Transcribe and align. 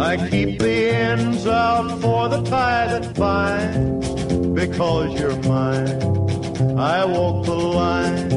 I 0.00 0.28
keep 0.30 0.60
the 0.60 0.90
ends 0.90 1.46
out 1.46 2.00
for 2.00 2.28
the 2.28 2.42
tie 2.42 2.86
that 2.98 3.14
binds. 3.16 4.08
Because 4.54 5.20
you're 5.20 5.36
mine, 5.42 6.78
I 6.78 7.04
walk 7.04 7.44
the 7.46 7.54
line. 7.54 8.28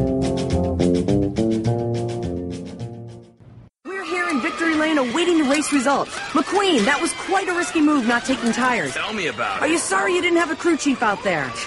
We're 3.86 4.04
here 4.05 4.28
in 4.29 4.42
Victory 4.42 4.74
Lane 4.76 4.97
awaiting 4.97 5.38
the 5.38 5.44
race 5.50 5.71
results. 5.71 6.12
McQueen, 6.34 6.84
that 6.86 7.00
was 7.00 7.13
quite 7.13 7.47
a 7.47 7.54
risky 7.54 7.82
move 7.82 8.08
not 8.08 8.26
taking 8.26 8.52
tires. 8.52 8.94
Tell 8.94 9.14
me 9.14 9.28
about 9.28 9.58
it. 9.58 9.64
Are 9.64 9.68
you 9.68 9.78
sorry 9.78 10.16
you 10.16 10.22
didn't 10.22 10.40
have 10.40 10.50
a 10.52 10.56
crew 10.56 10.78
chief 10.78 11.04
out 11.04 11.24
there? 11.24 11.52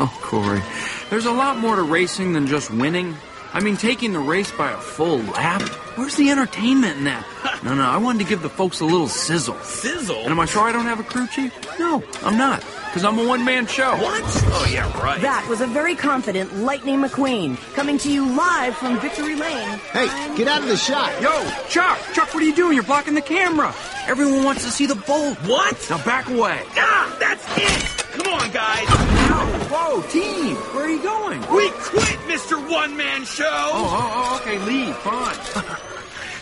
Oh, 0.00 0.18
Corey, 0.22 0.62
there's 1.10 1.26
a 1.26 1.30
lot 1.30 1.58
more 1.58 1.76
to 1.76 1.82
racing 1.82 2.32
than 2.32 2.46
just 2.46 2.70
winning. 2.70 3.14
I 3.52 3.60
mean, 3.60 3.76
taking 3.76 4.12
the 4.14 4.18
race 4.18 4.50
by 4.50 4.72
a 4.72 4.76
full 4.78 5.18
lap. 5.18 5.60
Where's 5.96 6.16
the 6.16 6.30
entertainment 6.30 6.98
in 6.98 7.04
that? 7.04 7.24
No, 7.64 7.74
no, 7.74 7.82
I 7.82 7.96
wanted 7.96 8.18
to 8.18 8.24
give 8.26 8.42
the 8.42 8.50
folks 8.50 8.80
a 8.80 8.84
little 8.84 9.08
sizzle. 9.08 9.58
Sizzle? 9.62 10.18
And 10.18 10.28
am 10.28 10.38
I 10.38 10.44
sure 10.44 10.64
I 10.64 10.72
don't 10.72 10.84
have 10.84 11.00
a 11.00 11.02
crew 11.02 11.26
chief? 11.28 11.50
No, 11.78 12.04
I'm 12.22 12.36
not, 12.36 12.60
because 12.60 13.04
I'm 13.04 13.18
a 13.18 13.26
one-man 13.26 13.66
show. 13.66 13.92
What? 13.92 14.22
Oh, 14.26 14.70
yeah, 14.70 14.84
right. 15.02 15.18
That 15.22 15.48
was 15.48 15.62
a 15.62 15.66
very 15.66 15.94
confident 15.94 16.54
Lightning 16.56 17.00
McQueen 17.00 17.56
coming 17.72 17.96
to 17.98 18.12
you 18.12 18.28
live 18.36 18.76
from 18.76 19.00
Victory 19.00 19.34
Lane. 19.34 19.78
Hey, 19.92 20.08
get 20.36 20.46
out 20.46 20.60
of 20.60 20.68
the 20.68 20.76
shot. 20.76 21.10
Yo, 21.22 21.32
Chuck, 21.70 21.98
Chuck, 22.12 22.34
what 22.34 22.42
are 22.42 22.46
you 22.46 22.54
doing? 22.54 22.74
You're 22.74 22.82
blocking 22.82 23.14
the 23.14 23.22
camera. 23.22 23.74
Everyone 24.06 24.44
wants 24.44 24.62
to 24.64 24.70
see 24.70 24.84
the 24.84 24.96
bolt. 24.96 25.38
What? 25.48 25.86
Now 25.88 26.04
back 26.04 26.28
away. 26.28 26.60
Ah, 26.76 27.16
that's 27.18 27.46
it! 27.56 28.04
Come 28.12 28.34
on, 28.34 28.50
guys! 28.50 28.86
Ow, 28.90 29.68
whoa, 29.72 30.02
team, 30.10 30.54
where 30.74 30.84
are 30.84 30.90
you 30.90 31.02
going? 31.02 31.40
We 31.40 31.70
quit, 31.70 32.18
Mr. 32.28 32.60
One 32.70 32.94
Man 32.94 33.24
Show! 33.24 33.44
Oh, 33.48 33.72
oh, 33.72 34.12
oh, 34.16 34.40
okay, 34.42 34.58
leave, 34.66 34.94
fine. 34.96 35.80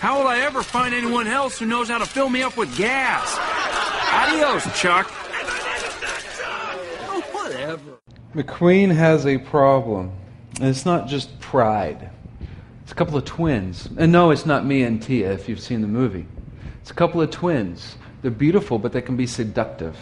How 0.03 0.19
will 0.19 0.27
I 0.27 0.41
ever 0.41 0.65
find 0.65 0.93
anyone 0.93 1.29
else 1.29 1.61
who 1.61 1.65
knows 1.65 1.89
how 1.89 1.99
to 1.99 2.05
fill 2.05 2.29
me 2.29 2.43
up 2.43 2.57
with 2.57 2.77
gas? 2.77 3.39
Adios, 4.13 4.65
Chuck. 4.77 5.07
Oh, 7.07 7.25
whatever. 7.31 8.01
McQueen 8.35 8.93
has 8.93 9.25
a 9.29 9.39
problem. 9.39 10.11
And 10.59 10.71
it's 10.71 10.85
not 10.85 11.07
just 11.07 11.39
pride. 11.39 12.11
It's 12.83 12.91
a 12.91 12.97
couple 12.97 13.17
of 13.17 13.25
twins. 13.25 13.89
And 13.97 14.11
no, 14.11 14.33
it's 14.33 14.45
not 14.45 14.67
me 14.67 14.83
and 14.83 15.01
Tia 15.01 15.31
if 15.35 15.49
you've 15.49 15.61
seen 15.61 15.83
the 15.83 15.87
movie. 15.87 16.27
It's 16.81 16.91
a 16.91 16.95
couple 16.95 17.23
of 17.23 17.31
twins. 17.31 17.95
They're 18.23 18.33
beautiful, 18.33 18.81
but 18.81 18.91
they 18.91 19.03
can 19.03 19.17
be 19.17 19.29
seductive. 19.29 19.97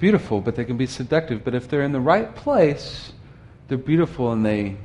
Beautiful, 0.00 0.40
but 0.40 0.56
they 0.56 0.64
can 0.64 0.78
be 0.78 0.86
seductive. 0.86 1.44
But 1.44 1.54
if 1.54 1.68
they're 1.68 1.82
in 1.82 1.92
the 1.92 2.00
right 2.00 2.34
place, 2.34 3.12
they're 3.68 3.76
beautiful 3.76 4.32
and 4.32 4.42
they 4.42 4.78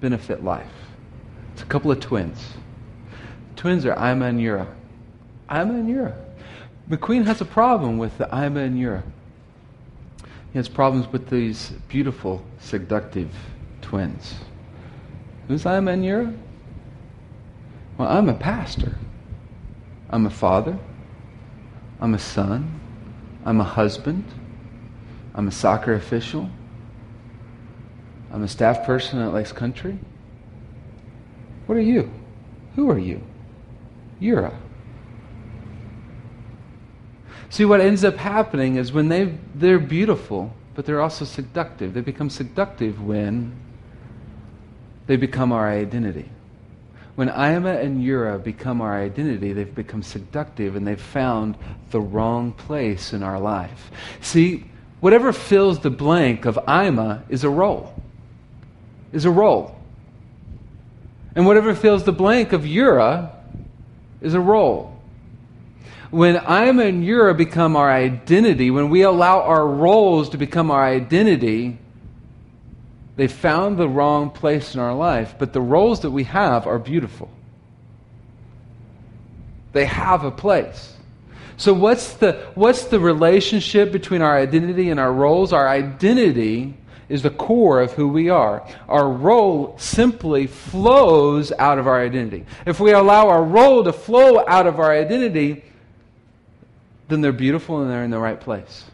benefit 0.00 0.42
life. 0.42 0.83
A 1.64 1.66
couple 1.66 1.90
of 1.90 1.98
twins. 1.98 2.52
Twins 3.56 3.86
are 3.86 3.94
Ima 3.94 4.26
and 4.26 4.40
Yura. 4.40 4.68
Ima 5.50 5.74
and 5.74 5.88
Yura. 5.88 6.14
McQueen 6.90 7.24
has 7.24 7.40
a 7.40 7.46
problem 7.46 7.96
with 7.96 8.18
the 8.18 8.26
Ima 8.26 8.60
and 8.60 8.78
Yura. 8.78 9.02
He 10.52 10.58
has 10.58 10.68
problems 10.68 11.10
with 11.10 11.30
these 11.30 11.72
beautiful, 11.88 12.44
seductive 12.60 13.30
twins. 13.80 14.34
Who's 15.48 15.64
Ima 15.64 15.92
and 15.92 16.04
Yura? 16.04 16.34
Well, 17.96 18.08
I'm 18.08 18.28
a 18.28 18.34
pastor. 18.34 18.98
I'm 20.10 20.26
a 20.26 20.30
father. 20.30 20.78
I'm 21.98 22.12
a 22.12 22.18
son. 22.18 22.78
I'm 23.46 23.58
a 23.58 23.64
husband. 23.64 24.24
I'm 25.34 25.48
a 25.48 25.52
soccer 25.52 25.94
official. 25.94 26.50
I'm 28.30 28.42
a 28.42 28.48
staff 28.48 28.84
person 28.84 29.20
at 29.20 29.32
Lakes 29.32 29.52
Country. 29.52 29.98
What 31.66 31.76
are 31.78 31.82
you? 31.82 32.10
Who 32.76 32.90
are 32.90 32.98
you? 32.98 33.22
Yura. 34.20 34.58
See, 37.48 37.64
what 37.64 37.80
ends 37.80 38.04
up 38.04 38.16
happening 38.16 38.76
is 38.76 38.92
when 38.92 39.08
they 39.08 39.38
they're 39.54 39.78
beautiful, 39.78 40.52
but 40.74 40.86
they're 40.86 41.00
also 41.00 41.24
seductive. 41.24 41.94
They 41.94 42.00
become 42.00 42.30
seductive 42.30 43.00
when 43.02 43.54
they 45.06 45.16
become 45.16 45.52
our 45.52 45.70
identity. 45.70 46.28
When 47.14 47.28
Ima 47.28 47.74
and 47.74 48.02
Yura 48.02 48.38
become 48.38 48.80
our 48.80 49.00
identity, 49.00 49.52
they've 49.52 49.72
become 49.72 50.02
seductive 50.02 50.74
and 50.74 50.84
they've 50.84 51.00
found 51.00 51.56
the 51.90 52.00
wrong 52.00 52.52
place 52.52 53.12
in 53.12 53.22
our 53.22 53.38
life. 53.38 53.92
See, 54.20 54.64
whatever 54.98 55.32
fills 55.32 55.78
the 55.78 55.90
blank 55.90 56.44
of 56.44 56.58
Ima 56.66 57.22
is 57.28 57.44
a 57.44 57.50
role. 57.50 57.94
Is 59.12 59.26
a 59.26 59.30
role. 59.30 59.78
And 61.34 61.46
whatever 61.46 61.74
fills 61.74 62.04
the 62.04 62.12
blank 62.12 62.52
of 62.52 62.66
Yura 62.66 63.32
is 64.20 64.34
a 64.34 64.40
role. 64.40 64.90
When 66.10 66.40
I'm 66.46 66.78
and 66.78 67.04
Yura 67.04 67.34
become 67.34 67.74
our 67.74 67.90
identity, 67.90 68.70
when 68.70 68.88
we 68.88 69.02
allow 69.02 69.40
our 69.40 69.66
roles 69.66 70.28
to 70.30 70.38
become 70.38 70.70
our 70.70 70.84
identity, 70.84 71.78
they 73.16 73.26
found 73.26 73.78
the 73.78 73.88
wrong 73.88 74.30
place 74.30 74.74
in 74.74 74.80
our 74.80 74.94
life, 74.94 75.34
but 75.38 75.52
the 75.52 75.60
roles 75.60 76.00
that 76.00 76.10
we 76.10 76.24
have 76.24 76.66
are 76.66 76.78
beautiful. 76.78 77.30
They 79.72 79.86
have 79.86 80.24
a 80.24 80.30
place. 80.30 80.94
So 81.56 81.72
what's 81.72 82.14
the 82.14 82.32
what's 82.54 82.84
the 82.84 82.98
relationship 82.98 83.92
between 83.92 84.22
our 84.22 84.36
identity 84.36 84.90
and 84.90 84.98
our 84.98 85.12
roles? 85.12 85.52
Our 85.52 85.68
identity 85.68 86.74
is 87.08 87.22
the 87.22 87.30
core 87.30 87.80
of 87.80 87.92
who 87.92 88.08
we 88.08 88.28
are. 88.30 88.66
Our 88.88 89.08
role 89.08 89.76
simply 89.78 90.46
flows 90.46 91.52
out 91.52 91.78
of 91.78 91.86
our 91.86 92.00
identity. 92.00 92.46
If 92.66 92.80
we 92.80 92.92
allow 92.92 93.28
our 93.28 93.42
role 93.42 93.84
to 93.84 93.92
flow 93.92 94.44
out 94.46 94.66
of 94.66 94.78
our 94.78 94.92
identity, 94.92 95.64
then 97.08 97.20
they're 97.20 97.32
beautiful 97.32 97.82
and 97.82 97.90
they're 97.90 98.04
in 98.04 98.10
the 98.10 98.18
right 98.18 98.40
place. 98.40 98.84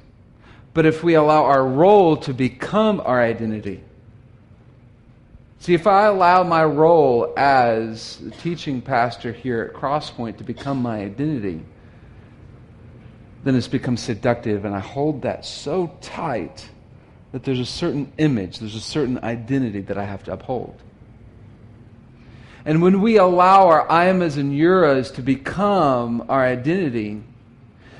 But 0.74 0.86
if 0.86 1.02
we 1.02 1.14
allow 1.14 1.44
our 1.44 1.66
role 1.66 2.16
to 2.18 2.34
become 2.34 3.00
our 3.04 3.20
identity, 3.20 3.82
See, 5.60 5.74
if 5.74 5.86
I 5.86 6.06
allow 6.06 6.42
my 6.42 6.64
role 6.64 7.34
as 7.36 8.16
the 8.16 8.30
teaching 8.30 8.80
pastor 8.80 9.30
here 9.30 9.60
at 9.60 9.78
Crosspoint 9.78 10.38
to 10.38 10.44
become 10.44 10.80
my 10.80 11.00
identity, 11.00 11.60
then 13.44 13.54
it's 13.54 13.68
become 13.68 13.98
seductive, 13.98 14.64
and 14.64 14.74
I 14.74 14.78
hold 14.78 15.20
that 15.22 15.44
so 15.44 15.94
tight 16.00 16.66
that 17.32 17.44
there's 17.44 17.60
a 17.60 17.66
certain 17.66 18.12
image, 18.18 18.58
there's 18.58 18.74
a 18.74 18.80
certain 18.80 19.18
identity 19.22 19.82
that 19.82 19.96
I 19.96 20.04
have 20.04 20.24
to 20.24 20.32
uphold. 20.32 20.80
And 22.64 22.82
when 22.82 23.00
we 23.00 23.16
allow 23.16 23.68
our 23.68 23.86
Imas 23.86 24.36
and 24.36 24.52
Yuras 24.52 25.14
to 25.14 25.22
become 25.22 26.24
our 26.28 26.44
identity, 26.44 27.22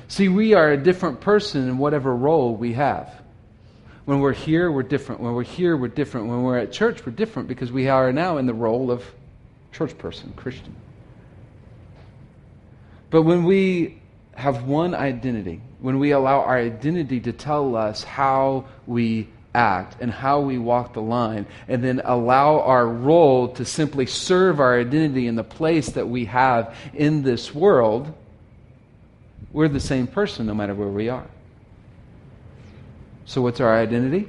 see, 0.07 0.27
we 0.27 0.53
are 0.53 0.71
a 0.71 0.77
different 0.77 1.21
person 1.21 1.67
in 1.67 1.77
whatever 1.77 2.15
role 2.15 2.55
we 2.55 2.73
have. 2.73 3.21
When 4.05 4.19
we're 4.19 4.33
here, 4.33 4.71
we're 4.71 4.83
different. 4.83 5.21
When 5.21 5.33
we're 5.33 5.43
here, 5.43 5.77
we're 5.77 5.87
different. 5.87 6.27
When 6.27 6.43
we're 6.43 6.57
at 6.57 6.71
church, 6.71 7.05
we're 7.05 7.13
different 7.13 7.47
because 7.47 7.71
we 7.71 7.87
are 7.87 8.11
now 8.11 8.37
in 8.37 8.45
the 8.45 8.53
role 8.53 8.91
of 8.91 9.03
church 9.71 9.97
person, 9.97 10.33
Christian. 10.35 10.75
But 13.09 13.23
when 13.23 13.43
we 13.43 14.00
have 14.35 14.63
one 14.63 14.93
identity, 14.95 15.61
when 15.79 15.99
we 15.99 16.11
allow 16.11 16.41
our 16.41 16.57
identity 16.57 17.19
to 17.21 17.33
tell 17.33 17.75
us 17.75 18.03
how 18.03 18.65
we 18.87 19.27
act 19.53 19.97
and 19.99 20.11
how 20.11 20.39
we 20.39 20.57
walk 20.57 20.93
the 20.93 21.01
line, 21.01 21.45
and 21.67 21.83
then 21.83 22.01
allow 22.05 22.61
our 22.61 22.87
role 22.87 23.49
to 23.49 23.65
simply 23.65 24.05
serve 24.05 24.59
our 24.59 24.79
identity 24.79 25.27
in 25.27 25.35
the 25.35 25.43
place 25.43 25.89
that 25.89 26.07
we 26.07 26.25
have 26.25 26.75
in 26.93 27.23
this 27.23 27.53
world, 27.53 28.13
we're 29.51 29.67
the 29.67 29.79
same 29.79 30.07
person 30.07 30.45
no 30.47 30.53
matter 30.53 30.73
where 30.73 30.87
we 30.87 31.09
are. 31.09 31.27
So, 33.25 33.41
what's 33.41 33.59
our 33.59 33.77
identity? 33.77 34.27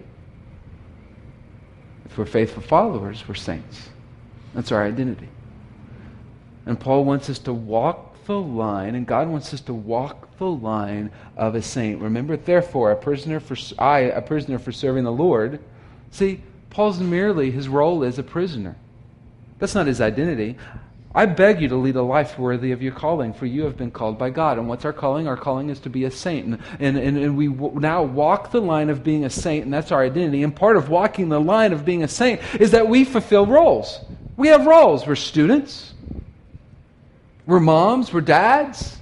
If 2.04 2.18
we're 2.18 2.26
faithful 2.26 2.62
followers, 2.62 3.26
we're 3.26 3.34
saints. 3.34 3.88
That's 4.54 4.70
our 4.70 4.84
identity. 4.84 5.28
And 6.66 6.78
Paul 6.78 7.04
wants 7.04 7.30
us 7.30 7.38
to 7.40 7.52
walk 7.52 8.11
the 8.26 8.38
line, 8.38 8.94
and 8.94 9.06
God 9.06 9.28
wants 9.28 9.52
us 9.52 9.60
to 9.62 9.74
walk 9.74 10.36
the 10.38 10.46
line 10.46 11.10
of 11.36 11.54
a 11.54 11.62
saint. 11.62 12.00
Remember, 12.00 12.36
therefore, 12.36 12.90
a 12.90 12.96
prisoner 12.96 13.40
for 13.40 13.56
I, 13.78 14.00
a 14.00 14.22
prisoner 14.22 14.58
for 14.58 14.72
serving 14.72 15.04
the 15.04 15.12
Lord. 15.12 15.60
See, 16.10 16.42
Paul's 16.70 17.00
merely 17.00 17.50
his 17.50 17.68
role 17.68 18.04
as 18.04 18.18
a 18.18 18.22
prisoner. 18.22 18.76
That's 19.58 19.74
not 19.74 19.86
his 19.86 20.00
identity. 20.00 20.56
I 21.14 21.26
beg 21.26 21.60
you 21.60 21.68
to 21.68 21.76
lead 21.76 21.96
a 21.96 22.02
life 22.02 22.38
worthy 22.38 22.72
of 22.72 22.80
your 22.80 22.92
calling, 22.92 23.34
for 23.34 23.44
you 23.44 23.64
have 23.64 23.76
been 23.76 23.90
called 23.90 24.18
by 24.18 24.30
God. 24.30 24.58
And 24.58 24.66
what's 24.66 24.86
our 24.86 24.94
calling? 24.94 25.28
Our 25.28 25.36
calling 25.36 25.68
is 25.68 25.78
to 25.80 25.90
be 25.90 26.04
a 26.04 26.10
saint. 26.10 26.46
And, 26.46 26.58
and, 26.80 26.96
and, 26.96 27.18
and 27.18 27.36
we 27.36 27.48
w- 27.48 27.78
now 27.78 28.02
walk 28.02 28.50
the 28.50 28.62
line 28.62 28.88
of 28.88 29.04
being 29.04 29.26
a 29.26 29.30
saint, 29.30 29.64
and 29.64 29.72
that's 29.74 29.92
our 29.92 30.02
identity. 30.02 30.42
And 30.42 30.56
part 30.56 30.78
of 30.78 30.88
walking 30.88 31.28
the 31.28 31.40
line 31.40 31.74
of 31.74 31.84
being 31.84 32.02
a 32.02 32.08
saint 32.08 32.40
is 32.58 32.70
that 32.70 32.88
we 32.88 33.04
fulfill 33.04 33.44
roles. 33.44 34.00
We 34.38 34.48
have 34.48 34.64
roles. 34.64 35.06
We're 35.06 35.16
students, 35.16 35.91
we're 37.46 37.60
moms, 37.60 38.12
we're 38.12 38.20
dads. 38.20 38.98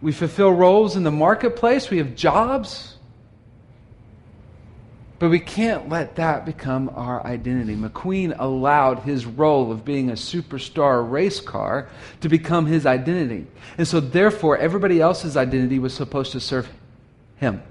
We 0.00 0.12
fulfill 0.12 0.52
roles 0.52 0.96
in 0.96 1.04
the 1.04 1.10
marketplace, 1.12 1.88
we 1.88 1.98
have 1.98 2.14
jobs. 2.14 2.96
But 5.20 5.30
we 5.30 5.38
can't 5.38 5.88
let 5.88 6.16
that 6.16 6.44
become 6.44 6.90
our 6.96 7.24
identity. 7.24 7.76
McQueen 7.76 8.34
allowed 8.36 9.00
his 9.00 9.24
role 9.24 9.70
of 9.70 9.84
being 9.84 10.10
a 10.10 10.14
superstar 10.14 11.08
race 11.08 11.40
car 11.40 11.88
to 12.22 12.28
become 12.28 12.66
his 12.66 12.86
identity. 12.86 13.46
And 13.78 13.86
so, 13.86 14.00
therefore, 14.00 14.58
everybody 14.58 15.00
else's 15.00 15.36
identity 15.36 15.78
was 15.78 15.94
supposed 15.94 16.32
to 16.32 16.40
serve 16.40 16.68
him. 17.36 17.62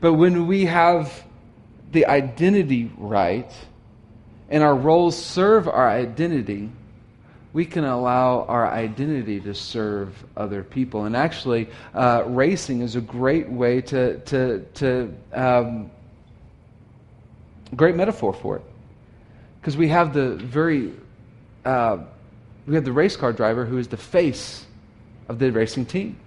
But 0.00 0.14
when 0.14 0.46
we 0.46 0.64
have 0.64 1.24
the 1.92 2.06
identity 2.06 2.90
right 2.96 3.52
and 4.48 4.62
our 4.62 4.74
roles 4.74 5.16
serve 5.16 5.68
our 5.68 5.88
identity, 5.88 6.70
we 7.52 7.64
can 7.64 7.84
allow 7.84 8.44
our 8.44 8.70
identity 8.70 9.40
to 9.40 9.54
serve 9.54 10.24
other 10.36 10.62
people. 10.62 11.04
And 11.04 11.16
actually, 11.16 11.68
uh, 11.94 12.24
racing 12.26 12.82
is 12.82 12.96
a 12.96 13.00
great 13.00 13.48
way 13.48 13.80
to, 13.80 14.18
to, 14.20 14.60
to 14.74 15.14
um, 15.32 15.90
great 17.74 17.96
metaphor 17.96 18.32
for 18.32 18.56
it. 18.56 18.64
Because 19.60 19.76
we 19.76 19.88
have 19.88 20.12
the 20.12 20.36
very, 20.36 20.92
uh, 21.64 21.98
we 22.66 22.74
have 22.74 22.84
the 22.84 22.92
race 22.92 23.16
car 23.16 23.32
driver 23.32 23.64
who 23.64 23.78
is 23.78 23.88
the 23.88 23.96
face 23.96 24.64
of 25.28 25.38
the 25.38 25.50
racing 25.50 25.86
team. 25.86 26.18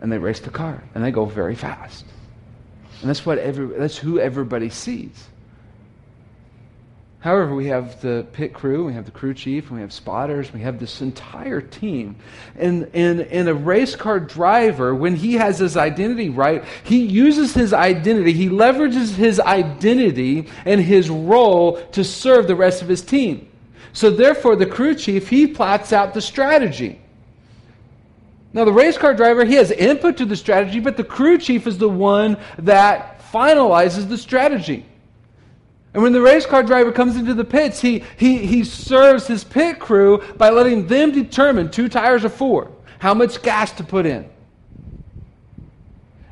And 0.00 0.10
they 0.10 0.18
race 0.18 0.40
the 0.40 0.50
car, 0.50 0.82
and 0.94 1.04
they 1.04 1.12
go 1.12 1.24
very 1.24 1.54
fast. 1.54 2.04
And 3.00 3.08
that's, 3.08 3.24
what 3.24 3.38
every, 3.38 3.78
that's 3.78 3.96
who 3.96 4.18
everybody 4.18 4.68
sees. 4.68 5.28
However, 7.22 7.54
we 7.54 7.68
have 7.68 8.00
the 8.00 8.26
pit 8.32 8.52
crew, 8.52 8.84
we 8.86 8.94
have 8.94 9.04
the 9.04 9.12
crew 9.12 9.32
chief, 9.32 9.68
and 9.68 9.76
we 9.76 9.80
have 9.82 9.92
spotters, 9.92 10.52
we 10.52 10.58
have 10.62 10.80
this 10.80 11.00
entire 11.00 11.60
team. 11.60 12.16
And, 12.56 12.90
and, 12.94 13.20
and 13.20 13.48
a 13.48 13.54
race 13.54 13.94
car 13.94 14.18
driver, 14.18 14.92
when 14.92 15.14
he 15.14 15.34
has 15.34 15.60
his 15.60 15.76
identity 15.76 16.30
right, 16.30 16.64
he 16.82 17.04
uses 17.04 17.54
his 17.54 17.72
identity, 17.72 18.32
he 18.32 18.48
leverages 18.48 19.14
his 19.14 19.38
identity 19.38 20.48
and 20.64 20.80
his 20.80 21.08
role 21.08 21.80
to 21.92 22.02
serve 22.02 22.48
the 22.48 22.56
rest 22.56 22.82
of 22.82 22.88
his 22.88 23.02
team. 23.02 23.48
So 23.92 24.10
therefore, 24.10 24.56
the 24.56 24.66
crew 24.66 24.96
chief, 24.96 25.28
he 25.28 25.46
plots 25.46 25.92
out 25.92 26.14
the 26.14 26.20
strategy. 26.20 27.00
Now, 28.52 28.64
the 28.64 28.72
race 28.72 28.98
car 28.98 29.14
driver, 29.14 29.44
he 29.44 29.54
has 29.54 29.70
input 29.70 30.16
to 30.16 30.24
the 30.24 30.34
strategy, 30.34 30.80
but 30.80 30.96
the 30.96 31.04
crew 31.04 31.38
chief 31.38 31.68
is 31.68 31.78
the 31.78 31.88
one 31.88 32.36
that 32.58 33.22
finalizes 33.32 34.08
the 34.08 34.18
strategy. 34.18 34.86
And 35.94 36.02
when 36.02 36.12
the 36.12 36.22
race 36.22 36.46
car 36.46 36.62
driver 36.62 36.90
comes 36.90 37.16
into 37.16 37.34
the 37.34 37.44
pits, 37.44 37.80
he, 37.80 38.02
he, 38.16 38.38
he 38.46 38.64
serves 38.64 39.26
his 39.26 39.44
pit 39.44 39.78
crew 39.78 40.22
by 40.36 40.50
letting 40.50 40.86
them 40.86 41.12
determine 41.12 41.70
two 41.70 41.88
tires 41.88 42.24
or 42.24 42.30
four, 42.30 42.72
how 42.98 43.12
much 43.12 43.42
gas 43.42 43.72
to 43.72 43.84
put 43.84 44.06
in. 44.06 44.28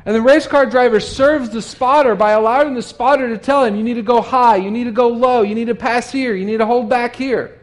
And 0.07 0.15
the 0.15 0.23
race 0.23 0.47
car 0.47 0.65
driver 0.65 0.99
serves 0.99 1.51
the 1.51 1.61
spotter 1.61 2.15
by 2.15 2.33
allowing 2.33 2.75
the 2.75 2.81
spotter 2.81 3.29
to 3.29 3.37
tell 3.37 3.65
him, 3.65 3.77
you 3.77 3.83
need 3.83 3.95
to 3.95 4.03
go 4.03 4.23
high, 4.23 4.57
you 4.57 4.71
need 4.71 4.85
to 4.85 4.93
go 4.93 5.09
low, 5.09 5.43
you 5.43 5.55
need 5.55 5.67
to 5.67 5.75
pass 5.75 6.11
here, 6.11 6.35
you 6.35 6.47
need 6.47 6.57
to 6.57 6.67
hold 6.67 6.89
back 6.89 7.15
here. 7.15 7.59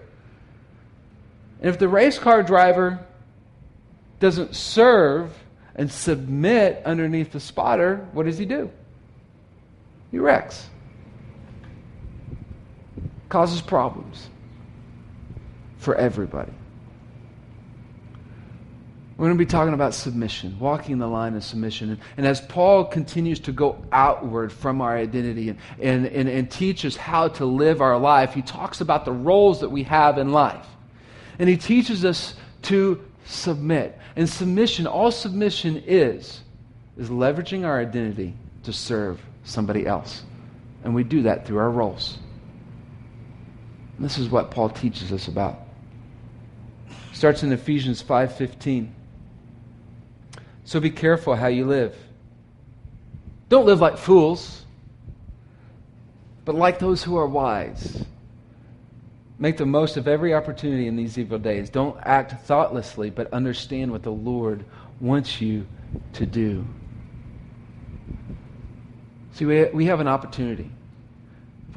And 1.60 1.70
if 1.70 1.80
the 1.80 1.90
race 1.90 2.20
car 2.20 2.44
driver 2.44 3.04
doesn't 4.20 4.56
serve 4.56 5.34
and 5.74 5.92
submit 5.92 6.84
underneath 6.86 7.32
the 7.32 7.40
spotter, 7.40 8.08
what 8.12 8.28
does 8.28 8.38
he 8.38 8.46
do? 8.46 8.70
He 10.12 10.20
wrecks 10.20 10.70
causes 13.30 13.62
problems 13.62 14.30
for 15.78 15.96
everybody. 15.96 16.52
We're 19.18 19.26
going 19.26 19.38
to 19.38 19.44
be 19.44 19.50
talking 19.50 19.74
about 19.74 19.96
submission, 19.96 20.60
walking 20.60 21.00
the 21.00 21.08
line 21.08 21.36
of 21.36 21.44
submission. 21.44 21.90
And, 21.90 22.00
and, 22.18 22.28
as 22.28 22.40
Paul 22.40 22.86
continues 22.86 23.40
to 23.42 23.52
go 23.52 23.84
outward 23.92 24.52
from 24.52 24.80
our 24.80 24.96
identity 24.96 25.50
and, 25.50 25.60
and, 25.82 26.06
and, 26.06 26.30
and 26.30 26.52
teach 26.52 26.86
us 26.86 26.96
how 26.96 27.28
to 27.30 27.46
live 27.46 27.82
our 27.82 27.98
life, 27.98 28.36
he 28.36 28.44
talks 28.44 28.80
about 28.80 29.06
the 29.06 29.12
roles 29.12 29.60
that 29.62 29.70
we 29.70 29.82
have 29.84 30.20
in 30.20 30.32
life. 30.32 30.68
And 31.40 31.50
he 31.50 31.58
teaches 31.58 32.06
us 32.06 32.36
to 32.64 33.04
submit. 33.26 33.98
And 34.16 34.30
submission, 34.30 34.86
all 34.86 35.10
submission 35.10 35.84
is, 35.88 36.42
is 36.96 37.10
leveraging 37.10 37.66
our 37.66 37.80
identity 37.80 38.36
to 38.64 38.74
serve 38.74 39.20
somebody 39.44 39.88
else. 39.88 40.24
And 40.84 40.94
we 40.94 41.04
do 41.04 41.24
that 41.24 41.48
through 41.48 41.58
our 41.58 41.72
roles. 41.72 42.20
This 44.00 44.18
is 44.18 44.30
what 44.30 44.52
Paul 44.52 44.70
teaches 44.70 45.12
us 45.12 45.28
about. 45.28 45.60
Starts 47.14 47.42
in 47.44 47.52
Ephesians 47.52 48.02
5:15. 48.02 48.94
So 50.66 50.80
be 50.80 50.92
careful 50.92 51.36
how 51.36 51.48
you 51.48 51.66
live. 51.66 51.96
Don't 53.50 53.66
live 53.66 53.80
like 53.80 53.98
fools, 53.98 54.66
but 56.46 56.54
like 56.54 56.80
those 56.80 57.04
who 57.04 57.18
are 57.18 57.26
wise. 57.26 58.06
Make 59.40 59.58
the 59.58 59.66
most 59.66 59.98
of 59.98 60.08
every 60.08 60.34
opportunity 60.34 60.88
in 60.88 60.96
these 60.96 61.18
evil 61.18 61.40
days. 61.40 61.70
Don't 61.70 61.98
act 62.04 62.46
thoughtlessly, 62.46 63.10
but 63.10 63.32
understand 63.34 63.92
what 63.92 64.04
the 64.04 64.12
Lord 64.12 64.66
wants 65.00 65.40
you 65.40 65.66
to 66.14 66.26
do. 66.26 66.66
See, 69.34 69.46
we 69.46 69.86
have 69.86 70.00
an 70.00 70.08
opportunity. 70.08 70.72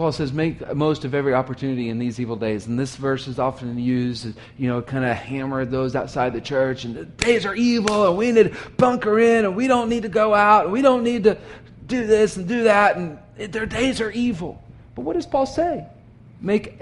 Paul 0.01 0.13
says, 0.13 0.33
make 0.33 0.75
most 0.75 1.05
of 1.05 1.15
every 1.15 1.35
opportunity 1.35 1.91
in 1.91 1.99
these 1.99 2.19
evil 2.19 2.35
days. 2.35 2.67
And 2.67 2.79
this 2.79 2.97
verse 2.97 3.29
is 3.29 3.39
often 3.39 3.79
used, 3.79 4.29
you 4.57 4.67
know, 4.67 4.81
kind 4.81 5.05
of 5.05 5.15
hammer 5.15 5.67
those 5.67 5.95
outside 5.95 6.33
the 6.33 6.41
church. 6.41 6.87
And 6.87 6.97
the 6.97 7.05
days 7.05 7.45
are 7.45 7.55
evil, 7.55 8.09
and 8.09 8.17
we 8.17 8.33
need 8.33 8.51
to 8.51 8.57
bunker 8.79 9.21
in, 9.21 9.45
and 9.45 9.55
we 9.55 9.67
don't 9.67 9.91
need 9.91 10.05
to 10.05 10.09
go 10.09 10.33
out, 10.33 10.65
and 10.65 10.73
we 10.73 10.81
don't 10.81 11.03
need 11.03 11.25
to 11.25 11.37
do 11.87 12.07
this 12.07 12.39
and 12.39 12.49
do 12.49 12.65
that, 12.65 12.97
and 12.97 13.19
their 13.37 13.67
days 13.67 14.01
are 14.01 14.11
evil. 14.11 14.65
But 14.95 15.03
what 15.03 15.17
does 15.17 15.27
Paul 15.27 15.45
say? 15.45 15.87
Make 16.41 16.81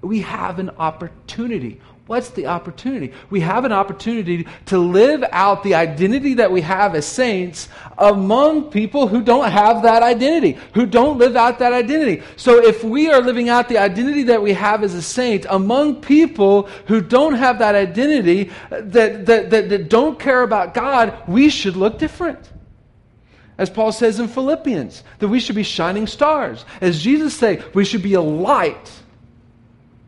we 0.00 0.22
have 0.22 0.58
an 0.58 0.70
opportunity. 0.70 1.80
What's 2.08 2.30
the 2.30 2.46
opportunity? 2.46 3.12
We 3.30 3.40
have 3.40 3.64
an 3.64 3.70
opportunity 3.70 4.48
to 4.66 4.78
live 4.78 5.24
out 5.30 5.62
the 5.62 5.76
identity 5.76 6.34
that 6.34 6.50
we 6.50 6.60
have 6.62 6.96
as 6.96 7.06
saints 7.06 7.68
among 7.96 8.70
people 8.70 9.06
who 9.06 9.22
don't 9.22 9.48
have 9.48 9.84
that 9.84 10.02
identity, 10.02 10.58
who 10.74 10.84
don't 10.84 11.18
live 11.18 11.36
out 11.36 11.60
that 11.60 11.72
identity. 11.72 12.24
So 12.34 12.58
if 12.58 12.82
we 12.82 13.08
are 13.08 13.22
living 13.22 13.48
out 13.48 13.68
the 13.68 13.78
identity 13.78 14.24
that 14.24 14.42
we 14.42 14.52
have 14.52 14.82
as 14.82 14.94
a 14.94 15.02
saint 15.02 15.46
among 15.48 16.00
people 16.00 16.64
who 16.86 17.00
don't 17.00 17.34
have 17.34 17.60
that 17.60 17.76
identity, 17.76 18.50
that, 18.70 19.24
that, 19.26 19.50
that, 19.50 19.68
that 19.68 19.88
don't 19.88 20.18
care 20.18 20.42
about 20.42 20.74
God, 20.74 21.16
we 21.28 21.50
should 21.50 21.76
look 21.76 21.98
different. 21.98 22.50
As 23.58 23.70
Paul 23.70 23.92
says 23.92 24.18
in 24.18 24.26
Philippians, 24.26 25.04
that 25.20 25.28
we 25.28 25.38
should 25.38 25.54
be 25.54 25.62
shining 25.62 26.08
stars. 26.08 26.64
As 26.80 27.00
Jesus 27.00 27.32
said, 27.32 27.64
we 27.76 27.84
should 27.84 28.02
be 28.02 28.14
a 28.14 28.20
light 28.20 28.90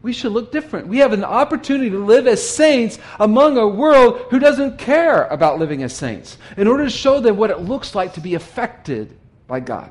we 0.05 0.13
should 0.13 0.33
look 0.33 0.53
different. 0.53 0.87
We 0.87 0.99
have 0.99 1.15
an 1.15 1.25
opportunity 1.25 1.89
to 1.89 2.05
live 2.05 2.27
as 2.27 2.47
saints 2.47 2.99
among 3.19 3.57
a 3.57 3.67
world 3.67 4.27
who 4.29 4.39
doesn't 4.39 4.77
care 4.77 5.25
about 5.29 5.59
living 5.59 5.83
as 5.83 5.97
saints 5.97 6.37
in 6.59 6.69
order 6.69 6.85
to 6.85 6.91
show 6.91 7.21
them 7.21 7.39
what 7.39 7.49
it 7.49 7.61
looks 7.61 7.95
like 7.95 8.13
to 8.13 8.21
be 8.21 8.35
affected 8.35 9.17
by 9.47 9.61
God, 9.61 9.91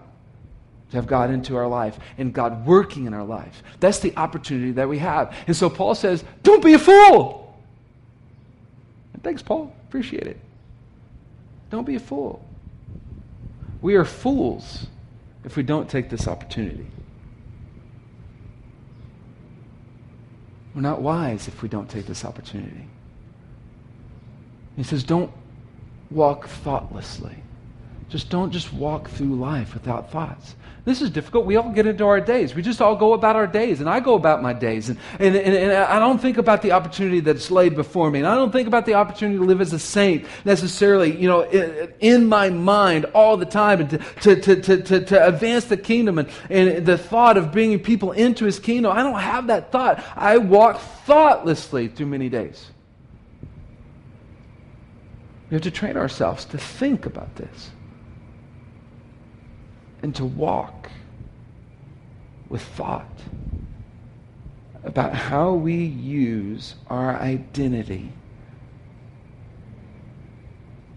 to 0.92 0.98
have 0.98 1.08
God 1.08 1.32
into 1.32 1.56
our 1.56 1.68
life 1.68 1.98
and 2.20 2.32
God 2.32 2.64
working 2.64 3.08
in 3.08 3.14
our 3.16 3.24
life. 3.24 3.64
That's 3.80 3.98
the 3.98 4.16
opportunity 4.16 4.74
that 4.74 4.88
we 4.88 5.00
have. 5.00 5.36
And 5.48 5.56
so 5.56 5.68
Paul 5.68 5.96
says, 5.96 6.24
Don't 6.44 6.64
be 6.64 6.76
a 6.76 6.80
fool. 6.80 7.58
And 9.14 9.24
thanks, 9.24 9.42
Paul. 9.42 9.76
Appreciate 9.88 10.28
it. 10.28 10.40
Don't 11.72 11.88
be 11.88 11.96
a 11.96 12.00
fool. 12.00 12.46
We 13.82 13.96
are 13.96 14.06
fools 14.06 14.86
if 15.44 15.58
we 15.58 15.64
don't 15.64 15.90
take 15.90 16.12
this 16.12 16.28
opportunity. 16.28 16.86
We're 20.76 20.82
not 20.82 21.02
wise 21.02 21.48
if 21.48 21.62
we 21.62 21.70
don't 21.70 21.90
take 21.90 22.08
this 22.08 22.26
opportunity. 22.26 22.88
He 24.76 24.84
says, 24.84 25.04
don't 25.04 25.32
walk 26.10 26.48
thoughtlessly. 26.48 27.36
Just 28.10 28.30
don't 28.30 28.52
just 28.52 28.74
walk 28.74 29.10
through 29.10 29.36
life 29.36 29.74
without 29.74 30.12
thoughts. 30.12 30.56
This 30.86 31.02
is 31.02 31.10
difficult. 31.10 31.46
We 31.46 31.56
all 31.56 31.70
get 31.70 31.88
into 31.88 32.06
our 32.06 32.20
days. 32.20 32.56
We 32.56 32.62
just 32.62 32.82
all 32.82 32.98
go 32.98 33.14
about 33.14 33.38
our 33.38 33.48
days, 33.48 33.80
and 33.80 33.90
I 33.90 34.02
go 34.02 34.16
about 34.16 34.42
my 34.42 34.52
days. 34.52 34.90
And, 34.90 35.00
and, 35.18 35.34
and, 35.34 35.56
and, 35.56 35.72
I 35.72 35.98
don't 35.98 36.20
think 36.20 36.38
about 36.38 36.62
the 36.62 36.74
opportunity 36.74 37.22
that's 37.22 37.50
laid 37.50 37.76
before 37.76 38.12
me. 38.12 38.20
And 38.20 38.28
I 38.28 38.36
don't 38.36 38.52
think 38.52 38.68
about 38.68 38.86
the 38.86 38.96
opportunity 38.96 39.38
to 39.38 39.46
live 39.46 39.62
as 39.62 39.72
a 39.72 39.80
saint 39.80 40.26
necessarily, 40.44 41.16
you 41.18 41.30
know, 41.30 41.44
in, 41.44 41.94
in 42.02 42.26
my 42.26 42.50
mind 42.50 43.06
all 43.14 43.38
the 43.38 43.46
time 43.46 43.80
and 43.80 43.90
to, 43.92 44.36
to, 44.36 44.62
to, 44.62 44.82
to, 44.82 45.06
to 45.06 45.26
advance 45.26 45.66
the 45.66 45.78
kingdom 45.78 46.20
and, 46.20 46.30
and 46.50 46.86
the 46.86 46.98
thought 46.98 47.38
of 47.38 47.54
bringing 47.54 47.80
people 47.80 48.12
into 48.12 48.44
his 48.44 48.60
kingdom. 48.60 48.92
I 48.92 49.04
don't 49.04 49.20
have 49.20 49.48
that 49.48 49.72
thought. 49.72 50.04
I 50.18 50.38
walk 50.38 50.82
thoughtlessly 51.06 51.88
through 51.88 52.08
many 52.08 52.28
days. 52.28 52.72
We 55.50 55.56
have 55.56 55.62
to 55.62 55.72
train 55.72 55.96
ourselves 55.96 56.44
to 56.46 56.58
think 56.58 57.06
about 57.06 57.36
this 57.36 57.72
and 60.04 60.14
to 60.16 60.26
walk 60.26 60.92
with 62.50 62.62
thought 62.62 63.08
about 64.84 65.16
how 65.16 65.54
we 65.54 65.74
use 65.76 66.76
our 66.90 67.16
identity 67.16 68.12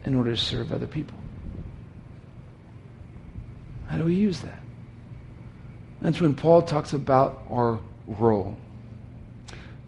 in 0.05 0.15
order 0.17 0.33
to 0.33 0.37
serve 0.37 0.73
other 0.73 0.89
people. 0.89 1.17
How 3.87 3.97
do 3.97 4.05
we 4.05 4.17
use 4.17 4.41
that? 4.41 4.61
That's 6.03 6.21
when 6.21 6.35
Paul 6.35 6.63
talks 6.63 6.93
about 6.93 7.45
our 7.49 7.79
role. 8.09 8.57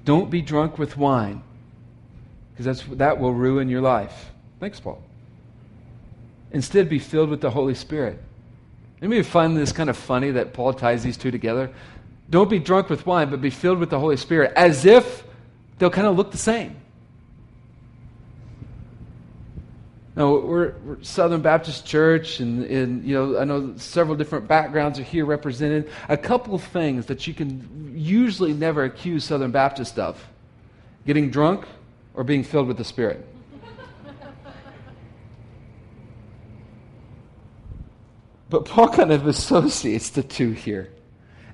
Don't 0.05 0.31
be 0.31 0.41
drunk 0.41 0.79
with 0.79 0.97
wine, 0.97 1.43
because 2.57 2.85
that 2.87 3.19
will 3.19 3.35
ruin 3.35 3.69
your 3.69 3.83
life. 3.83 4.31
Thanks, 4.61 4.79
Paul. 4.79 5.03
Instead, 6.53 6.89
be 6.89 7.01
filled 7.01 7.31
with 7.31 7.41
the 7.41 7.51
Holy 7.51 7.75
Spirit. 7.75 8.23
Maybe 9.01 9.23
find 9.23 9.57
this 9.57 9.73
kind 9.73 9.89
of 9.89 9.97
funny 9.97 10.33
that 10.33 10.53
Paul 10.53 10.73
ties 10.73 11.03
these 11.05 11.17
two 11.17 11.31
together. 11.31 11.71
Don't 12.31 12.51
be 12.51 12.59
drunk 12.59 12.91
with 12.91 13.07
wine, 13.07 13.31
but 13.31 13.41
be 13.41 13.51
filled 13.51 13.79
with 13.79 13.91
the 13.91 13.99
Holy 13.99 14.17
Spirit, 14.17 14.53
as 14.57 14.85
if 14.85 15.25
they'll 15.79 15.91
kind 15.91 16.07
of 16.07 16.17
look 16.17 16.31
the 16.31 16.39
same. 16.39 16.77
Now, 20.17 20.37
we're, 20.37 20.73
we're, 20.85 21.03
Southern 21.03 21.43
Baptist 21.43 21.87
Church, 21.87 22.41
and, 22.41 22.65
and, 22.65 23.05
you 23.05 23.15
know, 23.15 23.39
I 23.39 23.45
know 23.45 23.75
several 23.77 24.17
different 24.17 24.49
backgrounds 24.49 24.99
are 24.99 25.05
here 25.05 25.25
represented. 25.25 25.89
A 26.09 26.17
couple 26.17 26.57
of 26.57 26.65
things 26.65 27.07
that 27.07 27.29
you 27.29 27.35
can 27.35 27.93
usually 27.95 28.53
never 28.53 28.83
accuse 28.83 29.25
Southern 29.25 29.53
Baptist 29.53 29.97
of 29.97 30.23
getting 31.07 31.31
drunk 31.31 31.67
or 32.15 32.25
being 32.25 32.43
filled 32.43 32.67
with 32.67 32.79
the 32.79 32.85
Spirit. 32.85 33.25
But 38.51 38.65
Paul 38.65 38.89
kind 38.89 39.13
of 39.13 39.27
associates 39.27 40.11
the 40.11 40.23
two 40.23 40.53
here. 40.53 40.91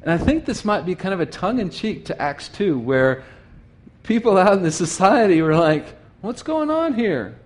And 0.03 0.13
I 0.13 0.19
think 0.19 0.45
this 0.45 0.65
might 0.65 0.85
be 0.85 0.95
kind 0.95 1.15
of 1.15 1.21
a 1.21 1.27
tongue 1.27 1.59
in 1.59 1.71
cheek 1.71 2.07
to 2.07 2.21
Acts 2.21 2.49
2, 2.49 2.79
where 2.79 3.25
people 4.03 4.37
out 4.37 4.53
in 4.53 4.63
the 4.63 4.71
society 4.71 5.41
were 5.43 5.57
like, 5.57 5.87
What's 6.21 6.43
going 6.43 6.71
on 6.71 6.95
here? 6.95 7.39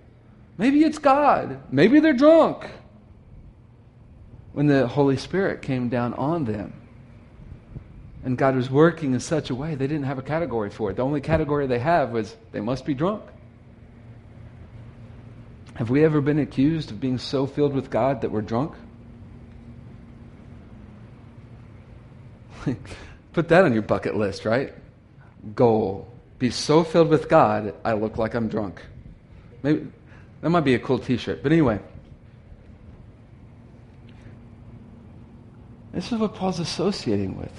Maybe 0.57 0.85
it's 0.85 0.99
God. 0.99 1.61
Maybe 1.73 1.99
they're 1.99 2.13
drunk. 2.13 2.71
When 4.53 4.69
the 4.69 4.87
Holy 4.87 5.17
Spirit 5.17 5.63
came 5.63 5.89
down 5.89 6.15
on 6.15 6.45
them. 6.45 6.73
And 8.25 8.39
God 8.39 8.55
was 8.55 8.71
working 8.71 9.15
in 9.15 9.21
such 9.21 9.51
a 9.51 9.55
way, 9.57 9.75
they 9.75 9.89
didn't 9.89 10.05
have 10.05 10.19
a 10.19 10.23
category 10.23 10.71
for 10.71 10.91
it. 10.91 10.97
The 10.97 11.03
only 11.03 11.21
category 11.21 11.67
they 11.67 11.81
have 11.81 12.11
was 12.11 12.37
they 12.53 12.61
must 12.61 12.85
be 12.85 12.95
drunk. 12.95 13.23
Have 15.75 15.91
we 15.91 16.05
ever 16.05 16.21
been 16.21 16.39
accused 16.39 16.93
of 16.93 17.01
being 17.01 17.19
so 17.19 17.47
filled 17.47 17.73
with 17.73 17.91
God 17.91 18.21
that 18.21 18.31
we're 18.31 18.43
drunk? 18.43 18.75
Put 23.33 23.49
that 23.49 23.65
on 23.65 23.73
your 23.73 23.83
bucket 23.83 24.17
list, 24.17 24.45
right? 24.45 24.75
Goal. 25.55 26.09
Be 26.39 26.51
so 26.51 26.85
filled 26.85 27.09
with 27.09 27.29
God, 27.29 27.75
I 27.85 27.95
look 27.95 28.17
like 28.19 28.35
I'm 28.35 28.49
drunk. 28.49 28.81
Maybe 29.63 29.87
that 30.41 30.51
might 30.51 30.61
be 30.61 30.75
a 30.75 30.79
cool 30.79 30.99
t 30.99 31.17
shirt. 31.17 31.43
But 31.43 31.53
anyway, 31.53 31.81
this 35.93 36.13
is 36.13 36.19
what 36.19 36.35
Paul's 36.35 36.61
associating 36.61 37.37
with. 37.37 37.53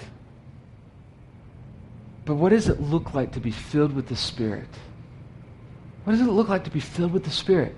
But 2.25 2.35
what 2.35 2.49
does 2.49 2.69
it 2.69 2.79
look 2.79 3.13
like 3.13 3.31
to 3.33 3.39
be 3.39 3.51
filled 3.51 3.93
with 3.93 4.07
the 4.07 4.15
Spirit? 4.15 4.69
What 6.03 6.13
does 6.13 6.21
it 6.21 6.31
look 6.31 6.47
like 6.47 6.63
to 6.65 6.69
be 6.71 6.79
filled 6.79 7.11
with 7.11 7.23
the 7.23 7.31
Spirit? 7.31 7.75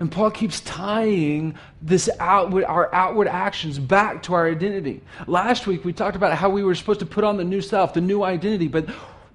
And 0.00 0.10
Paul 0.10 0.30
keeps 0.30 0.60
tying 0.60 1.56
this 1.82 2.08
outward, 2.18 2.64
our 2.64 2.92
outward 2.94 3.28
actions 3.28 3.78
back 3.78 4.22
to 4.24 4.34
our 4.34 4.48
identity. 4.48 5.02
Last 5.26 5.66
week 5.66 5.84
we 5.84 5.92
talked 5.92 6.16
about 6.16 6.36
how 6.38 6.48
we 6.48 6.64
were 6.64 6.74
supposed 6.74 7.00
to 7.00 7.06
put 7.06 7.22
on 7.22 7.36
the 7.36 7.44
new 7.44 7.60
self, 7.60 7.92
the 7.92 8.00
new 8.00 8.22
identity, 8.22 8.66
but 8.66 8.88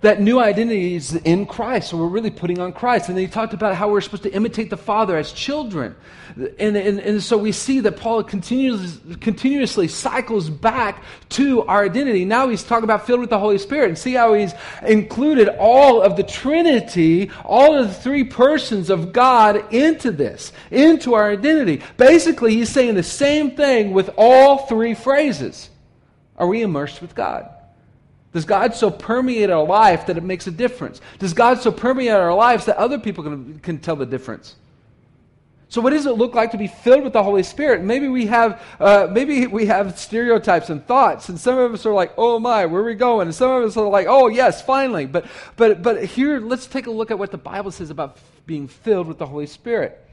that 0.05 0.21
new 0.21 0.39
identity 0.39 0.95
is 0.95 1.15
in 1.15 1.47
Christ. 1.47 1.89
So 1.89 1.97
we're 1.97 2.07
really 2.07 2.29
putting 2.29 2.59
on 2.59 2.73
Christ. 2.73 3.09
And 3.09 3.17
then 3.17 3.25
he 3.25 3.31
talked 3.31 3.53
about 3.53 3.73
how 3.75 3.89
we're 3.89 4.01
supposed 4.01 4.23
to 4.23 4.33
imitate 4.33 4.69
the 4.69 4.77
Father 4.77 5.17
as 5.17 5.31
children. 5.31 5.95
And, 6.37 6.77
and, 6.77 6.99
and 6.99 7.23
so 7.23 7.37
we 7.37 7.51
see 7.51 7.79
that 7.79 7.97
Paul 7.97 8.23
continues, 8.23 8.99
continuously 9.19 9.87
cycles 9.87 10.47
back 10.49 11.03
to 11.29 11.63
our 11.63 11.85
identity. 11.85 12.23
Now 12.23 12.49
he's 12.49 12.61
talking 12.61 12.83
about 12.83 13.07
filled 13.07 13.21
with 13.21 13.31
the 13.31 13.39
Holy 13.39 13.57
Spirit. 13.57 13.89
And 13.89 13.97
see 13.97 14.13
how 14.13 14.35
he's 14.35 14.53
included 14.85 15.49
all 15.57 16.03
of 16.03 16.17
the 16.17 16.23
Trinity, 16.23 17.31
all 17.43 17.75
of 17.75 17.87
the 17.87 17.93
three 17.93 18.25
persons 18.25 18.91
of 18.91 19.11
God 19.11 19.73
into 19.73 20.11
this, 20.11 20.51
into 20.69 21.15
our 21.15 21.31
identity. 21.31 21.81
Basically, 21.97 22.53
he's 22.53 22.69
saying 22.69 22.93
the 22.93 23.01
same 23.01 23.55
thing 23.55 23.91
with 23.91 24.11
all 24.17 24.67
three 24.67 24.93
phrases. 24.93 25.71
Are 26.37 26.47
we 26.47 26.61
immersed 26.61 27.01
with 27.01 27.15
God? 27.15 27.54
Does 28.35 28.43
God 28.43 28.75
so 28.75 28.91
permeate 28.91 29.49
our 29.49 29.63
life 29.63 30.07
that 30.07 30.17
it 30.17 30.23
makes 30.23 30.45
a 30.45 30.51
difference? 30.51 30.99
Does 31.19 31.33
God 31.33 31.61
so 31.61 31.71
permeate 31.71 32.11
our 32.11 32.35
lives 32.35 32.65
that 32.65 32.75
other 32.75 32.99
people 32.99 33.23
can, 33.23 33.59
can 33.59 33.77
tell 33.77 33.95
the 33.95 34.05
difference? 34.05 34.57
So, 35.69 35.79
what 35.79 35.91
does 35.91 36.05
it 36.05 36.17
look 36.17 36.35
like 36.35 36.51
to 36.51 36.57
be 36.57 36.67
filled 36.67 37.05
with 37.05 37.13
the 37.13 37.23
Holy 37.23 37.43
Spirit? 37.43 37.81
Maybe 37.81 38.09
we 38.09 38.25
have, 38.25 38.61
uh, 38.77 39.07
maybe 39.09 39.47
we 39.47 39.67
have 39.67 39.97
stereotypes 39.97 40.69
and 40.69 40.85
thoughts, 40.85 41.29
and 41.29 41.39
some 41.39 41.57
of 41.57 41.73
us 41.73 41.85
are 41.85 41.93
like, 41.93 42.11
"Oh 42.17 42.37
my, 42.37 42.65
where 42.65 42.81
are 42.81 42.85
we 42.85 42.95
going?" 42.95 43.27
And 43.27 43.33
some 43.33 43.51
of 43.51 43.63
us 43.63 43.77
are 43.77 43.87
like, 43.87 44.05
"Oh 44.09 44.27
yes, 44.27 44.61
finally." 44.61 45.05
But, 45.05 45.27
but, 45.55 45.81
but 45.81 46.03
here, 46.03 46.41
let's 46.41 46.67
take 46.67 46.87
a 46.87 46.91
look 46.91 47.11
at 47.11 47.17
what 47.17 47.31
the 47.31 47.37
Bible 47.37 47.71
says 47.71 47.89
about 47.89 48.17
being 48.45 48.67
filled 48.67 49.07
with 49.07 49.17
the 49.17 49.27
Holy 49.27 49.47
Spirit 49.47 50.04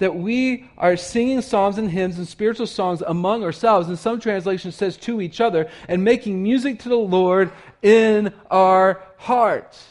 that 0.00 0.16
we 0.16 0.68
are 0.76 0.96
singing 0.96 1.40
psalms 1.40 1.78
and 1.78 1.90
hymns 1.90 2.18
and 2.18 2.26
spiritual 2.26 2.66
songs 2.66 3.02
among 3.02 3.44
ourselves, 3.44 3.88
and 3.88 3.98
some 3.98 4.18
translation 4.18 4.72
says 4.72 4.96
to 4.96 5.20
each 5.20 5.40
other, 5.40 5.70
and 5.88 6.02
making 6.02 6.42
music 6.42 6.80
to 6.80 6.88
the 6.88 6.96
Lord 6.96 7.52
in 7.82 8.34
our 8.50 9.02
hearts. 9.18 9.86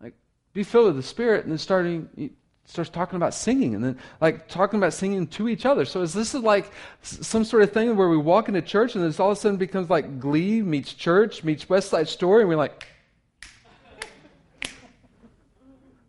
Like, 0.00 0.14
be 0.52 0.62
filled 0.62 0.86
with 0.86 0.96
the 0.96 1.02
Spirit, 1.02 1.42
and 1.42 1.50
then 1.50 1.58
starting 1.58 2.30
starts 2.64 2.90
talking 2.90 3.16
about 3.16 3.32
singing 3.32 3.74
and 3.74 3.82
then 3.82 3.98
like 4.20 4.46
talking 4.46 4.78
about 4.78 4.92
singing 4.92 5.26
to 5.26 5.48
each 5.48 5.64
other 5.64 5.86
so 5.86 6.02
is 6.02 6.12
this 6.12 6.34
is 6.34 6.42
like 6.42 6.70
some 7.00 7.42
sort 7.42 7.62
of 7.62 7.72
thing 7.72 7.96
where 7.96 8.10
we 8.10 8.16
walk 8.18 8.46
into 8.46 8.60
church 8.60 8.94
and 8.94 9.02
this 9.02 9.18
all 9.18 9.30
of 9.30 9.38
a 9.38 9.40
sudden 9.40 9.56
becomes 9.56 9.88
like 9.88 10.20
glee 10.20 10.60
meets 10.60 10.92
church 10.92 11.42
meets 11.42 11.66
west 11.70 11.88
side 11.88 12.06
story 12.06 12.42
and 12.42 12.48
we're 12.50 12.56
like 12.56 12.86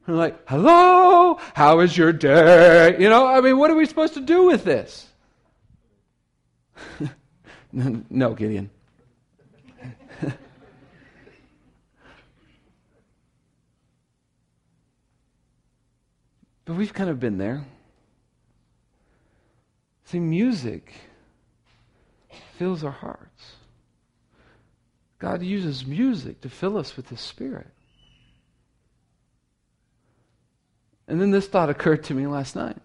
We're 0.10 0.16
like, 0.16 0.50
hello, 0.50 1.38
how 1.54 1.82
is 1.82 1.96
your 1.96 2.12
day? 2.12 2.98
You 3.00 3.10
know, 3.10 3.28
I 3.28 3.42
mean, 3.42 3.60
what 3.60 3.70
are 3.70 3.75
we 3.75 3.86
supposed 3.86 4.16
to 4.16 4.22
do 4.22 4.46
with 4.46 4.63
this? 4.63 5.08
no, 7.72 8.34
Gideon. 8.34 8.72
but 16.66 16.75
we've 16.75 16.94
kind 16.94 17.12
of 17.12 17.20
been 17.20 17.38
there. 17.38 17.63
See, 20.06 20.20
music 20.20 20.92
fills 22.58 22.84
our 22.84 22.89
hearts. 22.89 23.58
God 25.20 25.44
uses 25.44 25.86
music 25.86 26.42
to 26.42 26.50
fill 26.50 26.78
us 26.78 26.98
with 26.98 27.10
His 27.10 27.20
Spirit. 27.20 27.68
And 31.10 31.20
then 31.20 31.32
this 31.32 31.48
thought 31.48 31.72
occurred 31.72 32.04
to 32.06 32.13
me 32.13 32.28
last 32.28 32.56
night. 32.56 32.78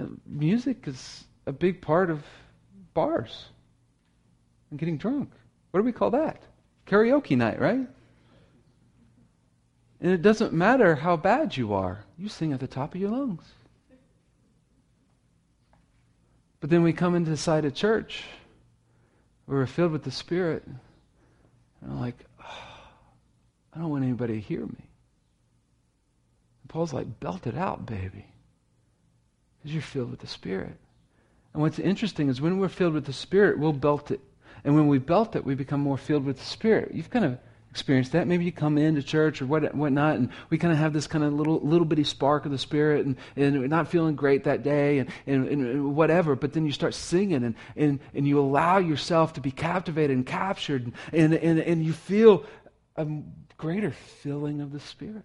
Uh, 0.00 0.06
music 0.26 0.88
is 0.88 1.24
a 1.46 1.52
big 1.52 1.82
part 1.82 2.08
of 2.08 2.24
bars 2.94 3.44
and 4.70 4.78
getting 4.78 4.96
drunk. 4.96 5.30
What 5.70 5.80
do 5.80 5.84
we 5.84 5.92
call 5.92 6.10
that? 6.12 6.42
Karaoke 6.86 7.36
night, 7.36 7.60
right? 7.60 7.86
And 10.00 10.10
it 10.10 10.22
doesn't 10.22 10.54
matter 10.54 10.94
how 10.94 11.18
bad 11.18 11.54
you 11.54 11.74
are, 11.74 12.02
you 12.18 12.30
sing 12.30 12.54
at 12.54 12.60
the 12.60 12.66
top 12.66 12.94
of 12.94 13.00
your 13.00 13.10
lungs. 13.10 13.44
But 16.60 16.70
then 16.70 16.82
we 16.82 16.94
come 16.94 17.14
into 17.14 17.30
the 17.30 17.36
side 17.36 17.66
of 17.66 17.74
church 17.74 18.24
where 19.44 19.58
we're 19.58 19.66
filled 19.66 19.92
with 19.92 20.04
the 20.04 20.10
Spirit. 20.10 20.64
And 21.82 21.92
we're 21.92 22.00
like, 22.00 22.24
I 23.74 23.78
don't 23.78 23.90
want 23.90 24.04
anybody 24.04 24.34
to 24.34 24.40
hear 24.40 24.60
me. 24.60 24.88
And 26.62 26.68
Paul's 26.68 26.92
like, 26.92 27.20
belt 27.20 27.46
it 27.46 27.56
out, 27.56 27.86
baby. 27.86 28.26
Because 29.58 29.74
you're 29.74 29.82
filled 29.82 30.10
with 30.10 30.20
the 30.20 30.26
Spirit. 30.26 30.76
And 31.52 31.62
what's 31.62 31.78
interesting 31.78 32.28
is 32.28 32.40
when 32.40 32.58
we're 32.58 32.68
filled 32.68 32.94
with 32.94 33.06
the 33.06 33.12
Spirit, 33.12 33.58
we'll 33.58 33.72
belt 33.72 34.10
it. 34.10 34.20
And 34.64 34.74
when 34.74 34.88
we 34.88 34.98
belt 34.98 35.36
it, 35.36 35.44
we 35.44 35.54
become 35.54 35.80
more 35.80 35.98
filled 35.98 36.24
with 36.24 36.38
the 36.38 36.44
Spirit. 36.44 36.94
You've 36.94 37.10
kind 37.10 37.24
of 37.24 37.38
experienced 37.70 38.12
that. 38.12 38.26
Maybe 38.26 38.44
you 38.44 38.52
come 38.52 38.76
into 38.76 39.02
church 39.02 39.40
or 39.40 39.46
what, 39.46 39.74
whatnot, 39.74 40.16
and 40.16 40.28
we 40.50 40.58
kind 40.58 40.72
of 40.72 40.78
have 40.78 40.92
this 40.92 41.06
kind 41.06 41.24
of 41.24 41.32
little 41.32 41.58
little 41.60 41.86
bitty 41.86 42.04
spark 42.04 42.44
of 42.44 42.52
the 42.52 42.58
Spirit, 42.58 43.06
and, 43.06 43.16
and 43.34 43.70
not 43.70 43.88
feeling 43.88 44.14
great 44.14 44.44
that 44.44 44.62
day, 44.62 44.98
and, 44.98 45.10
and, 45.26 45.48
and, 45.48 45.96
whatever. 45.96 46.36
But 46.36 46.52
then 46.52 46.66
you 46.66 46.72
start 46.72 46.92
singing, 46.92 47.42
and, 47.42 47.54
and, 47.74 47.98
and 48.14 48.28
you 48.28 48.38
allow 48.38 48.76
yourself 48.76 49.32
to 49.34 49.40
be 49.40 49.50
captivated 49.50 50.14
and 50.14 50.26
captured, 50.26 50.92
and, 51.14 51.32
and, 51.32 51.60
and 51.60 51.82
you 51.82 51.94
feel 51.94 52.44
a 52.96 53.06
greater 53.62 53.92
filling 53.92 54.60
of 54.60 54.72
the 54.72 54.80
Spirit. 54.80 55.22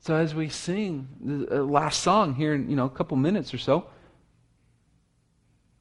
So 0.00 0.14
as 0.14 0.34
we 0.34 0.50
sing 0.50 1.08
the 1.18 1.60
uh, 1.60 1.64
last 1.64 2.02
song 2.02 2.34
here 2.34 2.54
in 2.54 2.68
you 2.68 2.76
know 2.76 2.84
a 2.84 2.90
couple 2.90 3.16
minutes 3.16 3.54
or 3.54 3.58
so, 3.58 3.86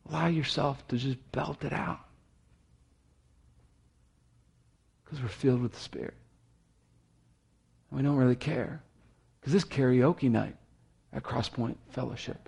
allow 0.10 0.28
yourself 0.28 0.88
to 0.88 0.96
just 0.96 1.18
belt 1.34 1.66
it 1.66 1.74
out. 1.74 2.00
Because 5.04 5.22
we're 5.22 5.28
filled 5.28 5.62
with 5.62 5.74
the 5.74 5.80
Spirit. 5.80 6.14
And 7.92 8.00
we 8.00 8.04
don't 8.04 8.16
really 8.16 8.38
care. 8.38 8.82
Because 9.42 9.52
this 9.52 9.66
karaoke 9.66 10.32
night 10.32 10.56
at 11.12 11.24
Crosspoint 11.24 11.76
Fellowship. 11.90 12.48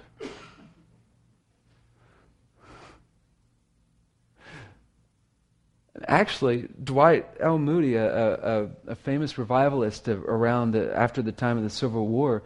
Actually, 6.08 6.68
Dwight 6.84 7.28
L. 7.40 7.58
Moody, 7.58 7.96
a, 7.96 8.64
a, 8.64 8.70
a 8.88 8.96
famous 8.96 9.38
revivalist 9.38 10.08
of, 10.08 10.24
around 10.24 10.72
the, 10.72 10.96
after 10.96 11.22
the 11.22 11.32
time 11.32 11.58
of 11.58 11.64
the 11.64 11.70
Civil 11.70 12.08
War, 12.08 12.44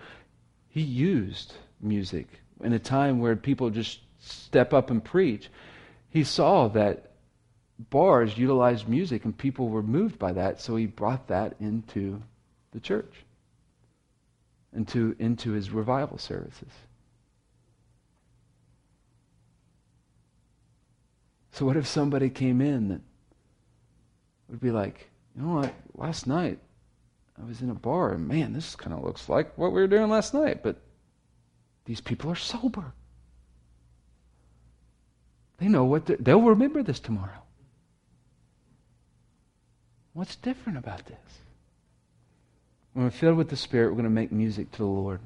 he 0.69 0.81
used 0.81 1.53
music 1.81 2.27
in 2.62 2.74
a 2.74 2.79
time 2.79 3.19
where 3.19 3.36
people 3.36 3.69
just 3.69 4.00
step 4.19 4.74
up 4.74 4.89
and 4.89 5.03
preach. 5.03 5.50
He 6.10 6.24
saw 6.24 6.67
that 6.69 7.12
bars 7.89 8.38
utilized 8.38 8.88
music 8.88 9.25
and 9.25 9.38
people 9.38 9.69
were 9.69 9.83
moved 9.83 10.17
by 10.17 10.33
that, 10.33 10.62
so 10.62 10.75
he 10.75 10.86
brought 10.86 11.27
that 11.27 11.55
into 11.60 12.22
the 12.72 12.79
church, 12.79 13.13
into, 14.75 15.15
into 15.19 15.51
his 15.51 15.69
revival 15.69 16.17
services. 16.17 16.72
So, 21.51 21.67
what 21.67 21.77
if 21.77 21.86
somebody 21.86 22.31
came 22.31 22.62
in 22.62 22.88
that 22.88 23.01
would 24.50 24.62
be 24.62 24.71
like, 24.71 25.09
you 25.35 25.41
know 25.41 25.55
what, 25.55 25.73
last 25.95 26.27
night 26.27 26.59
I 27.41 27.45
was 27.45 27.62
in 27.62 27.69
a 27.69 27.75
bar 27.75 28.12
and 28.12 28.27
man, 28.27 28.53
this 28.53 28.75
kind 28.75 28.93
of 28.93 29.03
looks 29.03 29.29
like 29.29 29.57
what 29.57 29.71
we 29.71 29.81
were 29.81 29.88
doing 29.88 30.09
last 30.09 30.33
night, 30.33 30.62
but 30.63 30.77
these 31.85 32.01
people 32.01 32.31
are 32.31 32.35
sober. 32.35 32.93
They 35.57 35.67
know 35.67 35.85
what 35.85 36.05
they'll 36.05 36.41
remember 36.41 36.83
this 36.83 37.00
tomorrow. 37.00 37.41
What's 40.13 40.35
different 40.35 40.77
about 40.77 41.05
this? 41.05 41.17
When 42.93 43.05
we're 43.05 43.12
filled 43.12 43.38
with 43.38 43.50
the 43.50 43.55
Spirit, 43.55 43.88
we're 43.88 43.95
going 43.95 44.03
to 44.03 44.09
make 44.09 44.31
music 44.31 44.71
to 44.71 44.77
the 44.79 44.85
Lord. 44.85 45.19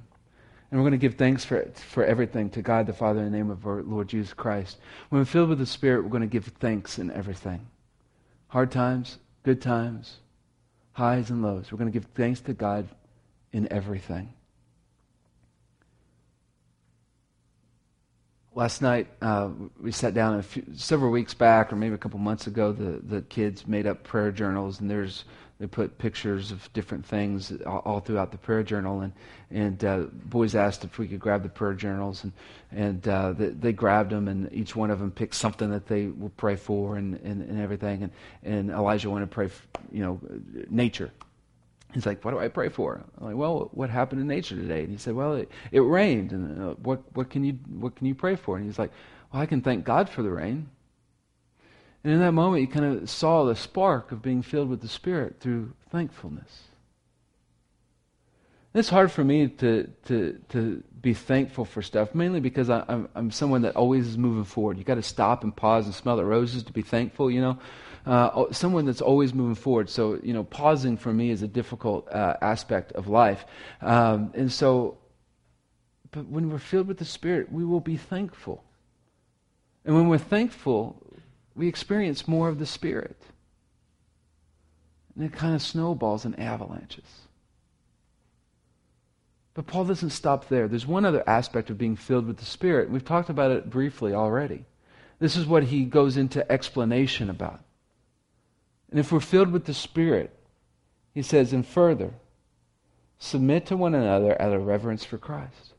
And 0.69 0.79
we're 0.79 0.89
going 0.89 0.99
to 0.99 1.05
give 1.05 1.15
thanks 1.15 1.43
for, 1.43 1.69
for 1.75 2.05
everything 2.05 2.49
to 2.51 2.61
God 2.61 2.87
the 2.87 2.93
Father 2.93 3.19
in 3.19 3.31
the 3.31 3.37
name 3.37 3.49
of 3.49 3.65
our 3.65 3.83
Lord 3.83 4.07
Jesus 4.07 4.33
Christ. 4.33 4.77
When 5.09 5.19
we're 5.19 5.25
filled 5.25 5.49
with 5.49 5.59
the 5.59 5.65
Spirit, 5.65 6.03
we're 6.03 6.09
going 6.09 6.21
to 6.21 6.27
give 6.27 6.45
thanks 6.45 6.99
in 6.99 7.11
everything 7.11 7.67
hard 8.47 8.71
times, 8.71 9.19
good 9.43 9.61
times, 9.61 10.17
highs 10.93 11.29
and 11.29 11.41
lows. 11.41 11.71
We're 11.71 11.77
going 11.77 11.91
to 11.91 11.99
give 11.99 12.07
thanks 12.15 12.39
to 12.41 12.53
God 12.53 12.87
in 13.51 13.71
everything. 13.71 14.33
Last 18.53 18.81
night, 18.81 19.07
uh, 19.21 19.49
we 19.79 19.91
sat 19.91 20.15
down 20.15 20.41
few, 20.41 20.63
several 20.73 21.11
weeks 21.11 21.35
back, 21.35 21.71
or 21.71 21.75
maybe 21.75 21.93
a 21.93 21.97
couple 21.99 22.17
months 22.17 22.47
ago. 22.47 22.71
The, 22.71 22.99
the 23.03 23.21
kids 23.21 23.67
made 23.67 23.85
up 23.85 24.03
prayer 24.03 24.31
journals, 24.31 24.79
and 24.79 24.89
there's 24.89 25.25
they 25.59 25.65
put 25.65 25.97
pictures 25.97 26.51
of 26.51 26.71
different 26.73 27.05
things 27.05 27.51
all, 27.65 27.79
all 27.79 27.99
throughout 27.99 28.31
the 28.31 28.37
prayer 28.37 28.63
journal. 28.63 29.01
And 29.01 29.13
and 29.49 29.83
uh, 29.83 29.97
boys 30.25 30.55
asked 30.55 30.83
if 30.83 30.99
we 30.99 31.07
could 31.07 31.19
grab 31.19 31.41
the 31.43 31.49
prayer 31.49 31.73
journals, 31.73 32.23
and 32.23 32.33
and 32.71 33.07
uh, 33.07 33.31
they, 33.33 33.49
they, 33.49 33.73
grabbed 33.73 34.11
them, 34.11 34.27
and 34.27 34.51
each 34.51 34.75
one 34.75 34.91
of 34.91 34.99
them 34.99 35.09
picked 35.09 35.35
something 35.35 35.71
that 35.71 35.87
they 35.87 36.07
will 36.07 36.31
pray 36.35 36.57
for, 36.57 36.97
and, 36.97 37.15
and, 37.21 37.41
and 37.41 37.59
everything. 37.59 38.03
And 38.03 38.11
and 38.43 38.69
Elijah 38.69 39.09
wanted 39.09 39.25
to 39.25 39.33
pray, 39.33 39.47
for, 39.47 39.63
you 39.91 40.03
know, 40.03 40.19
nature. 40.69 41.11
He's 41.93 42.05
like, 42.05 42.23
what 42.25 42.31
do 42.31 42.39
I 42.39 42.49
pray 42.49 42.69
for? 42.69 43.01
I'm 43.19 43.27
like, 43.27 43.35
well, 43.37 43.69
what 43.71 43.89
happened 43.89 44.21
in 44.21 44.27
nature 44.27 44.55
today? 44.55 44.81
And 44.81 44.91
he 44.91 44.97
said, 44.97 45.15
well, 45.15 45.35
it, 45.35 45.49
it 45.71 45.79
rained. 45.79 46.33
And 46.33 46.61
uh, 46.61 46.73
what 46.83 47.01
what 47.15 47.29
can 47.29 47.43
you 47.43 47.53
what 47.79 47.95
can 47.95 48.05
you 48.05 48.13
pray 48.13 48.35
for? 48.35 48.57
And 48.57 48.65
he's 48.65 48.77
like, 48.77 48.91
well, 49.31 49.41
I 49.41 49.45
can 49.45 49.61
thank 49.61 49.85
God 49.85 50.09
for 50.09 50.21
the 50.21 50.29
rain. 50.29 50.69
And 52.03 52.13
in 52.13 52.19
that 52.19 52.31
moment, 52.31 52.61
you 52.61 52.67
kind 52.67 52.85
of 52.85 53.09
saw 53.09 53.43
the 53.43 53.55
spark 53.55 54.11
of 54.11 54.21
being 54.21 54.41
filled 54.41 54.69
with 54.69 54.81
the 54.81 54.87
Spirit 54.87 55.37
through 55.39 55.73
thankfulness. 55.89 56.63
It's 58.73 58.89
hard 58.89 59.11
for 59.11 59.23
me 59.23 59.47
to, 59.47 59.89
to, 60.05 60.39
to 60.49 60.83
be 61.01 61.13
thankful 61.13 61.65
for 61.65 61.81
stuff, 61.81 62.13
mainly 62.13 62.39
because 62.39 62.69
I, 62.69 62.83
am 62.87 63.09
I'm 63.15 63.31
someone 63.31 63.63
that 63.63 63.75
always 63.75 64.07
is 64.07 64.17
moving 64.17 64.43
forward. 64.43 64.77
You've 64.77 64.85
got 64.85 64.95
to 64.95 65.01
stop 65.01 65.43
and 65.43 65.55
pause 65.55 65.85
and 65.85 65.95
smell 65.95 66.15
the 66.15 66.25
roses 66.25 66.63
to 66.63 66.73
be 66.73 66.83
thankful, 66.83 67.31
you 67.31 67.41
know. 67.41 67.59
Uh, 68.05 68.45
someone 68.51 68.85
that's 68.85 69.01
always 69.01 69.33
moving 69.33 69.55
forward. 69.55 69.89
So, 69.89 70.19
you 70.21 70.31
know, 70.31 70.43
pausing 70.43 70.95
for 70.95 71.11
me 71.11 71.29
is 71.29 71.41
a 71.41 71.47
difficult 71.47 72.07
uh, 72.09 72.35
aspect 72.41 72.91
of 72.93 73.07
life. 73.07 73.45
Um, 73.81 74.31
and 74.33 74.51
so, 74.51 74.97
but 76.11 76.27
when 76.27 76.49
we're 76.49 76.59
filled 76.59 76.87
with 76.87 76.99
the 76.99 77.05
Spirit, 77.05 77.51
we 77.51 77.65
will 77.65 77.81
be 77.81 77.97
thankful. 77.97 78.63
And 79.85 79.95
when 79.95 80.07
we're 80.07 80.19
thankful, 80.19 81.01
we 81.57 81.67
experience 81.67 82.27
more 82.27 82.47
of 82.47 82.59
the 82.59 82.65
Spirit. 82.65 83.17
And 85.15 85.25
it 85.25 85.33
kind 85.33 85.55
of 85.55 85.61
snowballs 85.61 86.23
and 86.23 86.39
avalanches. 86.39 87.27
But 89.55 89.65
Paul 89.65 89.85
doesn't 89.85 90.11
stop 90.11 90.47
there. 90.49 90.67
There's 90.67 90.85
one 90.85 91.03
other 91.03 91.27
aspect 91.27 91.71
of 91.71 91.79
being 91.79 91.95
filled 91.95 92.27
with 92.27 92.37
the 92.37 92.45
Spirit. 92.45 92.91
We've 92.91 93.03
talked 93.03 93.31
about 93.31 93.49
it 93.49 93.71
briefly 93.71 94.13
already. 94.13 94.65
This 95.17 95.35
is 95.35 95.47
what 95.47 95.63
he 95.63 95.83
goes 95.83 96.15
into 96.15 96.49
explanation 96.51 97.31
about. 97.31 97.61
And 98.91 98.99
if 98.99 99.11
we're 99.11 99.19
filled 99.19 99.51
with 99.51 99.65
the 99.65 99.73
Spirit, 99.73 100.31
he 101.15 101.23
says, 101.23 101.53
and 101.53 101.65
further, 101.65 102.13
submit 103.17 103.65
to 103.65 103.75
one 103.77 103.95
another 103.95 104.39
out 104.39 104.53
of 104.53 104.67
reverence 104.67 105.03
for 105.03 105.17
Christ. 105.17 105.73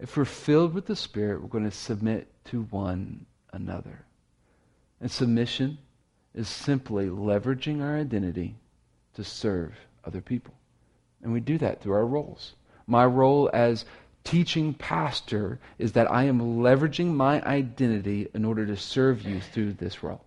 If 0.00 0.16
we're 0.16 0.24
filled 0.24 0.72
with 0.72 0.86
the 0.86 0.94
Spirit, 0.94 1.42
we're 1.42 1.48
going 1.48 1.68
to 1.68 1.72
submit 1.72 2.28
to 2.46 2.62
one 2.70 3.26
another. 3.52 4.04
And 5.02 5.10
submission 5.10 5.78
is 6.32 6.48
simply 6.48 7.06
leveraging 7.06 7.82
our 7.82 7.98
identity 7.98 8.54
to 9.14 9.24
serve 9.24 9.74
other 10.04 10.20
people. 10.20 10.54
And 11.22 11.32
we 11.32 11.40
do 11.40 11.58
that 11.58 11.82
through 11.82 11.94
our 11.94 12.06
roles. 12.06 12.54
My 12.86 13.04
role 13.04 13.50
as 13.52 13.84
teaching 14.22 14.74
pastor 14.74 15.58
is 15.78 15.92
that 15.92 16.08
I 16.08 16.24
am 16.24 16.60
leveraging 16.60 17.06
my 17.06 17.42
identity 17.42 18.28
in 18.32 18.44
order 18.44 18.64
to 18.64 18.76
serve 18.76 19.22
you 19.22 19.40
through 19.40 19.72
this 19.72 20.04
role. 20.04 20.24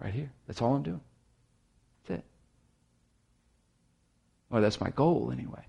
Right 0.00 0.12
here. 0.12 0.32
That's 0.48 0.60
all 0.60 0.74
I'm 0.74 0.82
doing. 0.82 1.00
That's 2.08 2.18
it. 2.18 2.24
Well, 4.50 4.62
that's 4.62 4.80
my 4.80 4.90
goal 4.90 5.30
anyway. 5.32 5.64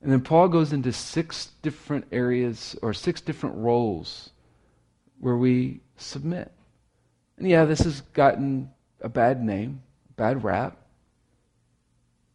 And 0.00 0.10
then 0.10 0.22
Paul 0.22 0.48
goes 0.48 0.72
into 0.72 0.90
six 0.90 1.50
different 1.60 2.06
areas 2.12 2.76
or 2.80 2.94
six 2.94 3.20
different 3.20 3.56
roles 3.56 4.30
where 5.18 5.36
we 5.36 5.82
submit. 5.98 6.50
And 7.36 7.48
yeah, 7.48 7.64
this 7.64 7.80
has 7.80 8.00
gotten 8.12 8.70
a 9.00 9.08
bad 9.08 9.42
name, 9.42 9.82
bad 10.16 10.42
rap, 10.42 10.76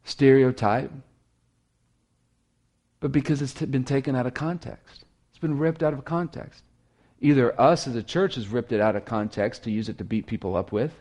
stereotype, 0.03 0.91
but 2.99 3.11
because 3.11 3.41
it's 3.41 3.53
t- 3.53 3.65
been 3.65 3.83
taken 3.83 4.15
out 4.15 4.25
of 4.25 4.33
context. 4.33 5.03
It's 5.29 5.39
been 5.39 5.57
ripped 5.57 5.83
out 5.83 5.93
of 5.93 6.05
context. 6.05 6.63
Either 7.19 7.59
us 7.59 7.87
as 7.87 7.95
a 7.95 8.03
church 8.03 8.35
has 8.35 8.47
ripped 8.47 8.71
it 8.71 8.79
out 8.79 8.95
of 8.95 9.05
context 9.05 9.63
to 9.63 9.71
use 9.71 9.89
it 9.89 9.97
to 9.97 10.03
beat 10.03 10.25
people 10.25 10.55
up 10.55 10.71
with, 10.71 10.93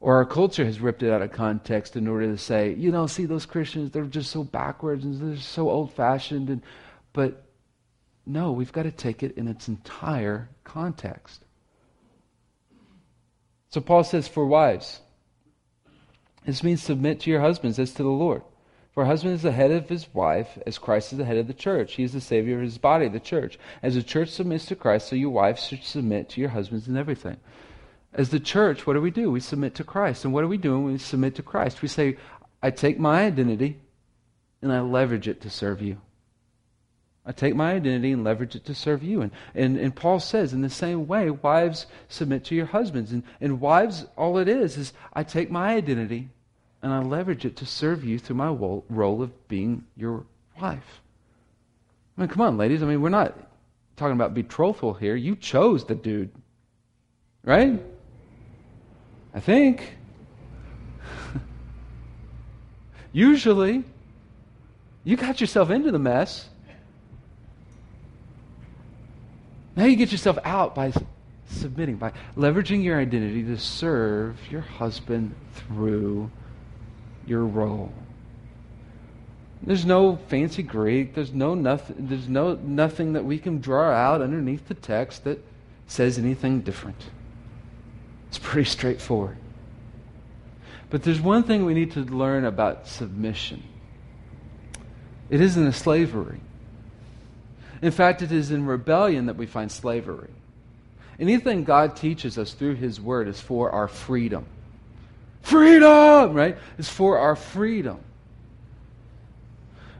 or 0.00 0.16
our 0.16 0.24
culture 0.24 0.64
has 0.64 0.80
ripped 0.80 1.02
it 1.02 1.10
out 1.10 1.22
of 1.22 1.32
context 1.32 1.96
in 1.96 2.06
order 2.06 2.26
to 2.26 2.38
say, 2.38 2.74
you 2.74 2.92
know, 2.92 3.06
see 3.06 3.24
those 3.24 3.46
Christians, 3.46 3.90
they're 3.90 4.04
just 4.04 4.30
so 4.30 4.44
backwards 4.44 5.04
and 5.04 5.20
they're 5.20 5.40
so 5.40 5.70
old 5.70 5.92
fashioned. 5.94 6.50
And, 6.50 6.62
but 7.12 7.44
no, 8.26 8.52
we've 8.52 8.72
got 8.72 8.82
to 8.82 8.90
take 8.90 9.22
it 9.22 9.36
in 9.36 9.48
its 9.48 9.68
entire 9.68 10.48
context. 10.64 11.45
So 13.76 13.82
Paul 13.82 14.04
says, 14.04 14.26
for 14.26 14.46
wives, 14.46 15.00
this 16.46 16.62
means 16.62 16.82
submit 16.82 17.20
to 17.20 17.30
your 17.30 17.42
husbands 17.42 17.78
as 17.78 17.92
to 17.92 18.02
the 18.02 18.08
Lord. 18.08 18.40
For 18.94 19.02
a 19.02 19.06
husband 19.06 19.34
is 19.34 19.42
the 19.42 19.52
head 19.52 19.70
of 19.70 19.90
his 19.90 20.06
wife, 20.14 20.58
as 20.66 20.78
Christ 20.78 21.12
is 21.12 21.18
the 21.18 21.26
head 21.26 21.36
of 21.36 21.46
the 21.46 21.52
church. 21.52 21.96
He 21.96 22.02
is 22.02 22.14
the 22.14 22.22
Savior 22.22 22.56
of 22.56 22.62
his 22.62 22.78
body, 22.78 23.06
the 23.06 23.20
church. 23.20 23.58
As 23.82 23.94
the 23.94 24.02
church 24.02 24.30
submits 24.30 24.64
to 24.64 24.76
Christ, 24.76 25.08
so 25.08 25.14
your 25.14 25.28
wives 25.28 25.62
should 25.62 25.84
submit 25.84 26.30
to 26.30 26.40
your 26.40 26.48
husbands 26.48 26.88
in 26.88 26.96
everything. 26.96 27.36
As 28.14 28.30
the 28.30 28.40
church, 28.40 28.86
what 28.86 28.94
do 28.94 29.02
we 29.02 29.10
do? 29.10 29.30
We 29.30 29.40
submit 29.40 29.74
to 29.74 29.84
Christ. 29.84 30.24
And 30.24 30.32
what 30.32 30.42
are 30.42 30.48
we 30.48 30.56
doing 30.56 30.84
when 30.84 30.92
we 30.94 30.98
submit 30.98 31.34
to 31.34 31.42
Christ? 31.42 31.82
We 31.82 31.88
say, 31.88 32.16
I 32.62 32.70
take 32.70 32.98
my 32.98 33.24
identity 33.26 33.76
and 34.62 34.72
I 34.72 34.80
leverage 34.80 35.28
it 35.28 35.42
to 35.42 35.50
serve 35.50 35.82
you. 35.82 36.00
I 37.26 37.32
take 37.32 37.56
my 37.56 37.72
identity 37.72 38.12
and 38.12 38.22
leverage 38.22 38.54
it 38.54 38.64
to 38.66 38.74
serve 38.74 39.02
you. 39.02 39.20
And, 39.20 39.32
and, 39.54 39.76
and 39.76 39.94
Paul 39.94 40.20
says, 40.20 40.52
in 40.52 40.62
the 40.62 40.70
same 40.70 41.08
way, 41.08 41.28
wives 41.30 41.86
submit 42.08 42.44
to 42.44 42.54
your 42.54 42.66
husbands. 42.66 43.10
And, 43.10 43.24
and 43.40 43.60
wives, 43.60 44.06
all 44.16 44.38
it 44.38 44.48
is, 44.48 44.76
is 44.76 44.92
I 45.12 45.24
take 45.24 45.50
my 45.50 45.74
identity 45.74 46.28
and 46.82 46.92
I 46.92 47.00
leverage 47.00 47.44
it 47.44 47.56
to 47.56 47.66
serve 47.66 48.04
you 48.04 48.20
through 48.20 48.36
my 48.36 48.50
role 48.50 49.22
of 49.22 49.48
being 49.48 49.84
your 49.96 50.24
wife. 50.60 51.00
I 52.16 52.20
mean, 52.20 52.28
come 52.28 52.42
on, 52.42 52.56
ladies. 52.56 52.80
I 52.82 52.86
mean, 52.86 53.02
we're 53.02 53.08
not 53.08 53.36
talking 53.96 54.14
about 54.14 54.32
betrothal 54.32 54.94
here. 54.94 55.16
You 55.16 55.34
chose 55.34 55.84
the 55.84 55.96
dude, 55.96 56.30
right? 57.42 57.82
I 59.34 59.40
think. 59.40 59.96
Usually, 63.12 63.82
you 65.02 65.16
got 65.16 65.40
yourself 65.40 65.70
into 65.70 65.90
the 65.90 65.98
mess. 65.98 66.48
Now 69.76 69.84
you 69.84 69.94
get 69.94 70.10
yourself 70.10 70.38
out 70.42 70.74
by 70.74 70.92
submitting, 71.48 71.96
by 71.96 72.12
leveraging 72.36 72.82
your 72.82 72.98
identity 72.98 73.42
to 73.44 73.58
serve 73.58 74.38
your 74.50 74.62
husband 74.62 75.34
through 75.52 76.30
your 77.26 77.44
role. 77.44 77.92
There's 79.62 79.84
no 79.84 80.16
fancy 80.28 80.62
Greek. 80.62 81.14
There's 81.14 81.32
no 81.32 81.54
nothing. 81.54 81.96
There's 82.08 82.28
no 82.28 82.54
nothing 82.54 83.12
that 83.14 83.24
we 83.24 83.38
can 83.38 83.60
draw 83.60 83.90
out 83.90 84.22
underneath 84.22 84.68
the 84.68 84.74
text 84.74 85.24
that 85.24 85.44
says 85.86 86.18
anything 86.18 86.60
different. 86.60 87.10
It's 88.28 88.38
pretty 88.38 88.68
straightforward. 88.68 89.36
But 90.88 91.02
there's 91.02 91.20
one 91.20 91.42
thing 91.42 91.64
we 91.64 91.74
need 91.74 91.92
to 91.92 92.00
learn 92.00 92.44
about 92.44 92.86
submission. 92.86 93.62
It 95.30 95.40
isn't 95.40 95.66
a 95.66 95.72
slavery. 95.72 96.40
In 97.86 97.92
fact, 97.92 98.20
it 98.20 98.32
is 98.32 98.50
in 98.50 98.66
rebellion 98.66 99.26
that 99.26 99.36
we 99.36 99.46
find 99.46 99.70
slavery. 99.70 100.32
Anything 101.20 101.62
God 101.62 101.94
teaches 101.94 102.36
us 102.36 102.52
through 102.52 102.74
His 102.74 103.00
Word 103.00 103.28
is 103.28 103.40
for 103.40 103.70
our 103.70 103.86
freedom. 103.86 104.44
Freedom, 105.42 106.34
right? 106.34 106.58
It's 106.78 106.88
for 106.88 107.16
our 107.16 107.36
freedom. 107.36 108.00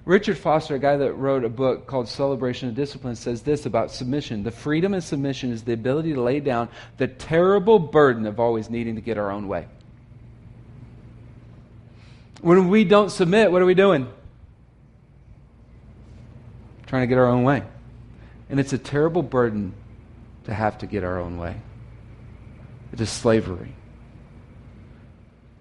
Richard 0.05 0.37
Foster, 0.37 0.75
a 0.75 0.79
guy 0.81 0.97
that 0.97 1.13
wrote 1.13 1.45
a 1.45 1.49
book 1.49 1.87
called 1.87 2.09
Celebration 2.09 2.69
of 2.69 2.75
Discipline, 2.75 3.15
says 3.15 3.43
this 3.43 3.67
about 3.67 3.93
submission. 3.93 4.43
The 4.43 4.51
freedom 4.51 4.93
and 4.93 5.05
submission 5.05 5.53
is 5.53 5.63
the 5.63 5.73
ability 5.73 6.15
to 6.15 6.21
lay 6.21 6.41
down 6.41 6.69
the 6.97 7.07
terrible 7.07 7.79
burden 7.79 8.27
of 8.27 8.41
always 8.41 8.69
needing 8.69 8.97
to 8.97 9.01
get 9.01 9.17
our 9.17 9.31
own 9.31 9.47
way. 9.47 9.69
When 12.41 12.69
we 12.69 12.83
don't 12.83 13.11
submit, 13.11 13.53
what 13.53 13.63
are 13.63 13.67
we 13.67 13.75
doing? 13.75 14.09
Trying 16.89 17.03
to 17.03 17.07
get 17.07 17.19
our 17.19 17.29
own 17.29 17.45
way. 17.45 17.63
And 18.49 18.61
it's 18.61 18.73
a 18.73 18.79
terrible 18.79 19.23
burden 19.23 19.75
to 20.45 20.55
have 20.55 20.79
to 20.79 20.87
get 20.87 21.05
our 21.05 21.19
own 21.19 21.39
way. 21.39 21.57
It 22.93 23.01
is 23.01 23.11
slavery. 23.11 23.75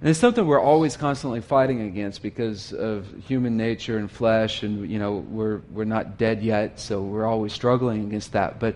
And 0.02 0.10
it's 0.10 0.20
something 0.20 0.46
we're 0.46 0.62
always 0.62 0.98
constantly 0.98 1.42
fighting 1.42 1.82
against 1.82 2.22
because 2.22 2.74
of 2.74 3.08
human 3.28 3.58
nature 3.58 3.98
and 3.98 4.12
flesh, 4.12 4.62
and 4.62 4.90
you 4.90 5.00
know 5.00 5.16
we're 5.16 5.62
we're 5.72 5.86
not 5.86 6.18
dead 6.18 6.44
yet, 6.44 6.80
so 6.80 7.02
we're 7.02 7.26
always 7.26 7.54
struggling 7.54 8.04
against 8.06 8.34
that. 8.34 8.60
But 8.60 8.76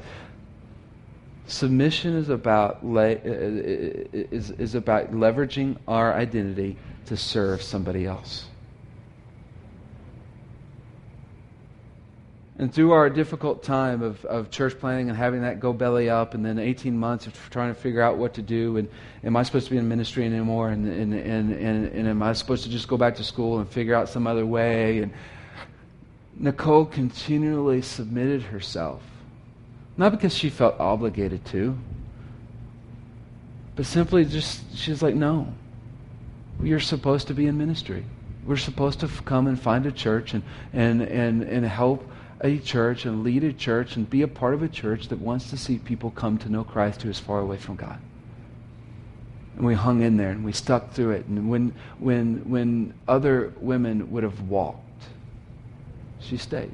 submission 1.46 2.16
is 2.16 2.30
about 2.30 2.84
le- 2.86 3.20
is 3.22 4.50
is 4.52 4.76
about 4.76 5.12
leveraging 5.12 5.78
our 5.88 6.14
identity 6.14 6.78
to 7.08 7.18
serve 7.18 7.62
somebody 7.62 8.06
else. 8.06 8.46
And 12.60 12.74
through 12.74 12.92
our 12.92 13.10
difficult 13.10 13.64
time 13.64 14.02
of, 14.02 14.24
of 14.26 14.52
church 14.52 14.78
planning 14.78 15.08
and 15.08 15.18
having 15.18 15.44
that 15.44 15.62
go 15.62 15.72
belly 15.72 16.10
up, 16.10 16.34
and 16.34 16.46
then 16.46 16.60
18 16.60 16.96
months 16.98 17.26
of 17.26 17.34
trying 17.50 17.74
to 17.74 17.80
figure 17.80 18.02
out 18.02 18.18
what 18.18 18.34
to 18.34 18.42
do, 18.42 18.76
and 18.76 18.90
am 19.24 19.38
I 19.38 19.44
supposed 19.44 19.68
to 19.68 19.72
be 19.72 19.78
in 19.78 19.88
ministry 19.88 20.26
anymore? 20.26 20.68
And, 20.68 20.86
and, 20.86 21.14
and, 21.14 21.54
and, 21.54 21.86
and 21.88 22.08
am 22.10 22.22
I 22.22 22.34
supposed 22.34 22.66
to 22.66 22.70
just 22.70 22.90
go 22.90 22.98
back 22.98 23.16
to 23.16 23.24
school 23.24 23.60
and 23.60 23.70
figure 23.70 23.96
out 23.96 24.10
some 24.10 24.28
other 24.28 24.46
way? 24.46 24.98
And 25.00 25.14
Nicole 26.36 26.86
continually 26.86 27.82
submitted 27.82 28.42
herself, 28.42 29.04
not 29.96 30.12
because 30.12 30.36
she 30.36 30.50
felt 30.50 30.78
obligated 30.82 31.46
to, 31.46 31.78
but 33.78 33.86
simply 33.86 34.26
just, 34.26 34.76
she's 34.76 35.02
like, 35.02 35.16
no, 35.16 35.54
you're 36.62 36.82
supposed 36.82 37.28
to 37.28 37.34
be 37.34 37.48
in 37.48 37.58
ministry. 37.58 38.04
We're 38.46 38.58
supposed 38.58 39.00
to 39.00 39.08
come 39.08 39.48
and 39.48 39.58
find 39.58 39.86
a 39.86 39.94
church 39.94 40.34
and, 40.34 40.44
and, 40.74 41.02
and, 41.02 41.44
and 41.44 41.66
help 41.66 42.06
a 42.42 42.58
church 42.60 43.06
and 43.06 43.24
lead 43.24 43.44
a 43.44 43.52
church 43.52 43.96
and 43.96 44.10
be 44.10 44.22
a 44.22 44.28
part 44.28 44.54
of 44.54 44.64
a 44.64 44.70
church 44.70 45.10
that 45.10 45.20
wants 45.20 45.50
to 45.50 45.58
see 45.58 45.78
people 45.78 46.12
come 46.12 46.38
to 46.38 46.50
know 46.50 46.64
Christ 46.64 47.02
who 47.02 47.10
is 47.10 47.20
far 47.20 47.40
away 47.40 47.58
from 47.58 47.76
God. 47.76 48.00
And 49.58 49.66
we 49.66 49.74
hung 49.74 50.02
in 50.02 50.16
there 50.16 50.30
and 50.30 50.46
we 50.46 50.54
stuck 50.54 50.94
through 50.94 51.12
it. 51.12 51.26
And 51.26 51.50
when, 51.50 51.76
when, 51.98 52.50
when 52.50 52.94
other 53.08 53.54
women 53.60 54.10
would 54.12 54.24
have 54.24 54.42
walked, 54.42 55.04
she 56.22 56.38
stayed. 56.38 56.72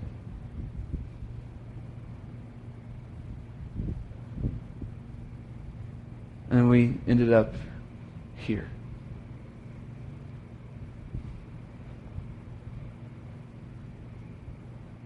And 6.51 6.69
we 6.69 6.93
ended 7.07 7.33
up 7.33 7.55
here. 8.37 8.67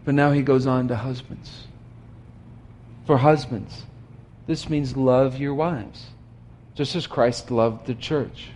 But 0.10 0.16
now 0.16 0.32
he 0.32 0.42
goes 0.42 0.66
on 0.66 0.88
to 0.88 0.96
husbands. 0.96 1.68
For 3.06 3.16
husbands, 3.16 3.84
this 4.48 4.68
means 4.68 4.98
love 4.98 5.38
your 5.38 5.54
wives, 5.54 6.04
just 6.74 6.96
as 6.96 7.06
Christ 7.06 7.52
loved 7.52 7.86
the 7.86 7.94
church. 7.94 8.50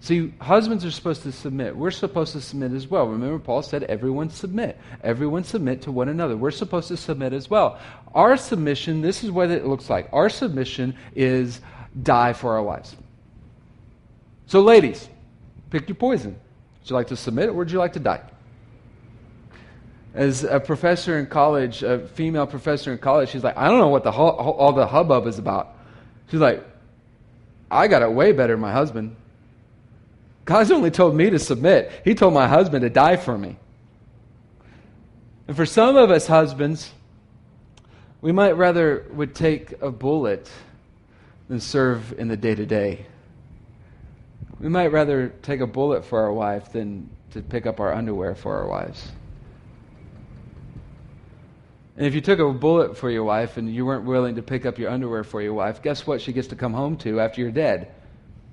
See, 0.00 0.34
husbands 0.40 0.84
are 0.84 0.90
supposed 0.90 1.22
to 1.22 1.30
submit. 1.30 1.76
We're 1.76 1.92
supposed 1.92 2.32
to 2.32 2.40
submit 2.40 2.72
as 2.72 2.88
well. 2.88 3.06
Remember, 3.06 3.38
Paul 3.38 3.62
said, 3.62 3.84
everyone 3.84 4.30
submit. 4.30 4.80
Everyone 5.04 5.44
submit 5.44 5.82
to 5.82 5.92
one 5.92 6.08
another. 6.08 6.36
We're 6.36 6.50
supposed 6.50 6.88
to 6.88 6.96
submit 6.96 7.32
as 7.32 7.48
well. 7.48 7.78
Our 8.12 8.36
submission, 8.36 9.02
this 9.02 9.22
is 9.22 9.30
what 9.30 9.52
it 9.52 9.64
looks 9.64 9.88
like. 9.88 10.08
Our 10.12 10.28
submission 10.28 10.96
is 11.14 11.60
die 12.02 12.32
for 12.32 12.54
our 12.54 12.64
wives. 12.64 12.96
So, 14.46 14.60
ladies, 14.60 15.08
pick 15.70 15.88
your 15.88 15.94
poison. 15.94 16.32
Would 16.80 16.90
you 16.90 16.96
like 16.96 17.06
to 17.06 17.16
submit 17.16 17.50
or 17.50 17.52
would 17.52 17.70
you 17.70 17.78
like 17.78 17.92
to 17.92 18.00
die? 18.00 18.29
As 20.14 20.44
a 20.44 20.58
professor 20.58 21.18
in 21.18 21.26
college, 21.26 21.82
a 21.82 22.06
female 22.08 22.46
professor 22.46 22.92
in 22.92 22.98
college, 22.98 23.28
she's 23.30 23.44
like, 23.44 23.56
I 23.56 23.68
don't 23.68 23.78
know 23.78 23.88
what 23.88 24.04
the 24.04 24.10
all 24.10 24.72
the 24.72 24.86
hubbub 24.86 25.26
is 25.26 25.38
about. 25.38 25.76
She's 26.30 26.40
like, 26.40 26.64
I 27.70 27.86
got 27.86 28.02
it 28.02 28.12
way 28.12 28.32
better 28.32 28.54
than 28.54 28.60
my 28.60 28.72
husband. 28.72 29.16
God's 30.44 30.72
only 30.72 30.90
told 30.90 31.14
me 31.14 31.30
to 31.30 31.38
submit. 31.38 31.92
He 32.04 32.14
told 32.14 32.34
my 32.34 32.48
husband 32.48 32.82
to 32.82 32.90
die 32.90 33.16
for 33.16 33.38
me. 33.38 33.56
And 35.46 35.56
for 35.56 35.66
some 35.66 35.96
of 35.96 36.10
us 36.10 36.26
husbands, 36.26 36.90
we 38.20 38.32
might 38.32 38.56
rather 38.56 39.06
would 39.12 39.34
take 39.34 39.80
a 39.80 39.90
bullet 39.90 40.50
than 41.48 41.60
serve 41.60 42.18
in 42.18 42.28
the 42.28 42.36
day 42.36 42.54
to 42.54 42.66
day. 42.66 43.06
We 44.58 44.68
might 44.68 44.92
rather 44.92 45.28
take 45.42 45.60
a 45.60 45.66
bullet 45.66 46.04
for 46.04 46.20
our 46.20 46.32
wife 46.32 46.72
than 46.72 47.08
to 47.32 47.42
pick 47.42 47.66
up 47.66 47.80
our 47.80 47.92
underwear 47.92 48.34
for 48.34 48.56
our 48.56 48.66
wives. 48.66 49.10
And 52.00 52.06
if 52.06 52.14
you 52.14 52.22
took 52.22 52.38
a 52.38 52.50
bullet 52.50 52.96
for 52.96 53.10
your 53.10 53.24
wife 53.24 53.58
and 53.58 53.68
you 53.68 53.84
weren't 53.84 54.06
willing 54.06 54.36
to 54.36 54.42
pick 54.42 54.64
up 54.64 54.78
your 54.78 54.90
underwear 54.90 55.22
for 55.22 55.42
your 55.42 55.52
wife, 55.52 55.82
guess 55.82 56.06
what 56.06 56.22
she 56.22 56.32
gets 56.32 56.48
to 56.48 56.56
come 56.56 56.72
home 56.72 56.96
to 56.96 57.20
after 57.20 57.42
you're 57.42 57.50
dead? 57.50 57.92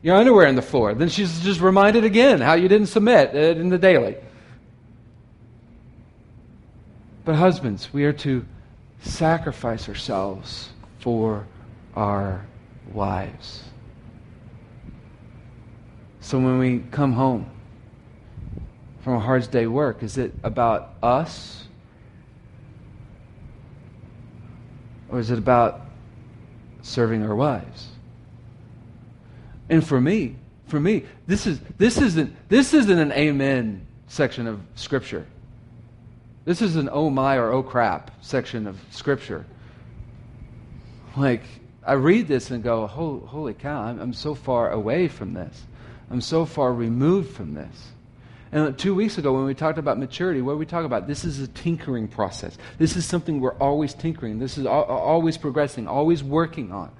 Your 0.01 0.17
underwear 0.17 0.47
on 0.49 0.55
the 0.55 0.61
floor. 0.61 0.93
Then 0.93 1.07
she's 1.07 1.39
just 1.39 1.61
reminded 1.61 2.03
again 2.03 2.41
how 2.41 2.55
you 2.55 2.67
didn't 2.67 2.87
submit 2.87 3.33
uh, 3.33 3.37
in 3.37 3.69
the 3.69 3.77
daily. 3.77 4.17
But 7.23 7.35
husbands, 7.35 7.87
we 7.93 8.03
are 8.03 8.11
to 8.11 8.45
sacrifice 8.99 9.87
ourselves 9.87 10.71
for 10.99 11.47
our 11.95 12.45
wives. 12.91 13.63
So 16.19 16.37
when 16.37 16.59
we 16.59 16.79
come 16.91 17.13
home 17.13 17.49
from 18.99 19.13
a 19.13 19.19
hard 19.21 19.49
day's 19.51 19.69
work, 19.69 20.03
is 20.03 20.17
it 20.17 20.33
about 20.43 20.95
us 21.01 21.66
Or 25.09 25.19
is 25.19 25.31
it 25.31 25.37
about 25.37 25.81
serving 26.81 27.23
our 27.23 27.35
wives? 27.35 27.89
And 29.69 29.85
for 29.85 29.99
me, 29.99 30.35
for 30.67 30.79
me, 30.79 31.03
this 31.27 31.47
is 31.47 31.59
this 31.77 31.97
isn't 31.97 32.35
this 32.49 32.73
isn't 32.73 32.99
an 32.99 33.11
amen 33.11 33.85
section 34.07 34.47
of 34.47 34.59
scripture. 34.75 35.25
This 36.45 36.61
is 36.61 36.75
an 36.75 36.89
oh 36.91 37.09
my 37.09 37.35
or 37.37 37.51
oh 37.51 37.63
crap 37.63 38.11
section 38.21 38.67
of 38.67 38.79
scripture. 38.91 39.45
Like 41.15 41.43
I 41.85 41.93
read 41.93 42.27
this 42.27 42.51
and 42.51 42.63
go, 42.63 42.85
holy 42.87 43.53
cow, 43.53 43.81
I'm, 43.81 43.99
I'm 43.99 44.13
so 44.13 44.35
far 44.35 44.71
away 44.71 45.07
from 45.07 45.33
this. 45.33 45.63
I'm 46.09 46.21
so 46.21 46.45
far 46.45 46.73
removed 46.73 47.35
from 47.35 47.53
this. 47.53 47.91
And 48.51 48.77
two 48.77 48.95
weeks 48.95 49.17
ago, 49.17 49.33
when 49.33 49.43
we 49.43 49.53
talked 49.53 49.77
about 49.77 49.97
maturity, 49.97 50.41
what 50.41 50.53
did 50.53 50.59
we 50.59 50.65
talk 50.65 50.85
about? 50.85 51.05
This 51.05 51.25
is 51.25 51.41
a 51.41 51.47
tinkering 51.47 52.07
process. 52.07 52.57
This 52.77 52.95
is 52.95 53.05
something 53.05 53.41
we're 53.41 53.57
always 53.57 53.93
tinkering. 53.93 54.39
This 54.39 54.57
is 54.57 54.65
always 54.65 55.37
progressing, 55.37 55.87
always 55.87 56.23
working 56.23 56.71
on. 56.71 56.91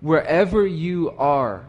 Wherever 0.00 0.64
you 0.64 1.10
are, 1.18 1.64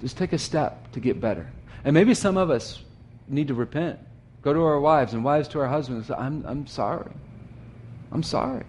just 0.00 0.16
take 0.16 0.32
a 0.32 0.38
step 0.38 0.90
to 0.92 1.00
get 1.00 1.20
better. 1.20 1.50
And 1.84 1.92
maybe 1.92 2.14
some 2.14 2.38
of 2.38 2.50
us 2.50 2.82
need 3.28 3.48
to 3.48 3.54
repent. 3.54 3.98
Go 4.40 4.54
to 4.54 4.62
our 4.62 4.80
wives 4.80 5.12
and 5.12 5.22
wives 5.22 5.48
to 5.48 5.60
our 5.60 5.68
husbands 5.68 6.10
I'm, 6.10 6.44
I'm 6.46 6.66
sorry. 6.66 7.12
I'm 8.10 8.22
sorry. 8.22 8.64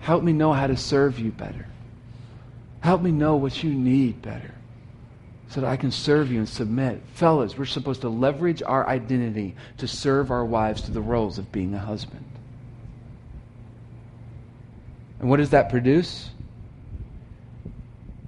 Help 0.00 0.22
me 0.22 0.32
know 0.32 0.52
how 0.52 0.66
to 0.66 0.76
serve 0.76 1.18
you 1.18 1.32
better. 1.32 1.66
Help 2.80 3.02
me 3.02 3.10
know 3.10 3.36
what 3.36 3.62
you 3.62 3.72
need 3.72 4.22
better 4.22 4.54
so 5.52 5.60
that 5.60 5.68
I 5.68 5.76
can 5.76 5.90
serve 5.90 6.32
you 6.32 6.38
and 6.38 6.48
submit. 6.48 7.02
Fellas, 7.12 7.58
we're 7.58 7.66
supposed 7.66 8.00
to 8.00 8.08
leverage 8.08 8.62
our 8.62 8.88
identity 8.88 9.54
to 9.76 9.86
serve 9.86 10.30
our 10.30 10.46
wives 10.46 10.80
to 10.82 10.90
the 10.90 11.02
roles 11.02 11.36
of 11.36 11.52
being 11.52 11.74
a 11.74 11.78
husband. 11.78 12.24
And 15.20 15.28
what 15.28 15.36
does 15.36 15.50
that 15.50 15.68
produce? 15.68 16.30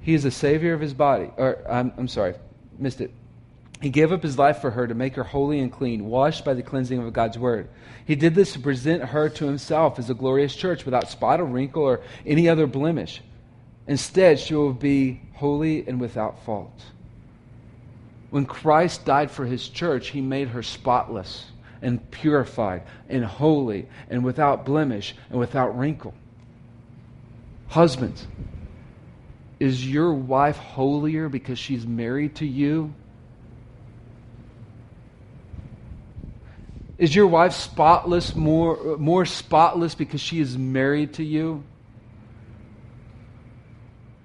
He 0.02 0.12
is 0.12 0.26
a 0.26 0.30
savior 0.30 0.74
of 0.74 0.82
his 0.82 0.92
body. 0.92 1.30
Or, 1.38 1.64
I'm, 1.66 1.94
I'm 1.96 2.08
sorry. 2.08 2.34
missed 2.78 3.00
it. 3.00 3.10
He 3.80 3.88
gave 3.88 4.12
up 4.12 4.22
his 4.22 4.38
life 4.38 4.58
for 4.58 4.70
her 4.70 4.87
to 4.87 4.94
make 4.94 5.14
her 5.14 5.24
holy 5.24 5.60
and 5.60 5.72
clean, 5.72 6.04
washed 6.04 6.44
by 6.44 6.52
the 6.52 6.62
cleansing 6.62 6.98
of 6.98 7.10
God's 7.14 7.38
word. 7.38 7.70
He 8.04 8.16
did 8.16 8.34
this 8.34 8.52
to 8.52 8.60
present 8.60 9.02
her 9.02 9.30
to 9.30 9.46
himself 9.46 9.98
as 9.98 10.10
a 10.10 10.14
glorious 10.14 10.54
church 10.54 10.84
without 10.84 11.08
spot 11.08 11.40
or 11.40 11.46
wrinkle 11.46 11.84
or 11.84 12.02
any 12.26 12.50
other 12.50 12.66
blemish. 12.66 13.22
Instead, 13.87 14.38
she 14.38 14.54
will 14.54 14.74
be 14.74 15.22
holy 15.32 15.88
and 15.88 15.98
without 15.98 16.44
fault. 16.44 16.82
When 18.34 18.46
Christ 18.46 19.04
died 19.04 19.30
for 19.30 19.46
his 19.46 19.68
church, 19.68 20.08
he 20.08 20.20
made 20.20 20.48
her 20.48 20.64
spotless 20.64 21.44
and 21.80 22.10
purified 22.10 22.82
and 23.08 23.24
holy 23.24 23.86
and 24.10 24.24
without 24.24 24.64
blemish 24.64 25.14
and 25.30 25.38
without 25.38 25.78
wrinkle. 25.78 26.14
Husbands, 27.68 28.26
is 29.60 29.88
your 29.88 30.12
wife 30.12 30.56
holier 30.56 31.28
because 31.28 31.60
she's 31.60 31.86
married 31.86 32.34
to 32.34 32.44
you? 32.44 32.92
Is 36.98 37.14
your 37.14 37.28
wife 37.28 37.52
spotless, 37.52 38.34
more, 38.34 38.96
more 38.98 39.26
spotless 39.26 39.94
because 39.94 40.20
she 40.20 40.40
is 40.40 40.58
married 40.58 41.14
to 41.14 41.22
you? 41.22 41.62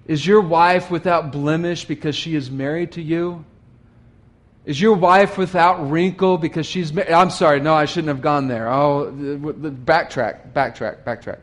Is 0.07 0.25
your 0.25 0.41
wife 0.41 0.89
without 0.89 1.31
blemish 1.31 1.85
because 1.85 2.15
she 2.15 2.33
is 2.33 2.49
married 2.49 2.93
to 2.93 3.03
you? 3.03 3.45
Is 4.65 4.79
your 4.79 4.95
wife 4.95 5.37
without 5.37 5.89
wrinkle 5.89 6.37
because 6.37 6.65
she's 6.65 6.91
married? 6.93 7.11
I'm 7.11 7.29
sorry, 7.29 7.59
no, 7.59 7.73
I 7.73 7.85
shouldn't 7.85 8.09
have 8.09 8.21
gone 8.21 8.47
there. 8.47 8.69
Oh, 8.69 9.11
backtrack, 9.11 10.51
backtrack, 10.51 11.03
backtrack. 11.03 11.39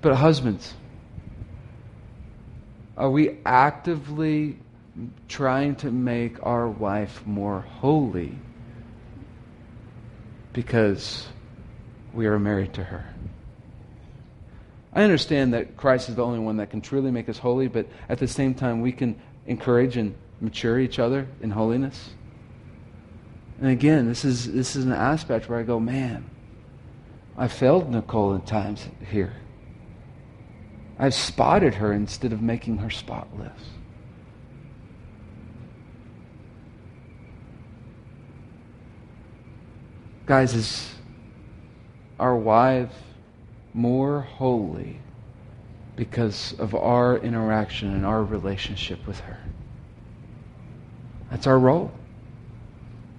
But 0.00 0.14
husbands, 0.14 0.72
are 2.96 3.10
we 3.10 3.38
actively 3.44 4.58
trying 5.28 5.76
to 5.76 5.90
make 5.90 6.44
our 6.46 6.68
wife 6.68 7.26
more 7.26 7.60
holy 7.60 8.38
because 10.52 11.26
we 12.14 12.26
are 12.26 12.38
married 12.38 12.74
to 12.74 12.84
her? 12.84 13.04
I 14.92 15.02
understand 15.02 15.52
that 15.54 15.76
Christ 15.76 16.08
is 16.08 16.14
the 16.14 16.24
only 16.24 16.38
one 16.38 16.56
that 16.56 16.70
can 16.70 16.80
truly 16.80 17.10
make 17.10 17.28
us 17.28 17.38
holy, 17.38 17.68
but 17.68 17.86
at 18.08 18.18
the 18.18 18.28
same 18.28 18.54
time, 18.54 18.80
we 18.80 18.92
can 18.92 19.20
encourage 19.46 19.96
and 19.96 20.14
mature 20.40 20.78
each 20.78 20.98
other 20.98 21.26
in 21.40 21.50
holiness. 21.50 22.10
And 23.60 23.70
again, 23.70 24.06
this 24.06 24.24
is, 24.24 24.52
this 24.52 24.76
is 24.76 24.84
an 24.84 24.92
aspect 24.92 25.48
where 25.48 25.58
I 25.58 25.62
go, 25.62 25.80
man, 25.80 26.28
I 27.36 27.48
failed 27.48 27.90
Nicole 27.90 28.34
in 28.34 28.42
times 28.42 28.86
here. 29.10 29.32
I've 30.98 31.14
spotted 31.14 31.74
her 31.74 31.92
instead 31.92 32.32
of 32.32 32.42
making 32.42 32.78
her 32.78 32.90
spotless. 32.90 33.60
Guys, 40.26 40.54
is 40.54 40.94
our 42.20 42.36
wife 42.36 42.92
more 43.72 44.20
holy 44.20 44.98
because 45.96 46.52
of 46.58 46.74
our 46.74 47.16
interaction 47.16 47.94
and 47.94 48.04
our 48.04 48.22
relationship 48.22 49.06
with 49.06 49.20
her? 49.20 49.38
That's 51.38 51.46
our 51.46 51.58
role. 51.60 51.92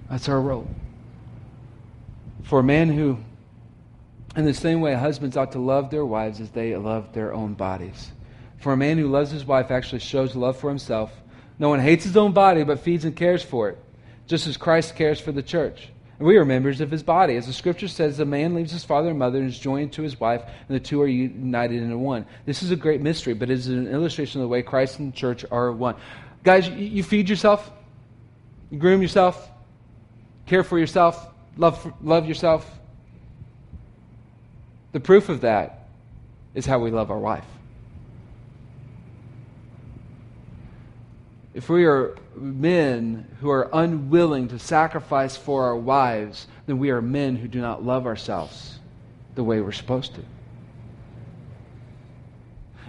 That's 0.10 0.28
our 0.28 0.42
role. 0.42 0.68
For 2.44 2.60
a 2.60 2.64
man 2.64 2.90
who 2.90 3.18
in 4.36 4.44
the 4.44 4.54
same 4.54 4.82
way, 4.82 4.94
husbands 4.94 5.38
ought 5.38 5.54
to 5.54 5.60
love 5.60 5.90
their 5.90 6.04
wives 6.06 6.42
as 6.42 6.50
they 6.50 6.76
love 6.76 7.14
their 7.14 7.34
own 7.34 7.54
bodies. 7.54 8.12
For 8.58 8.74
a 8.74 8.78
man 8.78 8.98
who 8.98 9.08
loves 9.08 9.32
his 9.32 9.46
wife 9.46 9.72
actually 9.72 10.00
shows 10.00 10.36
love 10.36 10.58
for 10.58 10.68
himself. 10.68 11.14
No 11.60 11.70
one 11.70 11.80
hates 11.80 12.04
his 12.04 12.18
own 12.18 12.34
body, 12.34 12.66
but 12.66 12.82
feeds 12.82 13.06
and 13.06 13.16
cares 13.16 13.42
for 13.42 13.70
it, 13.70 13.78
just 14.28 14.48
as 14.48 14.58
Christ 14.58 14.98
cares 14.98 15.22
for 15.22 15.32
the 15.32 15.42
church. 15.42 15.88
And 16.18 16.28
we 16.28 16.36
are 16.36 16.44
members 16.44 16.82
of 16.82 16.92
his 16.92 17.04
body. 17.04 17.38
As 17.38 17.48
the 17.48 17.54
scripture 17.54 17.88
says, 17.88 18.20
a 18.20 18.26
man 18.26 18.54
leaves 18.54 18.74
his 18.74 18.84
father 18.84 19.12
and 19.12 19.20
mother 19.20 19.40
and 19.40 19.48
is 19.48 19.58
joined 19.58 19.94
to 19.94 20.02
his 20.02 20.20
wife, 20.20 20.42
and 20.44 20.76
the 20.76 20.82
two 20.82 21.02
are 21.02 21.08
united 21.08 21.82
into 21.82 21.98
one. 21.98 22.26
This 22.46 22.64
is 22.64 22.72
a 22.72 22.76
great 22.76 23.00
mystery, 23.00 23.34
but 23.34 23.50
it 23.50 23.54
is 23.54 23.70
an 23.70 23.88
illustration 23.88 24.42
of 24.42 24.44
the 24.44 24.50
way 24.50 24.62
Christ 24.62 25.00
and 25.00 25.14
the 25.14 25.16
church 25.16 25.46
are 25.50 25.72
one. 25.72 25.96
Guys, 26.44 26.68
you 26.68 27.02
feed 27.02 27.30
yourself, 27.30 27.72
you 28.72 28.78
groom 28.78 29.02
yourself, 29.02 29.50
care 30.46 30.64
for 30.64 30.78
yourself, 30.78 31.28
love, 31.58 31.94
love 32.02 32.28
yourself, 32.28 32.80
the 34.92 35.00
proof 35.00 35.30
of 35.30 35.42
that 35.42 35.88
is 36.56 36.66
how 36.66 36.80
we 36.80 36.92
love 36.92 37.12
our 37.12 37.18
wife. 37.18 37.46
If 41.54 41.70
we 41.70 41.86
are 41.86 42.18
men 42.36 43.28
who 43.42 43.50
are 43.50 43.70
unwilling 43.74 44.48
to 44.50 44.60
sacrifice 44.60 45.36
for 45.36 45.66
our 45.66 45.76
wives, 45.76 46.48
then 46.68 46.80
we 46.80 46.90
are 46.90 47.02
men 47.02 47.36
who 47.36 47.48
do 47.48 47.60
not 47.60 47.84
love 47.84 48.06
ourselves 48.06 48.80
the 49.36 49.44
way 49.44 49.60
we're 49.62 49.72
supposed 49.72 50.16
to. 50.16 50.22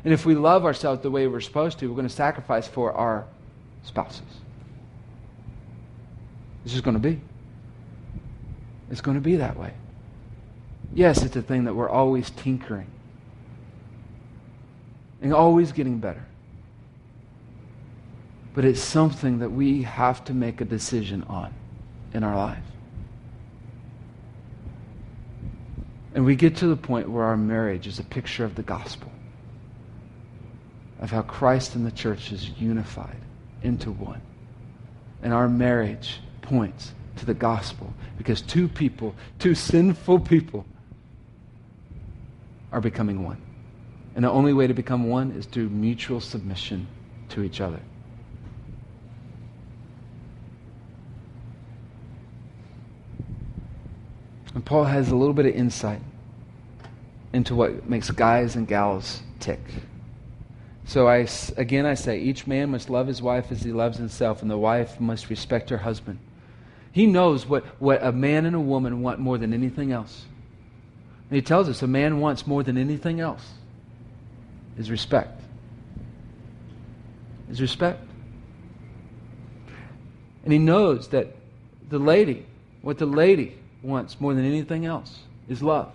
And 0.05 0.14
if 0.14 0.25
we 0.25 0.35
love 0.35 0.64
ourselves 0.64 1.03
the 1.03 1.11
way 1.11 1.27
we're 1.27 1.40
supposed 1.40 1.79
to, 1.81 1.88
we're 1.88 1.97
going 1.97 2.09
to 2.09 2.14
sacrifice 2.14 2.66
for 2.66 2.93
our 2.93 3.27
spouses. 3.83 4.23
It's 6.64 6.73
just 6.73 6.85
going 6.85 6.94
to 6.94 7.01
be. 7.01 7.20
It's 8.90 9.01
going 9.01 9.16
to 9.16 9.20
be 9.20 9.37
that 9.37 9.57
way. 9.57 9.73
Yes, 10.92 11.23
it's 11.23 11.37
a 11.37 11.42
thing 11.42 11.64
that 11.64 11.75
we're 11.75 11.88
always 11.88 12.31
tinkering 12.31 12.88
and 15.23 15.33
always 15.33 15.73
getting 15.73 15.99
better. 15.99 16.25
But 18.55 18.64
it's 18.64 18.81
something 18.81 19.38
that 19.38 19.51
we 19.51 19.83
have 19.83 20.25
to 20.25 20.35
make 20.35 20.61
a 20.61 20.64
decision 20.64 21.23
on 21.29 21.55
in 22.12 22.25
our 22.25 22.37
life. 22.37 22.62
And 26.14 26.25
we 26.25 26.35
get 26.35 26.57
to 26.57 26.66
the 26.66 26.77
point 26.77 27.09
where 27.09 27.25
our 27.25 27.37
marriage 27.37 27.87
is 27.87 28.01
a 28.01 28.05
picture 28.05 28.44
of 28.44 28.57
the 28.57 28.64
gospel, 28.64 29.12
of 30.99 31.12
how 31.12 31.23
Christ 31.23 31.77
and 31.77 31.87
the 31.87 31.92
church 31.92 32.33
is 32.33 32.51
unified 32.59 33.16
into 33.62 33.92
one. 33.92 34.20
And 35.23 35.33
our 35.33 35.49
marriage 35.49 36.18
points 36.42 36.92
to 37.16 37.26
the 37.26 37.35
gospel 37.35 37.92
because 38.18 38.40
two 38.42 38.68
people, 38.68 39.14
two 39.38 39.55
sinful 39.55 40.20
people, 40.20 40.64
are 42.72 42.81
becoming 42.81 43.24
one. 43.24 43.40
And 44.14 44.24
the 44.24 44.31
only 44.31 44.53
way 44.53 44.66
to 44.66 44.74
become 44.74 45.09
one 45.09 45.33
is 45.33 45.46
through 45.46 45.68
mutual 45.68 46.20
submission 46.20 46.87
to 47.31 47.42
each 47.42 47.61
other. 47.61 47.81
And 54.55 54.64
Paul 54.64 54.85
has 54.85 55.11
a 55.11 55.16
little 55.16 55.35
bit 55.35 55.46
of 55.46 55.55
insight 55.55 56.00
into 57.33 57.55
what 57.55 57.88
makes 57.88 58.11
guys 58.11 58.57
and 58.57 58.66
gals 58.66 59.22
tick. 59.38 59.61
So 60.85 61.07
I, 61.07 61.29
again, 61.57 61.87
I 61.87 61.94
say 61.94 62.18
each 62.18 62.48
man 62.48 62.70
must 62.70 62.90
love 62.90 63.07
his 63.07 63.22
wife 63.22 63.53
as 63.53 63.62
he 63.62 63.70
loves 63.70 63.96
himself, 63.98 64.42
and 64.42 64.50
the 64.50 64.59
wife 64.59 65.00
must 65.00 65.31
respect 65.31 65.70
her 65.70 65.79
husband. 65.79 66.18
He 66.92 67.07
knows 67.07 67.46
what, 67.46 67.64
what 67.81 68.03
a 68.03 68.12
man 68.12 68.46
and 68.46 68.57
a 68.57 68.61
woman 68.61 69.03
want 69.03 69.20
more 69.20 69.38
than 69.38 69.53
anything 69.53 69.92
else. 69.92 70.24
And 71.29 71.37
he 71.37 71.42
tells 71.42 71.68
us 71.68 71.83
a 71.83 71.87
man 71.87 72.20
wants 72.20 72.46
more 72.46 72.62
than 72.62 72.76
anything 72.76 73.20
else 73.20 73.46
is 74.76 74.90
respect. 74.90 75.40
Is 77.50 77.61
respect. 77.61 78.03
And 80.42 80.53
he 80.53 80.59
knows 80.59 81.09
that 81.09 81.37
the 81.88 81.98
lady, 81.98 82.46
what 82.83 82.98
the 82.98 83.07
lady 83.07 83.57
wants 83.83 84.20
more 84.20 84.35
than 84.35 84.44
anything 84.44 84.87
else 84.87 85.20
is 85.48 85.62
love. 85.62 85.92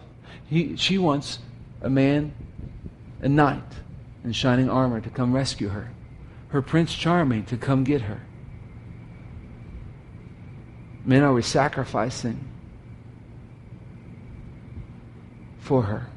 He, 0.47 0.75
she 0.75 0.97
wants 0.97 1.39
a 1.81 1.89
man, 1.89 2.33
a 3.21 3.29
knight 3.29 3.63
in 4.23 4.31
shining 4.31 4.69
armor 4.69 5.01
to 5.01 5.09
come 5.09 5.33
rescue 5.33 5.69
her, 5.69 5.91
her 6.49 6.61
Prince 6.61 6.93
Charming 6.93 7.45
to 7.45 7.57
come 7.57 7.83
get 7.83 8.01
her. 8.01 8.21
Men, 11.05 11.21
are 11.21 11.33
we 11.33 11.43
sacrificing 11.43 12.43
for 15.65 15.81
her. 15.81 16.07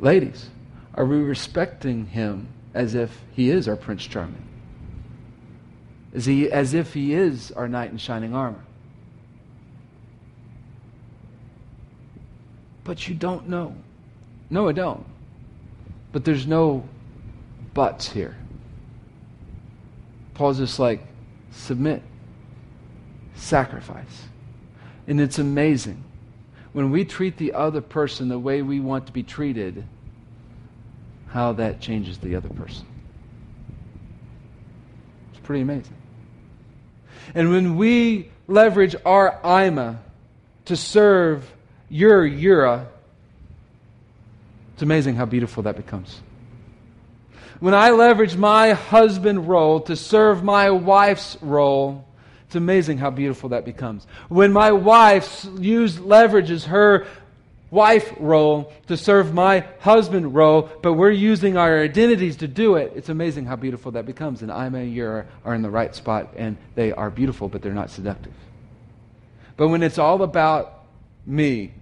Ladies, 0.00 0.50
are 0.94 1.06
we 1.06 1.16
respecting 1.16 2.06
him 2.06 2.48
as 2.74 2.94
if 2.94 3.22
he 3.32 3.48
is 3.48 3.66
our 3.66 3.76
Prince 3.76 4.06
Charming? 4.06 4.46
Is 6.12 6.26
he 6.26 6.52
as 6.52 6.74
if 6.74 6.92
he 6.92 7.14
is 7.14 7.52
our 7.52 7.66
knight 7.68 7.90
in 7.90 7.96
shining 7.96 8.34
armor? 8.34 8.62
But 12.84 13.08
you 13.08 13.14
don't 13.14 13.48
know. 13.48 13.74
No, 14.50 14.68
I 14.68 14.72
don't. 14.72 15.06
But 16.12 16.24
there's 16.24 16.46
no 16.46 16.86
buts 17.72 18.10
here. 18.10 18.36
Paul's 20.34 20.58
just 20.58 20.78
like, 20.78 21.00
submit, 21.50 22.02
sacrifice. 23.38 24.24
And 25.06 25.20
it's 25.20 25.38
amazing 25.38 26.04
when 26.72 26.90
we 26.90 27.04
treat 27.04 27.36
the 27.38 27.54
other 27.54 27.80
person 27.80 28.28
the 28.28 28.38
way 28.38 28.62
we 28.62 28.80
want 28.80 29.06
to 29.06 29.12
be 29.12 29.22
treated, 29.22 29.84
how 31.28 31.52
that 31.54 31.80
changes 31.80 32.18
the 32.18 32.36
other 32.36 32.48
person. 32.48 32.86
It's 35.32 35.40
Pretty 35.42 35.62
amazing. 35.62 35.94
And 37.34 37.50
when 37.50 37.76
we 37.76 38.30
leverage 38.46 38.94
our 39.04 39.38
Ima 39.44 40.00
to 40.66 40.76
serve 40.76 41.50
your 41.88 42.26
Yura, 42.26 42.86
it's 44.74 44.82
amazing 44.82 45.16
how 45.16 45.24
beautiful 45.24 45.62
that 45.64 45.76
becomes. 45.76 46.20
When 47.60 47.74
I 47.74 47.90
leverage 47.90 48.36
my 48.36 48.72
husband 48.72 49.48
role 49.48 49.80
to 49.80 49.96
serve 49.96 50.44
my 50.44 50.70
wife's 50.70 51.36
role, 51.40 52.06
it's 52.48 52.56
amazing 52.56 52.96
how 52.96 53.10
beautiful 53.10 53.50
that 53.50 53.66
becomes. 53.66 54.06
When 54.30 54.54
my 54.54 54.72
wife 54.72 55.44
use, 55.60 55.98
leverages 55.98 56.64
her 56.64 57.06
wife 57.70 58.10
role 58.18 58.72
to 58.86 58.96
serve 58.96 59.34
my 59.34 59.66
husband 59.80 60.34
role, 60.34 60.70
but 60.82 60.94
we're 60.94 61.10
using 61.10 61.58
our 61.58 61.82
identities 61.82 62.36
to 62.36 62.48
do 62.48 62.76
it, 62.76 62.90
it's 62.96 63.10
amazing 63.10 63.44
how 63.44 63.54
beautiful 63.54 63.92
that 63.92 64.06
becomes. 64.06 64.40
And 64.40 64.50
Ima 64.50 64.78
and 64.78 64.94
Yura 64.94 65.26
are 65.44 65.54
in 65.54 65.60
the 65.60 65.68
right 65.68 65.94
spot, 65.94 66.32
and 66.38 66.56
they 66.74 66.90
are 66.90 67.10
beautiful, 67.10 67.50
but 67.50 67.60
they're 67.60 67.74
not 67.74 67.90
seductive. 67.90 68.32
But 69.58 69.68
when 69.68 69.82
it's 69.82 69.98
all 69.98 70.22
about 70.22 70.86
me, 71.26 71.74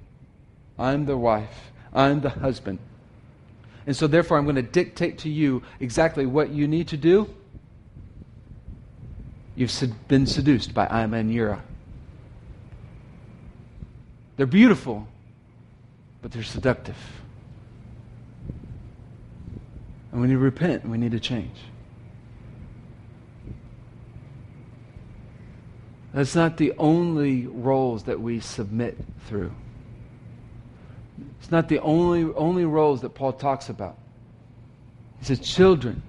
I'm 0.76 1.06
the 1.06 1.16
wife, 1.16 1.70
I'm 1.94 2.22
the 2.22 2.30
husband. 2.30 2.80
And 3.86 3.94
so, 3.94 4.08
therefore, 4.08 4.36
I'm 4.36 4.46
going 4.46 4.56
to 4.56 4.62
dictate 4.62 5.18
to 5.18 5.28
you 5.28 5.62
exactly 5.78 6.26
what 6.26 6.50
you 6.50 6.66
need 6.66 6.88
to 6.88 6.96
do. 6.96 7.32
You've 9.56 9.72
been 10.06 10.26
seduced 10.26 10.74
by 10.74 10.86
Yura. 11.06 11.62
They're 14.36 14.46
beautiful, 14.46 15.08
but 16.20 16.30
they're 16.30 16.42
seductive. 16.42 16.96
And 20.12 20.20
we 20.20 20.28
need 20.28 20.34
to 20.34 20.38
repent 20.38 20.82
and 20.82 20.92
we 20.92 20.98
need 20.98 21.12
to 21.12 21.20
change. 21.20 21.56
That's 26.12 26.34
not 26.34 26.58
the 26.58 26.72
only 26.78 27.46
roles 27.46 28.04
that 28.04 28.20
we 28.20 28.40
submit 28.40 28.98
through. 29.26 29.52
It's 31.40 31.50
not 31.50 31.68
the 31.68 31.78
only, 31.80 32.24
only 32.34 32.64
roles 32.64 33.02
that 33.02 33.10
Paul 33.10 33.32
talks 33.32 33.68
about. 33.68 33.98
He 35.18 35.26
says, 35.26 35.40
Children, 35.40 36.02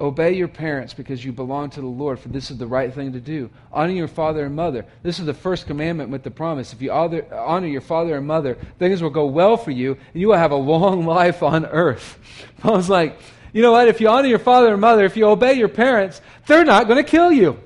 obey 0.00 0.34
your 0.34 0.48
parents 0.48 0.92
because 0.92 1.24
you 1.24 1.32
belong 1.32 1.70
to 1.70 1.80
the 1.80 1.86
Lord, 1.86 2.18
for 2.18 2.28
this 2.28 2.50
is 2.50 2.58
the 2.58 2.66
right 2.66 2.92
thing 2.92 3.12
to 3.12 3.20
do. 3.20 3.50
Honor 3.72 3.92
your 3.92 4.08
father 4.08 4.44
and 4.44 4.54
mother. 4.54 4.84
This 5.02 5.18
is 5.18 5.26
the 5.26 5.34
first 5.34 5.66
commandment 5.66 6.10
with 6.10 6.22
the 6.22 6.30
promise. 6.30 6.72
If 6.72 6.82
you 6.82 6.92
honor 6.92 7.66
your 7.66 7.80
father 7.80 8.16
and 8.16 8.26
mother, 8.26 8.58
things 8.78 9.02
will 9.02 9.10
go 9.10 9.26
well 9.26 9.56
for 9.56 9.70
you, 9.70 9.92
and 10.12 10.20
you 10.20 10.28
will 10.28 10.36
have 10.36 10.52
a 10.52 10.56
long 10.56 11.06
life 11.06 11.42
on 11.42 11.64
earth. 11.66 12.18
Paul's 12.58 12.90
like, 12.90 13.18
you 13.52 13.62
know 13.62 13.72
what? 13.72 13.88
If 13.88 14.00
you 14.00 14.08
honor 14.08 14.28
your 14.28 14.38
father 14.38 14.72
and 14.72 14.80
mother, 14.80 15.04
if 15.04 15.16
you 15.16 15.26
obey 15.26 15.54
your 15.54 15.68
parents, 15.68 16.20
they're 16.46 16.64
not 16.64 16.86
going 16.86 17.02
to 17.02 17.10
kill 17.10 17.32
you. 17.32 17.58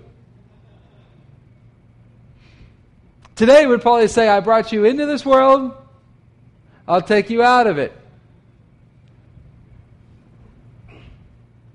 Today 3.35 3.67
would 3.67 3.81
probably 3.81 4.07
say, 4.07 4.29
I 4.29 4.41
brought 4.41 4.71
you 4.71 4.85
into 4.85 5.07
this 5.07 5.25
world 5.25 5.75
I'll 6.91 7.01
take 7.01 7.31
you 7.31 7.41
out 7.41 7.69
of 7.69 7.79
it. 7.79 7.93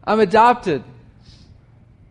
I'm 0.08 0.20
adopted. 0.20 0.84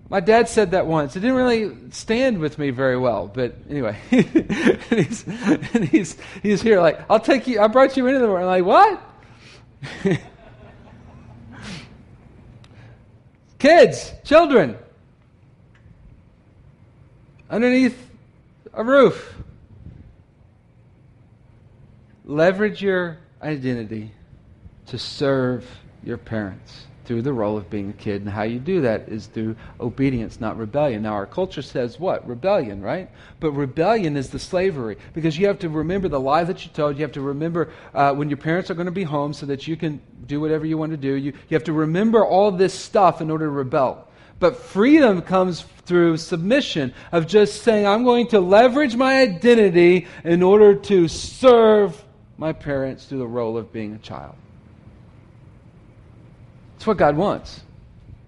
My 0.08 0.20
dad 0.20 0.48
said 0.48 0.72
that 0.72 0.86
once. 0.86 1.16
It 1.16 1.20
didn't 1.20 1.36
really 1.36 1.90
stand 1.90 2.38
with 2.38 2.58
me 2.58 2.70
very 2.70 2.98
well, 2.98 3.26
but 3.26 3.56
anyway, 3.70 3.98
and 4.10 4.90
he's, 4.90 5.24
and 5.26 5.84
he's, 5.84 6.16
he's 6.42 6.60
here 6.62 6.80
like, 6.80 7.00
I'll 7.08 7.20
take 7.20 7.46
you, 7.46 7.60
I 7.60 7.68
brought 7.68 7.96
you 7.96 8.06
into 8.06 8.20
the 8.20 8.26
world. 8.28 8.48
I'm 8.48 8.64
like, 8.64 8.64
what? 8.64 9.00
Kids, 13.58 14.12
children, 14.24 14.76
underneath 17.48 18.10
a 18.74 18.84
roof. 18.84 19.34
Leverage 22.26 22.82
your 22.82 23.18
identity 23.42 24.10
to 24.86 24.98
serve 24.98 25.66
your 26.02 26.18
parents 26.18 26.86
through 27.04 27.22
the 27.22 27.32
role 27.32 27.56
of 27.56 27.70
being 27.70 27.90
a 27.90 27.92
kid. 27.92 28.22
And 28.22 28.30
how 28.30 28.42
you 28.42 28.58
do 28.58 28.80
that 28.82 29.08
is 29.08 29.26
through 29.26 29.56
obedience, 29.80 30.40
not 30.40 30.56
rebellion. 30.56 31.02
Now, 31.02 31.14
our 31.14 31.26
culture 31.26 31.62
says 31.62 32.00
what? 32.00 32.26
Rebellion, 32.26 32.80
right? 32.82 33.10
But 33.40 33.52
rebellion 33.52 34.16
is 34.16 34.30
the 34.30 34.38
slavery 34.38 34.96
because 35.12 35.38
you 35.38 35.46
have 35.46 35.58
to 35.60 35.68
remember 35.68 36.08
the 36.08 36.20
lie 36.20 36.44
that 36.44 36.64
you 36.64 36.70
told. 36.72 36.96
You 36.96 37.02
have 37.02 37.12
to 37.12 37.20
remember 37.20 37.70
uh, 37.92 38.14
when 38.14 38.28
your 38.28 38.38
parents 38.38 38.70
are 38.70 38.74
going 38.74 38.86
to 38.86 38.92
be 38.92 39.04
home 39.04 39.32
so 39.32 39.46
that 39.46 39.66
you 39.68 39.76
can 39.76 40.00
do 40.26 40.40
whatever 40.40 40.66
you 40.66 40.78
want 40.78 40.92
to 40.92 40.96
do. 40.96 41.14
You, 41.14 41.32
you 41.32 41.54
have 41.54 41.64
to 41.64 41.72
remember 41.72 42.24
all 42.24 42.50
this 42.50 42.74
stuff 42.74 43.20
in 43.20 43.30
order 43.30 43.46
to 43.46 43.50
rebel. 43.50 44.08
But 44.40 44.56
freedom 44.56 45.22
comes 45.22 45.64
through 45.86 46.16
submission 46.16 46.92
of 47.12 47.26
just 47.26 47.62
saying, 47.62 47.86
I'm 47.86 48.04
going 48.04 48.28
to 48.28 48.40
leverage 48.40 48.96
my 48.96 49.20
identity 49.20 50.06
in 50.24 50.42
order 50.42 50.74
to 50.74 51.08
serve 51.08 52.02
my 52.36 52.52
parents 52.52 53.06
through 53.06 53.18
the 53.18 53.26
role 53.26 53.56
of 53.56 53.72
being 53.72 53.94
a 53.94 53.98
child. 53.98 54.34
That's 56.84 56.88
what 56.88 56.98
God 56.98 57.16
wants. 57.16 57.62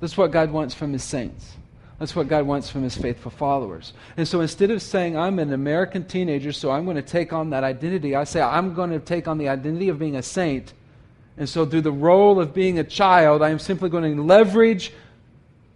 That's 0.01 0.17
what 0.17 0.31
God 0.31 0.51
wants 0.51 0.73
from 0.73 0.95
his 0.95 1.05
saints. 1.05 1.53
That's 1.99 2.17
what 2.17 2.27
God 2.27 2.47
wants 2.47 2.71
from 2.71 2.85
his 2.85 2.97
faithful 2.97 3.31
followers. 3.31 3.93
And 4.17 4.27
so 4.27 4.41
instead 4.41 4.71
of 4.71 4.81
saying, 4.81 5.15
I'm 5.15 5.39
an 5.39 5.53
American 5.53 6.07
teenager, 6.07 6.53
so 6.53 6.71
I'm 6.71 6.87
going 6.87 6.97
to 6.97 7.03
take 7.03 7.35
on 7.35 7.51
that 7.51 7.65
identity, 7.65 8.17
I 8.17 8.25
say, 8.25 8.41
I'm 8.41 8.73
going 8.73 8.93
to 8.93 8.99
take 8.99 9.29
on 9.29 9.37
the 9.37 9.51
identity 9.51 9.91
of 9.91 9.99
being 9.99 10.17
a 10.17 10.23
saint. 10.23 10.73
And 11.37 11.47
so 11.47 11.67
through 11.67 11.83
the 11.83 11.93
role 11.93 12.41
of 12.41 12.55
being 12.55 12.79
a 12.79 12.85
child, 12.85 13.43
I 13.43 13.51
am 13.51 13.59
simply 13.59 13.91
going 13.91 14.17
to 14.17 14.23
leverage 14.23 14.91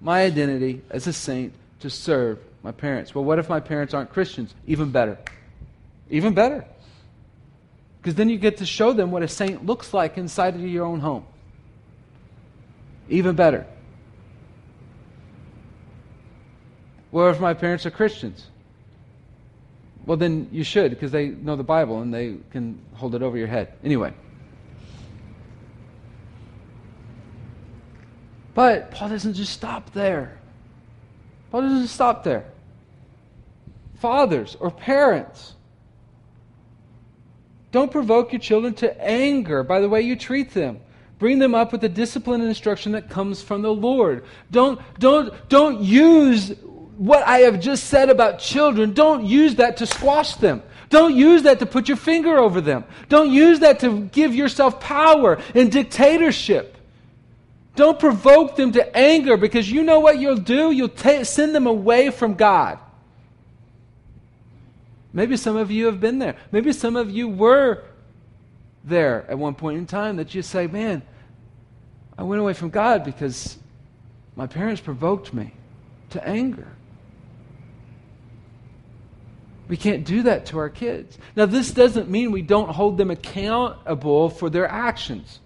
my 0.01 0.23
identity 0.23 0.81
as 0.89 1.07
a 1.07 1.13
saint 1.13 1.53
to 1.81 1.91
serve 1.91 2.39
my 2.63 2.73
parents. 2.73 3.15
Well, 3.15 3.25
what 3.25 3.39
if 3.39 3.51
my 3.51 3.61
parents 3.61 3.93
aren't 3.93 4.09
Christians? 4.09 4.55
Even 4.67 4.91
better. 4.91 5.19
Even 6.09 6.33
better. 6.33 6.65
Because 8.01 8.15
then 8.15 8.31
you 8.31 8.39
get 8.39 8.57
to 8.57 8.65
show 8.65 8.95
them 8.95 9.11
what 9.11 9.23
a 9.23 9.29
saint 9.29 9.67
looks 9.67 9.93
like 9.93 10.17
inside 10.17 10.55
of 10.55 10.63
your 10.63 10.87
own 10.87 11.01
home. 11.01 11.27
Even 13.11 13.35
better. 13.35 13.67
Well, 17.11 17.29
if 17.29 17.41
my 17.41 17.55
parents 17.55 17.85
are 17.85 17.91
Christians? 17.91 18.47
Well, 20.07 20.17
then 20.17 20.49
you 20.53 20.65
should, 20.65 20.91
because 20.91 21.11
they 21.11 21.29
know 21.29 21.57
the 21.57 21.65
Bible 21.65 22.01
and 22.01 22.15
they 22.15 22.37
can 22.51 22.81
hold 22.95 23.15
it 23.15 23.23
over 23.23 23.37
your 23.37 23.49
head. 23.49 23.75
Anyway. 23.85 24.15
But 28.55 28.91
Paul 28.93 29.11
doesn't 29.11 29.35
just 29.35 29.53
stop 29.53 29.93
there. 29.93 30.39
Paul 31.51 31.63
doesn't 31.63 31.89
stop 31.89 32.25
there. 32.25 32.45
Fathers 33.97 34.57
or 34.61 34.71
parents 34.71 35.55
don't 37.73 37.91
provoke 37.91 38.33
your 38.33 38.41
children 38.41 38.75
to 38.75 39.01
anger 39.01 39.63
by 39.63 39.81
the 39.81 39.89
way 39.89 40.01
you 40.01 40.17
treat 40.17 40.55
them. 40.55 40.81
Bring 41.21 41.39
them 41.39 41.55
up 41.55 41.71
with 41.71 41.83
the 41.83 41.89
discipline 41.89 42.41
and 42.41 42.49
instruction 42.49 42.93
that 42.93 43.11
comes 43.11 43.43
from 43.43 43.61
the 43.61 43.73
Lord. 43.73 44.25
Don't, 44.51 44.81
don't, 44.99 45.33
don't 45.51 45.81
use 45.81 46.55
what 46.97 47.23
I 47.27 47.41
have 47.41 47.61
just 47.61 47.85
said 47.85 48.09
about 48.09 48.39
children, 48.39 48.95
don't 48.95 49.25
use 49.25 49.55
that 49.57 49.77
to 49.77 49.87
squash 49.87 50.35
them. 50.37 50.63
Don't 50.89 51.15
use 51.15 51.45
that 51.45 51.61
to 51.61 51.67
put 51.67 51.89
your 51.89 51.97
finger 51.97 52.39
over 52.39 52.61
them. 52.61 52.85
Don't 53.09 53.31
use 53.31 53.61
that 53.61 53.81
to 53.81 54.07
give 54.07 54.35
yourself 54.35 54.81
power 54.81 55.41
and 55.55 55.71
dictatorship. 55.71 56.77
Don't 57.77 57.99
provoke 57.99 58.57
them 58.57 58.73
to 58.73 58.97
anger 58.97 59.37
because 59.37 59.71
you 59.71 59.83
know 59.83 60.01
what 60.01 60.19
you'll 60.19 60.37
do? 60.37 60.73
You'll 60.73 60.97
send 61.25 61.55
them 61.55 61.67
away 61.67 62.11
from 62.11 62.35
God. 62.35 62.79
Maybe 65.13 65.37
some 65.37 65.57
of 65.57 65.71
you 65.71 65.87
have 65.87 66.01
been 66.01 66.19
there. 66.19 66.37
Maybe 66.51 66.73
some 66.73 66.97
of 66.97 67.11
you 67.11 67.29
were 67.29 67.85
there 68.85 69.27
at 69.29 69.39
one 69.39 69.55
point 69.55 69.79
in 69.79 69.87
time 69.87 70.17
that 70.17 70.35
you 70.35 70.43
say, 70.43 70.67
man, 70.67 71.03
I 72.17 72.23
went 72.23 72.41
away 72.41 72.53
from 72.53 72.71
God 72.71 73.05
because 73.05 73.57
my 74.37 74.47
parents 74.47 74.81
provoked 74.81 75.33
me 75.33 75.53
to 76.11 76.27
anger. 76.27 76.69
We 79.69 79.77
can't 79.77 80.05
do 80.05 80.23
that 80.25 80.47
to 80.47 80.59
our 80.59 80.69
kids. 80.69 81.17
Now, 81.37 81.47
this 81.47 81.71
doesn't 81.71 82.11
mean 82.11 82.33
we 82.33 82.43
don't 82.43 82.71
hold 82.71 82.99
them 82.99 83.11
accountable 83.11 84.29
for 84.29 84.51
their 84.51 84.67
actions. 84.67 85.39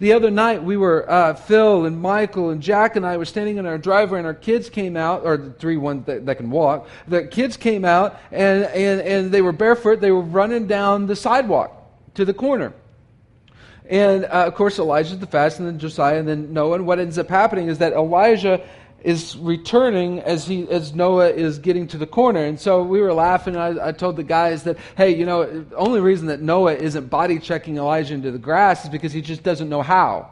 The 0.00 0.12
other 0.12 0.30
night, 0.30 0.64
we 0.64 0.76
were, 0.76 1.08
uh, 1.08 1.34
Phil 1.34 1.84
and 1.86 2.02
Michael 2.02 2.50
and 2.50 2.60
Jack 2.60 2.96
and 2.96 3.06
I 3.06 3.16
were 3.16 3.24
standing 3.24 3.58
in 3.58 3.66
our 3.66 3.78
driveway, 3.78 4.18
and 4.18 4.26
our 4.26 4.34
kids 4.34 4.68
came 4.68 4.96
out, 4.96 5.22
or 5.24 5.36
the 5.36 5.52
three 5.52 5.76
ones 5.76 6.06
that, 6.06 6.26
that 6.26 6.34
can 6.34 6.50
walk. 6.50 6.88
The 7.06 7.28
kids 7.28 7.56
came 7.56 7.84
out, 7.84 8.18
and, 8.32 8.64
and, 8.64 9.00
and 9.00 9.32
they 9.32 9.40
were 9.40 9.52
barefoot. 9.52 10.00
They 10.00 10.10
were 10.10 10.20
running 10.20 10.66
down 10.66 11.06
the 11.06 11.14
sidewalk 11.14 11.83
to 12.14 12.24
the 12.24 12.34
corner. 12.34 12.72
And 13.86 14.24
uh, 14.24 14.46
of 14.46 14.54
course, 14.54 14.78
Elijah's 14.78 15.18
the 15.18 15.26
fast, 15.26 15.58
and 15.58 15.68
then 15.68 15.78
Josiah, 15.78 16.18
and 16.18 16.26
then 16.26 16.52
Noah. 16.52 16.76
And 16.76 16.86
what 16.86 16.98
ends 16.98 17.18
up 17.18 17.28
happening 17.28 17.68
is 17.68 17.78
that 17.78 17.92
Elijah 17.92 18.66
is 19.02 19.36
returning 19.36 20.20
as 20.20 20.46
he 20.46 20.66
as 20.70 20.94
Noah 20.94 21.28
is 21.28 21.58
getting 21.58 21.86
to 21.88 21.98
the 21.98 22.06
corner. 22.06 22.44
And 22.44 22.58
so 22.58 22.82
we 22.82 23.00
were 23.00 23.12
laughing. 23.12 23.56
I, 23.56 23.88
I, 23.88 23.92
told 23.92 24.16
the 24.16 24.22
guys 24.22 24.62
that, 24.62 24.78
hey, 24.96 25.14
you 25.14 25.26
know, 25.26 25.44
the 25.44 25.76
only 25.76 26.00
reason 26.00 26.28
that 26.28 26.40
Noah 26.40 26.74
isn't 26.74 27.10
body 27.10 27.38
checking 27.38 27.76
Elijah 27.76 28.14
into 28.14 28.30
the 28.30 28.38
grass 28.38 28.84
is 28.84 28.90
because 28.90 29.12
he 29.12 29.20
just 29.20 29.42
doesn't 29.42 29.68
know 29.68 29.82
how. 29.82 30.30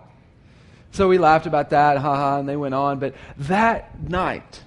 So 0.92 1.08
we 1.08 1.18
laughed 1.18 1.46
about 1.46 1.70
that, 1.70 1.98
haha, 1.98 2.40
and 2.40 2.48
they 2.48 2.56
went 2.56 2.74
on. 2.74 2.98
But 2.98 3.14
that 3.36 4.00
night, 4.08 4.62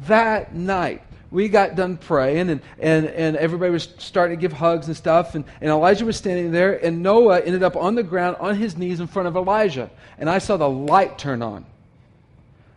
that 0.00 0.54
night, 0.54 1.02
we 1.30 1.48
got 1.48 1.74
done 1.74 1.96
praying, 1.96 2.50
and, 2.50 2.60
and, 2.78 3.06
and 3.06 3.36
everybody 3.36 3.72
was 3.72 3.88
starting 3.98 4.36
to 4.36 4.40
give 4.40 4.52
hugs 4.52 4.86
and 4.86 4.96
stuff. 4.96 5.34
And, 5.34 5.44
and 5.60 5.70
Elijah 5.70 6.04
was 6.04 6.16
standing 6.16 6.52
there, 6.52 6.84
and 6.84 7.02
Noah 7.02 7.40
ended 7.40 7.62
up 7.62 7.76
on 7.76 7.94
the 7.94 8.02
ground 8.02 8.36
on 8.40 8.56
his 8.56 8.76
knees 8.76 9.00
in 9.00 9.06
front 9.06 9.28
of 9.28 9.36
Elijah. 9.36 9.90
And 10.18 10.30
I 10.30 10.38
saw 10.38 10.56
the 10.56 10.68
light 10.68 11.18
turn 11.18 11.42
on. 11.42 11.66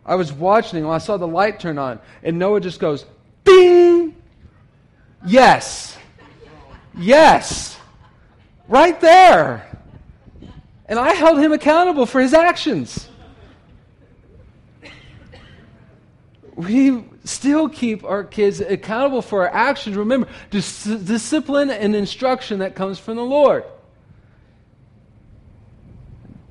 I 0.05 0.15
was 0.15 0.31
watching, 0.31 0.83
and 0.83 0.91
I 0.91 0.99
saw 0.99 1.17
the 1.17 1.27
light 1.27 1.59
turn 1.59 1.77
on, 1.77 1.99
and 2.23 2.39
Noah 2.39 2.61
just 2.61 2.79
goes, 2.79 3.05
Bing! 3.43 4.15
Yes. 5.25 5.97
Yes. 6.97 7.77
Right 8.67 8.99
there. 8.99 9.67
And 10.87 10.97
I 10.97 11.13
held 11.13 11.39
him 11.39 11.51
accountable 11.51 12.05
for 12.05 12.21
his 12.21 12.33
actions. 12.33 13.06
We 16.57 17.03
still 17.23 17.69
keep 17.69 18.03
our 18.03 18.23
kids 18.23 18.61
accountable 18.61 19.21
for 19.21 19.47
our 19.47 19.53
actions. 19.53 19.95
Remember, 19.95 20.27
dis- 20.49 20.83
discipline 20.83 21.69
and 21.69 21.95
instruction 21.95 22.59
that 22.59 22.73
comes 22.73 22.97
from 22.97 23.15
the 23.15 23.23
Lord. 23.23 23.63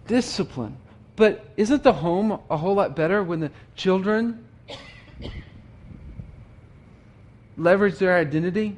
Discipline. 0.06 0.76
But 1.16 1.44
isn't 1.56 1.82
the 1.82 1.92
home 1.92 2.40
a 2.48 2.56
whole 2.56 2.76
lot 2.76 2.94
better 2.94 3.24
when 3.24 3.40
the 3.40 3.50
children 3.74 4.46
leverage 7.56 7.98
their 7.98 8.16
identity 8.16 8.76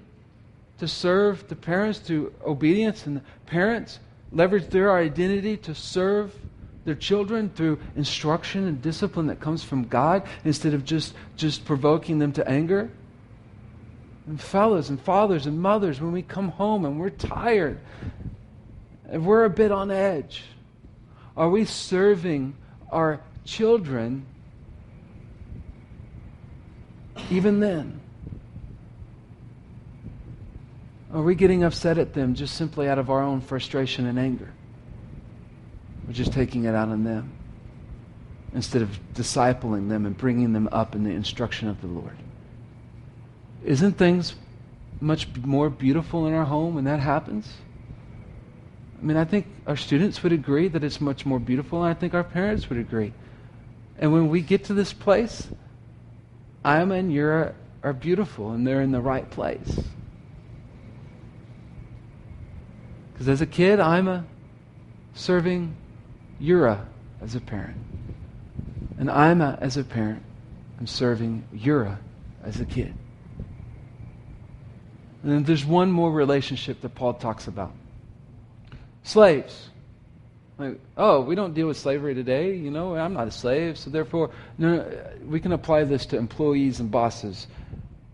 to 0.79 0.89
serve 0.89 1.47
the 1.49 1.57
parents 1.57 1.99
through 1.99 2.33
obedience 2.47 3.05
and 3.05 3.19
the 3.19 3.23
parents 3.45 3.99
leverage 4.33 4.69
their 4.69 4.97
identity 4.97 5.59
to 5.59 5.75
serve 5.75 6.35
their 6.89 6.95
children 6.95 7.51
through 7.51 7.79
instruction 7.97 8.67
and 8.67 8.81
discipline 8.81 9.27
that 9.27 9.41
comes 9.41 9.63
from 9.63 9.85
God 9.85 10.27
instead 10.43 10.73
of 10.73 10.87
just, 10.87 11.13
just 11.37 11.67
provoking 11.67 12.19
them 12.19 12.33
to 12.33 12.49
anger. 12.49 12.91
And 14.27 14.41
fellas 14.41 14.89
and 14.89 14.99
fathers 14.99 15.45
and 15.45 15.61
mothers, 15.61 16.01
when 16.01 16.13
we 16.13 16.23
come 16.23 16.49
home 16.49 16.87
and 16.87 16.99
we're 16.99 17.11
tired 17.11 17.79
and 19.07 19.27
we're 19.27 19.45
a 19.45 19.51
bit 19.51 19.71
on 19.71 19.91
edge, 19.91 20.45
are 21.37 21.51
we 21.51 21.67
serving 21.67 22.57
our 22.91 23.21
children 23.45 24.25
even 27.31 27.61
then? 27.61 28.01
Are 31.13 31.23
we 31.23 31.35
getting 31.35 31.65
upset 31.65 31.99
at 31.99 32.15
them 32.15 32.35
just 32.35 32.55
simply 32.55 32.89
out 32.89 32.99
of 32.99 33.11
our 33.11 33.23
own 33.23 33.43
frustration 33.43 34.07
and 34.07 34.19
anger? 34.19 34.55
We're 36.09 36.15
just 36.15 36.33
taking 36.33 36.65
it 36.65 36.75
out 36.75 36.89
on 36.89 37.05
them 37.05 37.31
instead 38.55 38.81
of 38.81 38.99
discipling 39.13 39.91
them 39.91 40.07
and 40.07 40.17
bringing 40.17 40.55
them 40.55 40.67
up 40.73 40.95
in 40.95 41.05
the 41.05 41.11
instruction 41.11 41.69
of 41.69 41.83
the 41.83 41.87
Lord. 41.87 42.17
Isn't 43.63 43.99
things 43.99 44.35
much 45.03 45.29
more 45.37 45.69
beautiful 45.69 46.27
in 46.27 46.33
our 46.33 46.47
home 46.47 46.75
when 46.75 46.85
that 46.85 47.01
happens? 47.01 47.53
I 48.99 49.05
mean, 49.05 49.19
I 49.19 49.27
think 49.27 49.49
our 49.67 49.77
students 49.77 50.23
would 50.23 50.33
agree 50.33 50.69
that 50.69 50.83
it's 50.83 50.99
much 50.99 51.27
more 51.27 51.39
beautiful, 51.39 51.85
and 51.85 51.91
I 51.91 51.95
think 51.95 52.15
our 52.15 52.25
parents 52.25 52.71
would 52.71 52.79
agree. 52.79 53.13
And 53.99 54.11
when 54.11 54.31
we 54.31 54.41
get 54.41 54.65
to 54.65 54.75
this 54.75 54.95
place, 54.95 55.47
Ima 56.65 56.95
and 56.95 57.13
Yura 57.13 57.55
are 57.83 57.93
beautiful, 57.93 58.53
and 58.53 58.67
they're 58.67 58.81
in 58.81 58.93
the 58.93 59.01
right 59.03 59.29
place. 59.29 59.79
Because 63.13 63.29
as 63.29 63.43
a 63.43 63.47
kid, 63.47 63.79
I'm 63.79 64.09
a 64.09 64.25
serving 65.13 65.77
Yura 66.39 66.87
as 67.21 67.35
a 67.35 67.41
parent. 67.41 67.77
And 68.99 69.11
I'm 69.11 69.41
a, 69.41 69.59
as 69.61 69.77
a 69.77 69.85
parent, 69.85 70.23
I'm 70.79 70.87
serving 70.87 71.45
Yura 71.53 71.99
as 72.45 72.61
a 72.61 72.65
kid. 72.65 72.95
And 75.23 75.33
then 75.33 75.45
there's 75.45 75.65
one 75.65 75.91
more 75.91 76.11
relationship 76.11 76.81
that 76.81 76.95
Paul 76.95 77.15
talks 77.15 77.49
about. 77.49 77.73
Slaves. 79.03 79.71
Like, 80.59 80.81
oh, 80.97 81.21
we 81.21 81.35
don't 81.35 81.55
deal 81.55 81.69
with 81.69 81.77
slavery 81.77 82.15
today. 82.15 82.55
You 82.55 82.71
know, 82.71 82.97
I'm 82.97 83.15
not 83.15 83.29
a 83.29 83.31
slave, 83.31 83.79
so 83.79 83.91
therefore, 83.91 84.31
no, 84.59 84.77
no, 84.77 85.03
we 85.27 85.39
can 85.39 85.53
apply 85.53 85.85
this 85.85 86.07
to 86.07 86.17
employees 86.17 86.81
and 86.81 86.91
bosses. 86.91 87.47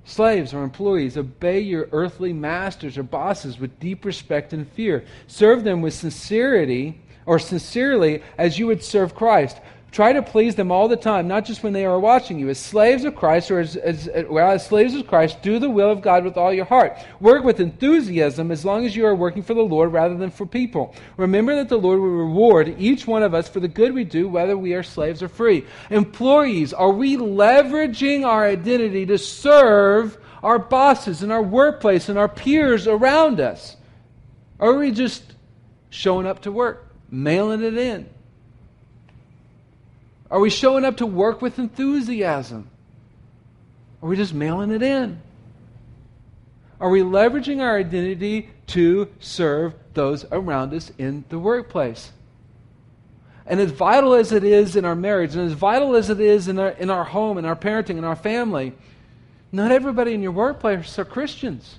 Slaves 0.04 0.52
or 0.52 0.62
employees, 0.62 1.16
obey 1.16 1.60
your 1.60 1.88
earthly 1.90 2.34
masters 2.34 2.98
or 2.98 3.02
bosses 3.02 3.58
with 3.58 3.80
deep 3.80 4.04
respect 4.04 4.52
and 4.52 4.70
fear. 4.72 5.04
Serve 5.26 5.64
them 5.64 5.80
with 5.80 5.94
sincerity 5.94 7.00
or 7.26 7.38
sincerely 7.38 8.22
as 8.38 8.58
you 8.58 8.66
would 8.66 8.82
serve 8.82 9.14
Christ. 9.14 9.58
Try 9.94 10.12
to 10.12 10.22
please 10.22 10.56
them 10.56 10.72
all 10.72 10.88
the 10.88 10.96
time, 10.96 11.28
not 11.28 11.44
just 11.44 11.62
when 11.62 11.72
they 11.72 11.84
are 11.86 12.00
watching 12.00 12.36
you. 12.36 12.48
As 12.48 12.58
slaves 12.58 13.04
of 13.04 13.14
Christ, 13.14 13.52
or 13.52 13.60
as, 13.60 13.76
as, 13.76 14.08
well, 14.28 14.50
as 14.50 14.66
slaves 14.66 14.92
of 14.96 15.06
Christ, 15.06 15.40
do 15.40 15.60
the 15.60 15.70
will 15.70 15.88
of 15.88 16.02
God 16.02 16.24
with 16.24 16.36
all 16.36 16.52
your 16.52 16.64
heart. 16.64 16.98
Work 17.20 17.44
with 17.44 17.60
enthusiasm 17.60 18.50
as 18.50 18.64
long 18.64 18.84
as 18.84 18.96
you 18.96 19.06
are 19.06 19.14
working 19.14 19.44
for 19.44 19.54
the 19.54 19.62
Lord 19.62 19.92
rather 19.92 20.16
than 20.16 20.30
for 20.30 20.46
people. 20.46 20.96
Remember 21.16 21.54
that 21.54 21.68
the 21.68 21.78
Lord 21.78 22.00
will 22.00 22.08
reward 22.08 22.74
each 22.76 23.06
one 23.06 23.22
of 23.22 23.34
us 23.34 23.48
for 23.48 23.60
the 23.60 23.68
good 23.68 23.94
we 23.94 24.02
do, 24.02 24.28
whether 24.28 24.58
we 24.58 24.74
are 24.74 24.82
slaves 24.82 25.22
or 25.22 25.28
free. 25.28 25.64
Employees, 25.90 26.72
are 26.72 26.90
we 26.90 27.16
leveraging 27.16 28.26
our 28.26 28.44
identity 28.44 29.06
to 29.06 29.16
serve 29.16 30.18
our 30.42 30.58
bosses 30.58 31.22
and 31.22 31.30
our 31.30 31.40
workplace 31.40 32.08
and 32.08 32.18
our 32.18 32.28
peers 32.28 32.88
around 32.88 33.38
us? 33.38 33.76
Or 34.58 34.74
are 34.74 34.78
we 34.78 34.90
just 34.90 35.34
showing 35.90 36.26
up 36.26 36.42
to 36.42 36.50
work, 36.50 36.93
mailing 37.10 37.62
it 37.62 37.76
in? 37.76 38.08
Are 40.30 40.40
we 40.40 40.50
showing 40.50 40.84
up 40.84 40.96
to 40.98 41.06
work 41.06 41.42
with 41.42 41.58
enthusiasm? 41.58 42.68
Are 44.02 44.08
we 44.08 44.16
just 44.16 44.34
mailing 44.34 44.70
it 44.70 44.82
in? 44.82 45.20
Are 46.80 46.90
we 46.90 47.00
leveraging 47.00 47.60
our 47.60 47.78
identity 47.78 48.50
to 48.68 49.08
serve 49.20 49.74
those 49.94 50.26
around 50.30 50.74
us 50.74 50.90
in 50.98 51.24
the 51.28 51.38
workplace? 51.38 52.12
And 53.46 53.60
as 53.60 53.70
vital 53.70 54.14
as 54.14 54.32
it 54.32 54.42
is 54.42 54.74
in 54.74 54.84
our 54.84 54.94
marriage, 54.94 55.34
and 55.36 55.46
as 55.46 55.52
vital 55.52 55.94
as 55.94 56.10
it 56.10 56.20
is 56.20 56.48
in 56.48 56.58
our, 56.58 56.70
in 56.70 56.90
our 56.90 57.04
home, 57.04 57.38
in 57.38 57.44
our 57.44 57.56
parenting, 57.56 57.98
in 57.98 58.04
our 58.04 58.16
family, 58.16 58.72
not 59.52 59.70
everybody 59.70 60.14
in 60.14 60.22
your 60.22 60.32
workplace 60.32 60.98
are 60.98 61.04
Christians. 61.04 61.78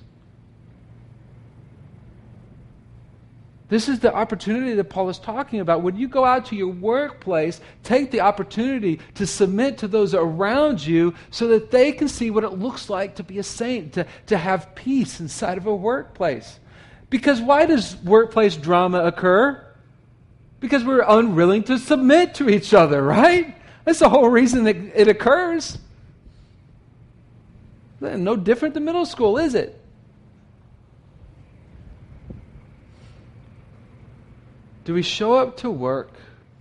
This 3.68 3.88
is 3.88 3.98
the 3.98 4.14
opportunity 4.14 4.74
that 4.74 4.84
Paul 4.84 5.08
is 5.08 5.18
talking 5.18 5.58
about. 5.58 5.82
When 5.82 5.96
you 5.96 6.06
go 6.06 6.24
out 6.24 6.46
to 6.46 6.56
your 6.56 6.68
workplace, 6.68 7.60
take 7.82 8.12
the 8.12 8.20
opportunity 8.20 9.00
to 9.14 9.26
submit 9.26 9.78
to 9.78 9.88
those 9.88 10.14
around 10.14 10.86
you 10.86 11.14
so 11.30 11.48
that 11.48 11.72
they 11.72 11.90
can 11.90 12.06
see 12.06 12.30
what 12.30 12.44
it 12.44 12.50
looks 12.50 12.88
like 12.88 13.16
to 13.16 13.24
be 13.24 13.38
a 13.38 13.42
saint, 13.42 13.94
to, 13.94 14.06
to 14.26 14.38
have 14.38 14.74
peace 14.76 15.18
inside 15.18 15.58
of 15.58 15.66
a 15.66 15.74
workplace. 15.74 16.60
Because 17.10 17.40
why 17.40 17.66
does 17.66 17.96
workplace 18.02 18.56
drama 18.56 19.02
occur? 19.04 19.64
Because 20.60 20.84
we're 20.84 21.04
unwilling 21.06 21.64
to 21.64 21.78
submit 21.78 22.34
to 22.36 22.48
each 22.48 22.72
other, 22.72 23.02
right? 23.02 23.56
That's 23.84 23.98
the 23.98 24.08
whole 24.08 24.28
reason 24.28 24.64
that 24.64 24.76
it 24.76 25.08
occurs. 25.08 25.76
No 28.00 28.36
different 28.36 28.74
than 28.74 28.84
middle 28.84 29.06
school, 29.06 29.38
is 29.38 29.56
it? 29.56 29.80
Do 34.86 34.94
we 34.94 35.02
show 35.02 35.34
up 35.34 35.56
to 35.58 35.70
work 35.70 36.12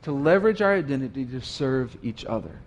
to 0.02 0.12
leverage 0.12 0.60
our 0.60 0.74
identity 0.74 1.26
to 1.26 1.42
serve 1.42 1.96
each 2.02 2.26
other? 2.26 2.60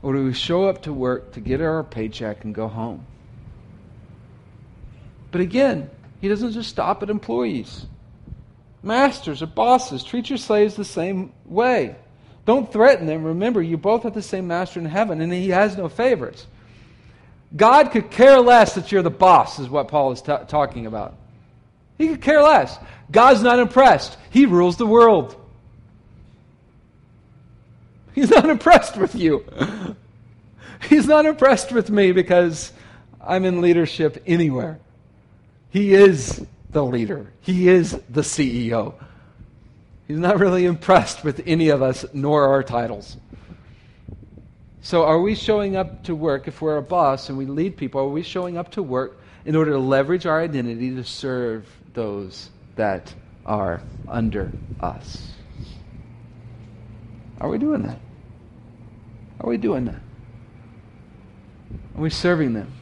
Or 0.00 0.14
do 0.14 0.24
we 0.24 0.32
show 0.32 0.64
up 0.64 0.82
to 0.82 0.94
work 0.94 1.32
to 1.32 1.40
get 1.40 1.60
our 1.60 1.84
paycheck 1.84 2.42
and 2.42 2.54
go 2.54 2.66
home? 2.66 3.04
But 5.30 5.42
again, 5.42 5.90
he 6.22 6.28
doesn't 6.28 6.52
just 6.52 6.70
stop 6.70 7.02
at 7.02 7.10
employees. 7.10 7.84
Masters 8.82 9.42
or 9.42 9.46
bosses, 9.46 10.02
treat 10.02 10.30
your 10.30 10.38
slaves 10.38 10.74
the 10.74 10.86
same 10.86 11.34
way. 11.44 11.94
Don't 12.46 12.72
threaten 12.72 13.06
them. 13.06 13.24
Remember, 13.24 13.60
you 13.60 13.76
both 13.76 14.04
have 14.04 14.14
the 14.14 14.22
same 14.22 14.46
master 14.46 14.80
in 14.80 14.86
heaven, 14.86 15.20
and 15.20 15.30
he 15.32 15.50
has 15.50 15.76
no 15.76 15.90
favorites. 15.90 16.46
God 17.54 17.90
could 17.90 18.10
care 18.10 18.40
less 18.40 18.74
that 18.74 18.90
you're 18.90 19.02
the 19.02 19.10
boss, 19.10 19.58
is 19.58 19.68
what 19.68 19.88
Paul 19.88 20.12
is 20.12 20.22
t- 20.22 20.32
talking 20.48 20.86
about. 20.86 21.14
He 21.98 22.08
could 22.08 22.22
care 22.22 22.42
less. 22.42 22.78
God's 23.10 23.42
not 23.42 23.58
impressed. 23.58 24.16
He 24.30 24.46
rules 24.46 24.76
the 24.76 24.86
world. 24.86 25.36
He's 28.14 28.30
not 28.30 28.48
impressed 28.48 28.96
with 28.96 29.14
you. 29.14 29.44
He's 30.88 31.06
not 31.06 31.26
impressed 31.26 31.72
with 31.72 31.90
me 31.90 32.12
because 32.12 32.72
I'm 33.20 33.44
in 33.44 33.60
leadership 33.60 34.22
anywhere. 34.26 34.78
He 35.70 35.94
is 35.94 36.44
the 36.70 36.84
leader, 36.84 37.32
He 37.40 37.68
is 37.68 37.92
the 38.10 38.22
CEO. 38.22 38.94
He's 40.06 40.18
not 40.18 40.38
really 40.38 40.66
impressed 40.66 41.24
with 41.24 41.42
any 41.46 41.70
of 41.70 41.80
us 41.80 42.04
nor 42.12 42.48
our 42.48 42.62
titles. 42.62 43.16
So, 44.82 45.04
are 45.04 45.18
we 45.18 45.34
showing 45.34 45.76
up 45.76 46.04
to 46.04 46.14
work 46.14 46.46
if 46.46 46.60
we're 46.60 46.76
a 46.76 46.82
boss 46.82 47.30
and 47.30 47.38
we 47.38 47.46
lead 47.46 47.76
people? 47.76 48.02
Are 48.02 48.08
we 48.08 48.22
showing 48.22 48.58
up 48.58 48.72
to 48.72 48.82
work 48.82 49.18
in 49.46 49.56
order 49.56 49.70
to 49.72 49.78
leverage 49.78 50.26
our 50.26 50.42
identity 50.42 50.94
to 50.94 51.04
serve 51.04 51.66
those 51.94 52.50
that 52.76 53.14
are 53.46 53.82
under 54.08 54.52
us. 54.80 55.30
Are 57.40 57.48
we 57.48 57.58
doing 57.58 57.82
that? 57.82 57.98
Are 59.40 59.48
we 59.48 59.56
doing 59.56 59.84
that? 59.86 60.00
Are 61.96 62.00
we 62.00 62.10
serving 62.10 62.54
them? 62.54 62.72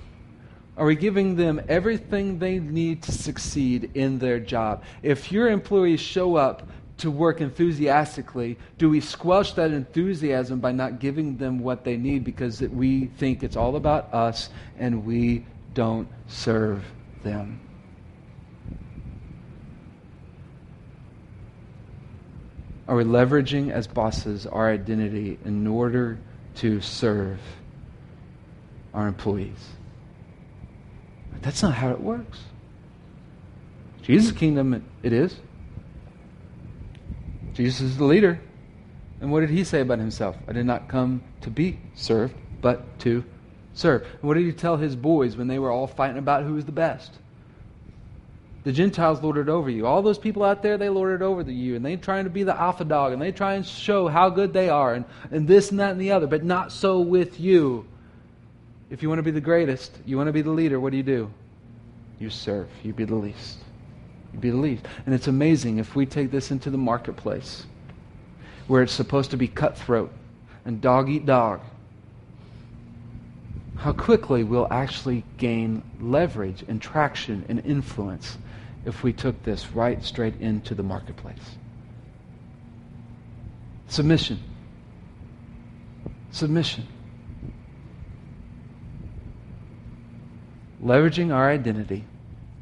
Are 0.77 0.87
we 0.87 0.97
giving 0.97 1.37
them 1.37 1.61
everything 1.69 2.39
they 2.39 2.59
need 2.59 3.03
to 3.05 3.13
succeed 3.13 3.91
in 3.95 4.19
their 4.19 4.41
job? 4.41 4.85
If 5.03 5.31
your 5.31 5.51
employees 5.51 6.01
show 6.01 6.37
up 6.37 6.67
to 6.99 7.11
work 7.11 7.41
enthusiastically, 7.41 8.59
do 8.79 8.89
we 8.89 9.01
squelch 9.01 9.55
that 9.57 9.71
enthusiasm 9.71 10.61
by 10.61 10.73
not 10.73 10.99
giving 10.99 11.37
them 11.37 11.59
what 11.59 11.85
they 11.85 11.97
need 11.97 12.25
because 12.25 12.61
we 12.61 13.07
think 13.19 13.43
it's 13.43 13.57
all 13.57 13.77
about 13.77 14.13
us 14.15 14.49
and 14.79 15.05
we 15.05 15.45
don't 15.75 16.09
serve 16.27 16.85
them? 17.23 17.61
Are 22.93 22.97
we 22.97 23.05
leveraging 23.05 23.71
as 23.71 23.87
bosses 23.87 24.47
our 24.47 24.71
identity 24.71 25.39
in 25.47 25.67
order 25.67 26.19
to 26.57 26.83
serve 26.83 27.41
our 28.93 29.09
employees? 29.09 29.71
That's 31.41 31.63
not 31.63 31.73
how 31.73 31.91
it 31.93 32.03
works. 32.03 32.39
Jesus' 34.03 34.33
kingdom, 34.33 34.85
it 35.03 35.13
is. 35.15 35.41
Jesus 37.55 37.81
is 37.81 37.97
the 37.97 38.05
leader. 38.05 38.39
And 39.23 39.33
what 39.33 39.41
did 39.41 39.49
he 39.49 39.65
say 39.65 39.81
about 39.81 39.99
himself? 39.99 40.37
I 40.47 40.53
did 40.53 40.67
not 40.67 40.89
come 40.89 41.23
to 41.41 41.49
be 41.49 41.81
served, 41.95 42.35
but 42.61 42.99
to 42.99 43.25
serve. 43.73 44.03
And 44.03 44.25
what 44.25 44.35
did 44.35 44.45
he 44.45 44.53
tell 44.53 44.77
his 44.77 44.97
boys 44.97 45.35
when 45.35 45.49
they 45.49 45.59
were 45.59 45.71
all 45.71 45.87
fighting 45.87 46.19
about 46.19 46.45
who 46.45 46.53
was 46.53 46.67
the 46.67 46.73
best? 46.73 47.13
The 48.65 48.73
Gentiles 48.73 49.23
lorded 49.23 49.49
over 49.49 49.69
you. 49.71 49.87
All 49.87 50.03
those 50.03 50.19
people 50.19 50.45
out 50.45 50.63
there, 50.63 50.79
they 50.79 50.89
lorded 50.89 51.21
over 51.21 51.43
you. 51.43 51.75
And 51.75 51.85
they 51.85 51.97
trying 51.97 52.25
to 52.25 52.31
be 52.31 52.45
the 52.45 52.59
alpha 52.59 52.85
dog. 52.85 53.13
And 53.13 53.21
they 53.21 53.33
try 53.33 53.55
and 53.55 53.67
show 53.67 54.07
how 54.07 54.31
good 54.31 54.53
they 54.53 54.69
are. 54.69 54.95
And, 54.95 55.05
and 55.31 55.49
this 55.49 55.71
and 55.71 55.81
that 55.81 55.93
and 55.93 56.01
the 56.01 56.13
other. 56.13 56.29
But 56.29 56.45
not 56.45 56.71
so 56.71 57.01
with 57.01 57.41
you. 57.41 57.87
If 58.91 59.03
you 59.03 59.09
want 59.09 59.19
to 59.19 59.25
be 59.25 59.33
the 59.33 59.41
greatest, 59.41 59.99
you 60.05 60.17
want 60.17 60.29
to 60.29 60.33
be 60.33 60.43
the 60.43 60.51
leader, 60.51 60.79
what 60.79 60.91
do 60.91 60.97
you 60.97 61.03
do? 61.03 61.31
You 62.21 62.31
serve. 62.31 62.69
You 62.85 62.93
be 62.93 63.05
the 63.05 63.17
least. 63.17 63.59
You 64.33 64.39
be 64.39 64.51
the 64.51 64.57
least. 64.57 64.87
And 65.07 65.15
it's 65.15 65.27
amazing 65.27 65.79
if 65.79 65.97
we 65.97 66.07
take 66.07 66.31
this 66.31 66.51
into 66.51 66.71
the 66.71 66.79
marketplace 66.79 67.67
where 68.69 68.83
it's 68.83 68.93
supposed 68.93 69.33
to 69.33 69.37
be 69.37 69.49
cutthroat 69.49 70.13
and 70.65 70.81
dog 70.81 71.09
eat 71.09 71.27
dog 71.27 71.61
how 73.83 73.93
quickly 73.93 74.45
we'll 74.45 74.69
actually 74.71 75.25
gain 75.39 75.83
leverage 76.01 76.65
and 76.69 76.81
traction 76.81 77.45
and 77.49 77.59
influence 77.67 78.39
if 78.85 79.03
we 79.03 79.13
took 79.13 79.43
this 79.43 79.71
right 79.73 80.03
straight 80.05 80.41
into 80.41 80.75
the 80.75 80.83
marketplace. 80.83 81.57
Submission. 83.89 84.41
Submission. 86.31 86.87
Leveraging 90.83 91.33
our 91.33 91.51
identity 91.51 92.05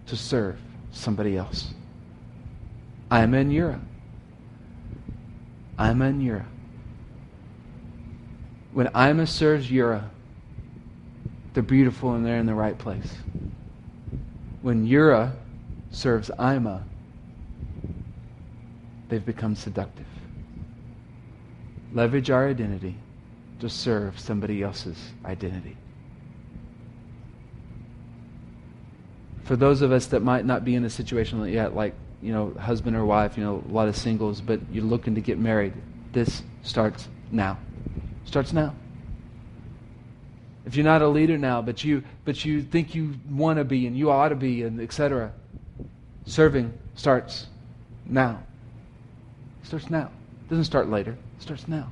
to 0.06 0.16
serve 0.16 0.58
somebody 0.92 1.36
else. 1.36 1.72
I'm 3.10 3.34
in 3.34 3.50
Europe. 3.50 3.80
I'm 5.78 6.02
in 6.02 6.20
Europe. 6.20 6.46
When 8.72 8.88
Ima 8.88 9.26
serves 9.26 9.70
Yura, 9.70 10.10
they're 11.54 11.62
beautiful 11.62 12.14
and 12.14 12.24
they're 12.24 12.38
in 12.38 12.46
the 12.46 12.54
right 12.54 12.78
place. 12.78 13.12
When 14.62 14.86
Yura 14.86 15.34
serves 15.90 16.30
Ima, 16.38 16.84
they've 19.08 19.24
become 19.24 19.54
seductive. 19.54 20.06
Leverage 21.92 22.30
our 22.30 22.48
identity 22.48 22.96
to 23.58 23.68
serve 23.68 24.18
somebody 24.18 24.62
else's 24.62 24.98
identity. 25.24 25.76
For 29.44 29.56
those 29.56 29.82
of 29.82 29.90
us 29.90 30.06
that 30.06 30.20
might 30.20 30.44
not 30.44 30.64
be 30.64 30.76
in 30.76 30.84
a 30.84 30.90
situation 30.90 31.44
yet, 31.48 31.74
like, 31.74 31.94
you 32.22 32.32
know, 32.32 32.54
husband 32.54 32.96
or 32.96 33.04
wife, 33.04 33.36
you 33.36 33.42
know, 33.42 33.64
a 33.68 33.72
lot 33.72 33.88
of 33.88 33.96
singles, 33.96 34.40
but 34.40 34.60
you're 34.70 34.84
looking 34.84 35.14
to 35.16 35.20
get 35.20 35.38
married, 35.38 35.72
this 36.12 36.42
starts 36.62 37.08
now. 37.32 37.58
Starts 38.24 38.52
now. 38.52 38.74
If 40.66 40.76
you're 40.76 40.84
not 40.84 41.02
a 41.02 41.08
leader 41.08 41.36
now, 41.36 41.62
but 41.62 41.82
you 41.82 42.04
but 42.24 42.44
you 42.44 42.62
think 42.62 42.94
you 42.94 43.14
want 43.28 43.58
to 43.58 43.64
be 43.64 43.86
and 43.86 43.96
you 43.96 44.10
ought 44.10 44.28
to 44.28 44.36
be 44.36 44.62
and 44.62 44.80
etc. 44.80 45.32
Serving 46.30 46.72
starts 46.94 47.48
now. 48.06 48.40
Starts 49.64 49.90
now. 49.90 50.12
It 50.44 50.48
doesn't 50.50 50.64
start 50.64 50.88
later. 50.88 51.10
It 51.10 51.42
starts 51.42 51.66
now. 51.66 51.90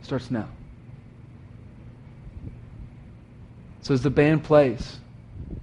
It 0.00 0.06
starts 0.06 0.30
now. 0.30 0.48
So 3.82 3.92
as 3.92 4.02
the 4.02 4.10
band 4.10 4.44
plays, 4.44 4.98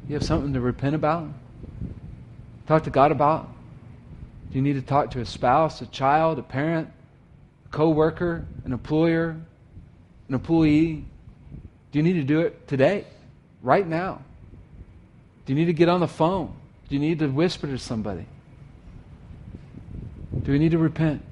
you 0.10 0.16
have 0.16 0.24
something 0.24 0.52
to 0.52 0.60
repent 0.60 0.94
about? 0.94 1.30
Talk 2.68 2.84
to 2.84 2.90
God 2.90 3.14
about? 3.14 3.48
Do 4.52 4.58
you 4.58 4.62
need 4.62 4.74
to 4.74 4.82
talk 4.82 5.12
to 5.12 5.22
a 5.22 5.26
spouse, 5.26 5.82
a 5.82 5.86
child, 5.86 6.40
a 6.40 6.44
parent, 6.44 6.90
a 7.68 7.70
co-worker, 7.70 8.46
an 8.66 8.74
employer, 8.74 9.38
an 10.28 10.34
employee? 10.34 11.06
Do 11.94 12.00
you 12.00 12.04
need 12.04 12.14
to 12.20 12.24
do 12.24 12.42
it 12.42 12.68
today, 12.68 13.06
right 13.62 13.88
now? 13.88 14.22
Do 15.46 15.54
you 15.54 15.58
need 15.58 15.68
to 15.68 15.74
get 15.74 15.88
on 15.88 16.02
the 16.02 16.08
phone? 16.10 16.58
Do 16.92 16.98
you 16.98 17.00
need 17.00 17.20
to 17.20 17.28
whisper 17.30 17.68
to 17.68 17.78
somebody? 17.78 18.26
Do 20.44 20.52
we 20.52 20.60
need 20.60 20.72
to 20.72 20.78
repent? 20.78 21.24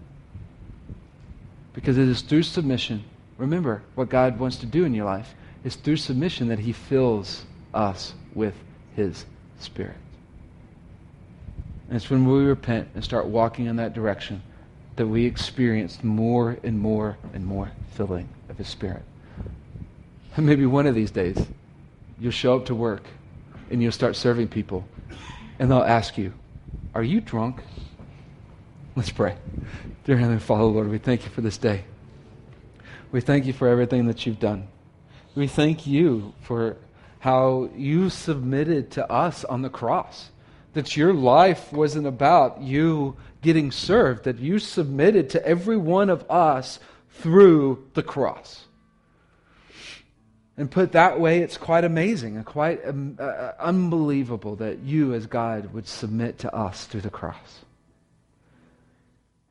Because 1.74 1.98
it 1.98 2.08
is 2.08 2.22
through 2.22 2.44
submission. 2.44 3.04
Remember 3.38 3.84
what 3.94 4.08
God 4.08 4.40
wants 4.40 4.56
to 4.60 4.66
do 4.66 4.86
in 4.86 4.94
your 4.94 5.04
life. 5.04 5.36
It's 5.66 5.76
through 5.76 5.98
submission 5.98 6.48
that 6.48 6.60
He 6.60 6.72
fills 6.72 7.44
us 7.74 8.14
with 8.34 8.54
His 8.96 9.26
Spirit. 9.60 9.98
And 11.90 11.98
it's 11.98 12.10
when 12.10 12.24
we 12.24 12.46
repent 12.46 12.88
and 12.96 13.04
start 13.04 13.26
walking 13.26 13.66
in 13.66 13.76
that 13.76 13.94
direction 13.94 14.42
that 14.96 15.08
we 15.08 15.26
experience 15.26 16.02
more 16.02 16.58
and 16.64 16.80
more 16.80 17.18
and 17.34 17.46
more 17.46 17.70
filling 17.96 18.30
of 18.48 18.58
His 18.58 18.70
Spirit. 18.70 19.04
And 20.38 20.46
maybe 20.46 20.66
one 20.66 20.88
of 20.88 20.96
these 20.96 21.12
days, 21.12 21.38
you'll 22.18 22.32
show 22.32 22.56
up 22.56 22.68
to 22.68 22.76
work 22.76 23.04
and 23.70 23.84
you'll 23.84 23.92
start 23.92 24.16
serving 24.16 24.48
people, 24.48 24.88
and 25.60 25.70
they'll 25.70 25.80
ask 25.84 26.18
you, 26.18 26.34
Are 26.96 27.04
you 27.04 27.22
drunk? 27.22 27.62
Let's 28.96 29.12
pray. 29.12 29.38
Dear 30.06 30.18
Heavenly 30.18 30.40
Father, 30.40 30.64
Lord, 30.64 30.90
we 30.90 30.98
thank 30.98 31.26
you 31.26 31.30
for 31.30 31.42
this 31.42 31.58
day. 31.58 31.84
We 33.12 33.22
thank 33.22 33.46
you 33.46 33.54
for 33.54 33.68
everything 33.68 34.08
that 34.08 34.26
you've 34.26 34.40
done. 34.40 34.68
We 35.36 35.48
thank 35.48 35.86
you 35.86 36.34
for 36.42 36.78
how 37.20 37.70
you 37.76 38.10
submitted 38.10 38.92
to 38.92 39.12
us 39.12 39.44
on 39.44 39.62
the 39.62 39.70
cross. 39.70 40.30
That 40.74 40.96
your 40.96 41.14
life 41.14 41.74
wasn't 41.74 42.08
about 42.08 42.62
you 42.62 43.18
getting 43.42 43.72
served, 43.72 44.24
that 44.24 44.40
you 44.40 44.60
submitted 44.60 45.30
to 45.32 45.46
every 45.46 45.78
one 45.78 46.10
of 46.10 46.30
us 46.30 46.80
through 47.10 47.86
the 47.94 48.04
cross. 48.04 48.66
And 50.60 50.70
put 50.70 50.92
that 50.92 51.22
way, 51.22 51.40
it's 51.40 51.56
quite 51.56 51.86
amazing 51.86 52.36
and 52.36 52.46
quite 52.46 52.86
um, 52.86 53.18
uh, 53.18 53.54
unbelievable 53.60 54.58
that 54.58 54.80
you, 54.80 55.14
as 55.14 55.26
God, 55.26 55.74
would 55.74 55.88
submit 55.88 56.40
to 56.40 56.54
us 56.54 56.84
through 56.84 57.00
the 57.00 57.10
cross. 57.10 57.60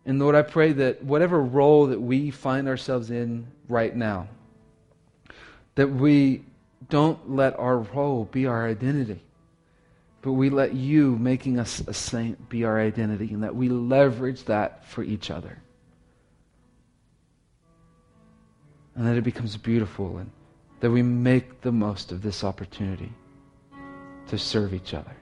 And 0.04 0.18
Lord, 0.18 0.34
I 0.34 0.42
pray 0.42 0.72
that 0.72 1.02
whatever 1.02 1.40
role 1.40 1.86
that 1.86 1.98
we 1.98 2.30
find 2.30 2.68
ourselves 2.68 3.10
in 3.10 3.46
right 3.70 3.96
now, 3.96 4.28
that 5.76 5.88
we 5.88 6.44
don't 6.90 7.30
let 7.30 7.58
our 7.58 7.78
role 7.78 8.26
be 8.26 8.44
our 8.44 8.68
identity, 8.68 9.22
but 10.20 10.34
we 10.34 10.50
let 10.50 10.74
you, 10.74 11.16
making 11.16 11.58
us 11.58 11.82
a 11.86 11.94
saint, 11.94 12.50
be 12.50 12.64
our 12.64 12.78
identity, 12.78 13.32
and 13.32 13.44
that 13.44 13.56
we 13.56 13.70
leverage 13.70 14.44
that 14.44 14.84
for 14.84 15.02
each 15.02 15.30
other. 15.30 15.56
And 18.94 19.06
that 19.06 19.16
it 19.16 19.24
becomes 19.24 19.56
beautiful 19.56 20.18
and 20.18 20.30
that 20.80 20.90
we 20.90 21.02
make 21.02 21.60
the 21.60 21.72
most 21.72 22.12
of 22.12 22.22
this 22.22 22.44
opportunity 22.44 23.12
to 24.28 24.38
serve 24.38 24.74
each 24.74 24.94
other. 24.94 25.16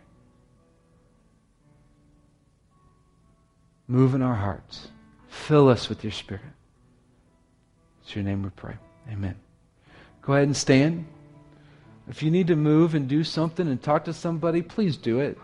Move 3.88 4.14
in 4.14 4.22
our 4.22 4.34
hearts. 4.34 4.88
Fill 5.28 5.68
us 5.68 5.88
with 5.88 6.02
your 6.02 6.12
Spirit. 6.12 6.42
It's 8.02 8.14
your 8.14 8.24
name 8.24 8.42
we 8.42 8.50
pray. 8.50 8.74
Amen. 9.10 9.36
Go 10.22 10.32
ahead 10.32 10.44
and 10.44 10.56
stand. 10.56 11.06
If 12.08 12.22
you 12.22 12.30
need 12.30 12.48
to 12.48 12.56
move 12.56 12.94
and 12.94 13.08
do 13.08 13.24
something 13.24 13.66
and 13.66 13.82
talk 13.82 14.04
to 14.04 14.12
somebody, 14.12 14.62
please 14.62 14.96
do 14.96 15.20
it. 15.20 15.38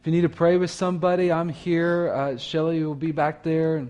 If 0.00 0.06
you 0.06 0.12
need 0.12 0.22
to 0.22 0.28
pray 0.28 0.56
with 0.56 0.70
somebody, 0.70 1.30
I'm 1.30 1.48
here. 1.48 2.12
Uh, 2.12 2.36
Shelly 2.36 2.84
will 2.84 2.94
be 2.94 3.12
back 3.12 3.42
there. 3.42 3.86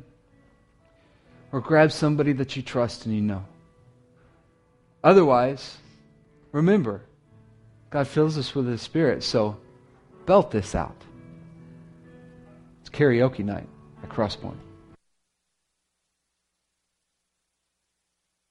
Or 1.53 1.61
grab 1.61 1.93
somebody 1.93 2.33
that 2.35 2.57
you 2.57 2.63
trust 2.63 3.07
and 3.07 3.15
you 3.15 3.23
know. 3.23 3.45
Otherwise, 5.05 5.79
remember, 6.53 7.03
God 7.91 8.07
fills 8.07 8.39
us 8.39 8.55
with 8.55 8.67
His 8.67 8.81
Spirit, 8.81 9.23
so 9.23 9.57
belt 10.27 10.51
this 10.51 10.75
out. 10.75 10.97
It's 12.81 12.91
karaoke 12.91 13.45
night 13.45 13.69
at 14.03 14.09
Crosspoint. 14.09 14.59